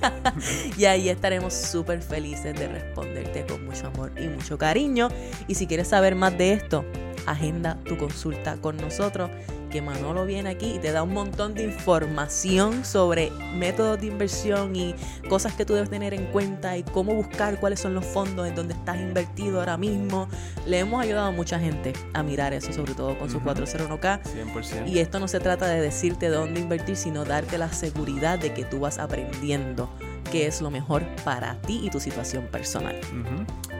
y 0.78 0.84
ahí 0.84 1.08
estaremos 1.08 1.52
súper 1.54 2.02
felices 2.02 2.54
de 2.58 2.68
responderte 2.68 3.46
con 3.46 3.64
mucho 3.64 3.86
amor 3.88 4.12
y 4.20 4.28
mucho 4.28 4.58
cariño. 4.58 5.08
Y 5.48 5.54
si 5.54 5.66
quieres 5.66 5.88
saber 5.88 6.14
más 6.14 6.36
de 6.36 6.52
esto, 6.52 6.84
agenda 7.26 7.78
tu 7.84 7.96
consulta 7.96 8.56
con 8.56 8.76
nosotros, 8.76 9.30
que 9.70 9.80
Manolo 9.80 10.26
viene 10.26 10.50
aquí 10.50 10.74
y 10.74 10.78
te 10.78 10.92
da 10.92 11.02
un 11.02 11.14
montón 11.14 11.54
de 11.54 11.64
información 11.64 12.84
sobre 12.84 13.30
métodos 13.54 14.00
de 14.00 14.06
inversión 14.06 14.74
y 14.76 14.94
cosas 15.28 15.54
que 15.54 15.64
tú 15.64 15.74
debes 15.74 15.88
tener 15.90 16.12
en 16.12 16.26
cuenta 16.26 16.76
y 16.76 16.82
cómo 16.82 17.14
buscar 17.14 17.58
cuáles 17.60 17.80
son 17.80 17.94
los 17.94 18.04
fondos 18.04 18.46
en 18.48 18.54
donde 18.54 18.74
estás 18.74 18.96
invertido 18.96 19.60
ahora 19.60 19.76
mismo. 19.76 20.28
Le 20.66 20.80
hemos 20.80 21.02
ayudado 21.02 21.28
a 21.28 21.30
mucha 21.30 21.58
gente 21.58 21.92
a 22.12 22.22
mirar 22.22 22.52
eso, 22.52 22.72
sobre 22.72 22.94
todo 22.94 23.18
con 23.18 23.30
su 23.30 23.38
Ujú. 23.38 23.48
401k. 23.50 24.20
100%. 24.22 24.88
Y 24.88 24.98
esto 24.98 25.20
no 25.20 25.28
se 25.28 25.40
trata 25.40 25.66
de 25.68 25.80
decirte 25.80 26.28
dónde 26.28 26.60
invertir, 26.60 26.96
sino 26.96 27.24
darte 27.24 27.56
la 27.56 27.72
seguridad 27.72 28.38
de 28.38 28.52
que 28.52 28.64
tú 28.64 28.80
vas 28.80 28.98
aprendiendo 28.98 29.88
qué 30.30 30.46
es 30.46 30.60
lo 30.60 30.70
mejor 30.70 31.04
para 31.24 31.60
ti 31.62 31.80
y 31.84 31.90
tu 31.90 32.00
situación 32.00 32.46
personal. 32.46 32.96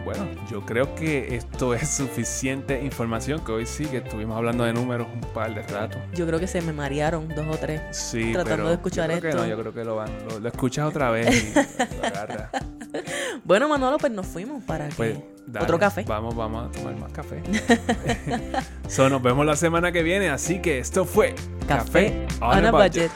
Bueno, 0.05 0.27
yo 0.51 0.65
creo 0.65 0.95
que 0.95 1.37
esto 1.37 1.75
es 1.75 1.89
suficiente 1.89 2.83
información, 2.83 3.45
que 3.45 3.53
hoy 3.53 3.67
sí 3.67 3.85
que 3.87 3.99
estuvimos 3.99 4.37
hablando 4.37 4.65
de 4.65 4.73
números 4.73 5.07
un 5.13 5.21
par 5.33 5.55
de 5.55 5.63
rato. 5.63 5.99
Yo 6.15 6.27
creo 6.27 6.39
que 6.41 6.47
se 6.47 6.63
me 6.63 6.73
marearon 6.73 7.29
dos 7.29 7.47
o 7.51 7.57
tres 7.59 7.81
Sí, 7.91 8.33
tratando 8.33 8.57
pero 8.57 8.69
de 8.69 8.75
escuchar 8.75 9.11
yo 9.11 9.19
creo 9.19 9.31
esto. 9.31 9.43
Que 9.43 9.49
no, 9.49 9.57
yo 9.57 9.61
creo 9.61 9.75
que 9.75 9.85
lo, 9.85 9.97
van, 9.97 10.11
lo, 10.29 10.41
lo 10.41 10.49
escuchas 10.49 10.89
otra 10.89 11.11
vez 11.11 11.29
y 11.31 11.55
lo 12.01 12.07
agarras. 12.07 12.51
Bueno, 13.45 13.69
Manolo, 13.69 13.99
pues 13.99 14.13
nos 14.13 14.27
fuimos 14.27 14.63
para 14.65 14.89
que 14.89 14.95
Pues, 14.95 15.19
dale, 15.47 15.65
otro 15.65 15.79
café. 15.79 16.05
Vamos, 16.07 16.35
vamos 16.35 16.69
a 16.69 16.73
tomar 16.73 16.97
más 16.97 17.13
café. 17.13 17.43
so, 18.89 19.09
nos 19.09 19.23
vemos 19.23 19.45
la 19.47 19.57
semana 19.57 19.93
que 19.93 20.03
viene, 20.03 20.29
así 20.31 20.61
que 20.61 20.79
esto 20.79 21.05
fue 21.05 21.35
Café 21.69 22.27
on 22.41 22.65
a 22.65 22.71
budget. 22.73 23.11